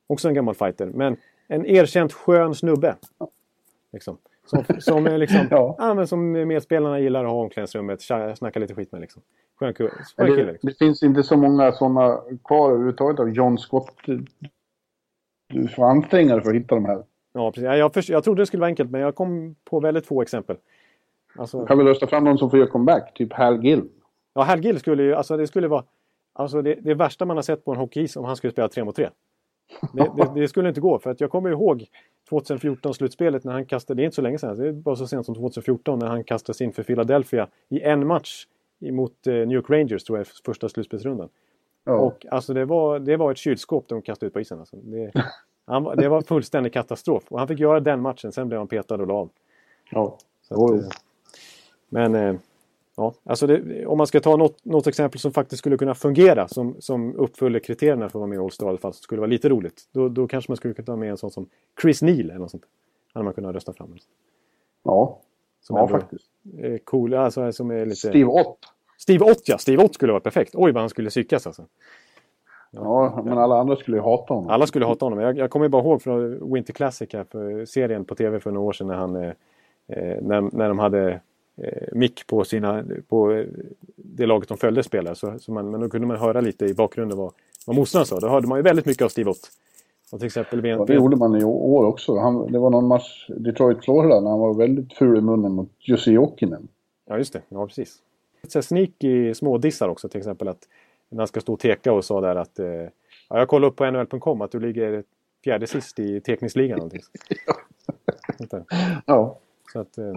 [0.07, 1.17] Också en gammal fighter, men
[1.49, 2.97] en erkänt skön snubbe.
[3.93, 4.19] Liksom.
[4.47, 5.77] Som, som, är liksom, ja.
[5.79, 5.95] ja.
[5.95, 8.03] men som medspelarna gillar att ha i omklädningsrummet,
[8.39, 9.01] snacka lite skit med.
[9.01, 9.23] Liksom.
[9.59, 9.91] Skön, kille.
[10.17, 10.69] Det, liksom.
[10.69, 13.97] det finns inte så många sådana kvar överhuvudtaget av John Scott.
[15.49, 17.03] Du får anstränga dig för att hitta de här.
[17.33, 17.65] Ja, precis.
[17.65, 20.57] Jag, jag, jag trodde det skulle vara enkelt, men jag kom på väldigt få exempel.
[21.39, 21.67] Alltså...
[21.67, 23.15] Kan vi rösta fram någon som får göra comeback?
[23.15, 23.89] Typ Hal Gill?
[24.35, 25.85] Ja, Hal Gill skulle ju, alltså det skulle vara
[26.33, 28.85] alltså det, det värsta man har sett på en hockeyis om han skulle spela 3
[28.85, 29.11] mot 3.
[29.93, 31.87] Det, det, det, skulle inte gå för att jag kommer ihåg
[32.31, 35.35] 2014-slutspelet när han kastade, det är inte så länge sedan, det bara så sent som
[35.35, 38.47] 2014 när han kastades in för Philadelphia i en match
[38.81, 41.29] mot eh, New York Rangers tror jag, första slutspelsrundan.
[41.85, 41.93] Ja.
[41.93, 44.59] Och alltså det var, det var ett kylskåp de kastade ut på isen.
[44.59, 44.77] Alltså.
[44.77, 45.13] Det,
[45.67, 47.25] han, det var fullständig katastrof.
[47.29, 49.31] Och han fick göra den matchen, sen blev han petad och la av.
[49.91, 50.19] Ja.
[50.51, 51.03] Att,
[51.89, 52.35] men eh,
[52.97, 56.49] ja, alltså det, om man ska ta något, något, exempel som faktiskt skulle kunna fungera
[56.49, 59.21] som, som uppfyller kriterierna för att vara med i All-Star i alla fall, så skulle
[59.21, 59.89] vara lite roligt.
[59.93, 61.49] Då, då kanske man skulle kunna ta med en sån som
[61.83, 62.65] Chris Neal eller något sånt.
[63.15, 63.97] hade man kunnat rösta fram.
[64.85, 65.21] Ja,
[65.61, 66.25] som ja faktiskt.
[66.59, 67.97] Är cool, alltså, som är lite...
[68.09, 68.59] Steve Ott.
[68.99, 70.55] Steve Ott ja, Steve Ott skulle vara perfekt.
[70.55, 71.67] Oj vad han skulle psykas alltså.
[72.71, 74.51] Ja, ja, men alla andra skulle ju hata honom.
[74.51, 75.19] Alla skulle hata honom.
[75.19, 78.67] Jag, jag kommer bara ihåg från Winter Classic här, för serien på tv för några
[78.67, 79.17] år sedan när han...
[79.17, 79.33] Eh,
[79.89, 81.21] eh när, när de hade
[81.57, 83.45] eh, mick på, sina, på
[83.97, 85.15] det laget de följde spelare.
[85.15, 87.33] Så, så man, men då kunde man höra lite i bakgrunden vad,
[87.67, 88.21] vad motståndaren sa.
[88.21, 89.51] Då hörde man ju väldigt mycket av Steve Ott.
[90.13, 92.19] Och till exempel ja, det gjorde man i år också.
[92.19, 96.13] Han, det var någon match, Detroit-Florida, när han var väldigt ful i munnen mot Jussi
[96.13, 96.69] Jokinen.
[97.09, 97.43] Ja, just det.
[97.49, 97.99] Ja, precis.
[98.49, 100.69] Så sneaky smådissar också, till exempel att
[101.09, 102.91] när han ska stå och teka och sa där att eh, ja,
[103.29, 105.05] jag kollade upp på nhl.com att du ligger
[105.45, 106.91] fjärde sist i tekningsligan.
[109.07, 109.39] ja.
[109.73, 110.15] Så att, eh,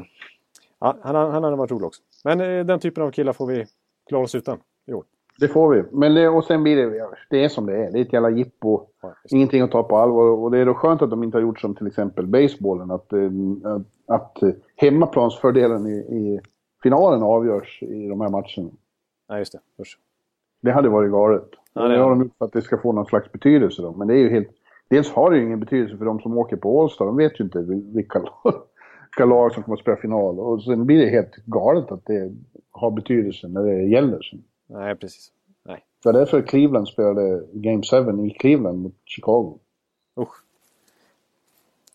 [0.79, 2.01] Ja, han, han hade varit rolig också.
[2.23, 3.65] Men eh, den typen av killar får vi
[4.07, 4.57] klara oss utan
[4.87, 5.03] i år.
[5.39, 5.83] Det får vi.
[5.91, 7.91] Men det, och sen blir det, det är som det är.
[7.91, 8.85] Det är ett jävla jippo.
[9.01, 10.23] Ja, Ingenting att ta på allvar.
[10.23, 12.91] Och det är då skönt att de inte har gjort som till exempel basebollen.
[12.91, 13.29] Att, eh,
[13.63, 13.81] att,
[14.21, 16.39] att hemmaplansfördelen i, i
[16.83, 18.69] finalen avgörs i de här matcherna.
[19.29, 19.81] Nej, just det.
[19.81, 19.97] Usch.
[20.61, 21.49] Det hade varit galet.
[21.73, 23.91] Ja, det har de gjort för att det ska få någon slags betydelse då.
[23.91, 24.49] Men det är ju helt...
[24.87, 27.05] Dels har det ju ingen betydelse för de som åker på Allstar.
[27.05, 27.61] De vet ju inte
[27.93, 28.23] vilka
[29.19, 30.39] vilka lag som kommer att spela final.
[30.39, 32.31] Och sen blir det helt galet att det
[32.71, 34.19] har betydelse när det gäller.
[34.67, 35.31] Nej, precis.
[35.63, 35.85] Nej.
[36.03, 39.59] Det var därför Cleveland spelade Game 7 i Cleveland mot Chicago.
[40.19, 40.43] Usch.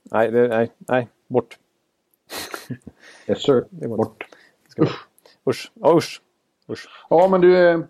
[0.02, 1.58] Nej, det, nej, nej, bort.
[3.28, 3.98] yes sir, det bort.
[3.98, 4.24] bort.
[4.78, 5.06] Usch.
[5.48, 5.72] Usch.
[5.74, 6.22] Ja, usch.
[6.68, 6.88] usch.
[7.10, 7.68] Ja, men du...
[7.68, 7.80] Eh,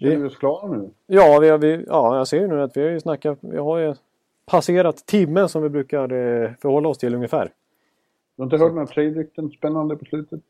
[0.00, 0.90] känner vi oss klara nu?
[1.06, 3.38] Ja, vi, vi, ja, jag ser ju nu att vi har ju snackat...
[3.40, 3.94] Vi har ju
[4.46, 7.52] passerat timmen som vi brukar eh, förhålla oss till ungefär.
[8.36, 9.26] Du har inte hört några trade
[9.58, 10.40] spännande på slutet?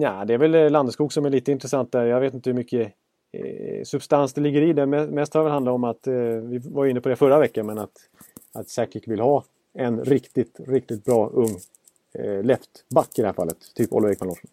[0.00, 2.04] Ja, det är väl Landeskog som är lite intressant där.
[2.06, 2.92] Jag vet inte hur mycket
[3.32, 4.86] eh, substans det ligger i det.
[4.86, 7.78] Mest har det handlat om att, eh, vi var inne på det förra veckan, men
[7.78, 7.96] att,
[8.54, 9.44] att Sakic vill ha
[9.74, 11.56] en riktigt, riktigt bra ung
[12.12, 13.56] eh, leftback i det här fallet.
[13.74, 14.50] Typ Oliver Ekman Larsson.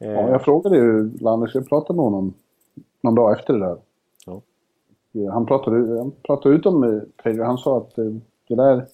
[0.00, 2.34] eh, ja, jag frågade ju Landers, jag pratade med honom
[3.00, 3.76] någon dag efter det där.
[4.26, 4.42] Ja.
[5.32, 8.04] Han, pratade, han pratade ut om trade Han sa att eh,
[8.48, 8.86] det där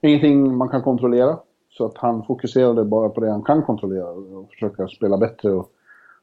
[0.00, 1.38] är ingenting man kan kontrollera.
[1.78, 5.70] Så att han fokuserade bara på det han kan kontrollera och försöka spela bättre och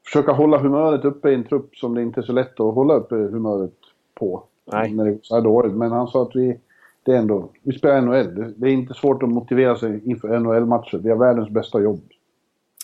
[0.05, 2.93] försöka hålla humöret uppe i en trupp som det inte är så lätt att hålla
[2.93, 3.73] uppe humöret
[4.13, 4.43] på.
[4.71, 4.93] Nej.
[4.93, 5.73] när det går så här dåligt.
[5.73, 6.59] Men han sa att vi,
[7.03, 8.53] det är ändå, vi spelar NHL.
[8.57, 10.97] Det, är inte svårt att motivera sig inför NHL-matcher.
[10.97, 12.01] Vi har världens bästa jobb.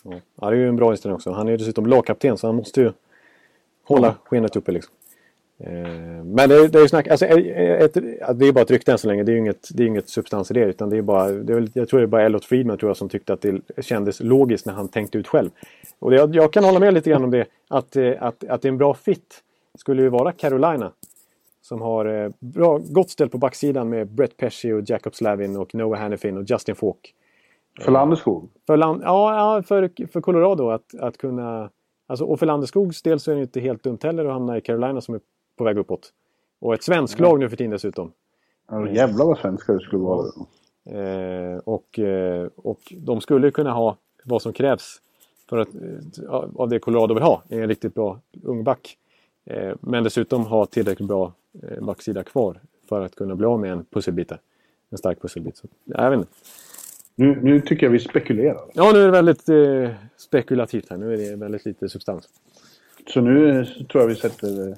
[0.04, 1.30] Ja, det är ju en bra inställning också.
[1.30, 2.92] Han är ju dessutom lagkapten så han måste ju
[3.84, 4.94] hålla skenet uppe liksom.
[5.66, 7.94] Eh, Men det, är- det är ju snack, alltså, ett,
[8.38, 9.22] det är bara ett rykte än så länge.
[9.22, 10.64] Det är ju inget, det är inget substans i det.
[10.64, 12.96] Utan det är bara, det är, jag tror det är bara Elliot Friedman tror jag,
[12.96, 15.50] som tyckte att det kändes logiskt när han tänkte ut själv.
[15.98, 17.46] Och det, jag, jag kan hålla med lite grann om det.
[17.68, 19.42] Att, eh, att, att det är en bra fit
[19.78, 20.92] skulle ju vara Carolina.
[21.62, 25.74] Som har eh, bra, gott ställ på backsidan med Brett Pesci och Jacob Slavin och
[25.74, 27.14] Noah Hannifin och Justin Falk.
[27.80, 28.50] För Landeskog.
[28.66, 31.70] För, land, ja, ja, för, för Colorado att, att kunna...
[32.06, 34.60] Alltså, och för Landeskogs del så är det inte helt dumt heller att hamna i
[34.60, 35.20] Carolina som är
[35.56, 36.12] på väg uppåt.
[36.60, 38.12] Och ett svenskt lag nu för tiden dessutom.
[38.70, 40.26] Ja, jävlar vad svenska det skulle vara.
[40.84, 45.00] Eh, och, eh, och de skulle kunna ha vad som krävs
[45.48, 47.42] för att, eh, av det Colorado vill ha.
[47.48, 48.98] En riktigt bra ung back.
[49.44, 53.72] Eh, men dessutom ha tillräckligt bra eh, backsida kvar för att kunna bli av med
[53.72, 54.32] en pusselbit.
[54.90, 55.56] En stark pusselbit.
[55.56, 56.32] Så, jag vet inte.
[57.14, 58.60] Nu, nu tycker jag vi spekulerar.
[58.74, 60.96] Ja, nu är det väldigt eh, spekulativt här.
[60.96, 62.28] Nu är det väldigt lite substans.
[63.06, 64.74] Så nu eh, tror jag vi sätter, eh,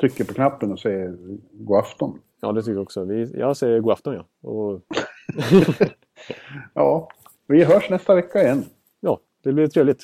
[0.00, 1.16] trycker på knappen och säger
[1.52, 2.20] god afton.
[2.40, 3.04] Ja, det tycker jag också.
[3.04, 4.50] Vi, jag säger god afton, ja.
[4.50, 4.80] Och,
[6.74, 7.08] Ja,
[7.46, 8.64] vi hörs nästa vecka igen.
[9.00, 10.02] ja, det blir trevligt.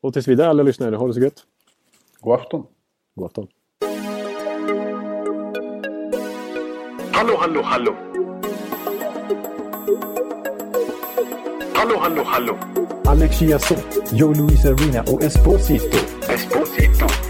[0.00, 1.44] Och tills vidare alla lyssnare, ha det så gött.
[2.20, 2.66] God afton.
[3.14, 3.46] God afton.
[7.12, 7.94] Hallå, hallå, hallå.
[11.74, 12.58] Hallå, hallå, hallå.
[13.04, 15.96] Alex Chiazot, Joe Luis Arena och Esposito.
[16.32, 17.29] Esposito.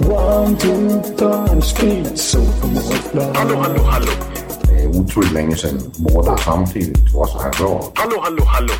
[0.00, 2.38] One, two, time, speed, so
[3.34, 4.12] Hallå, hallå, hallå.
[4.62, 7.92] Det är otroligt länge sedan båda samtidigt var så här bra.
[7.94, 8.72] Hallå, hallå, hallå.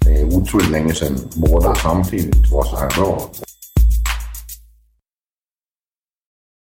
[0.00, 3.30] Det är otroligt länge sedan båda samtidigt var så här bra.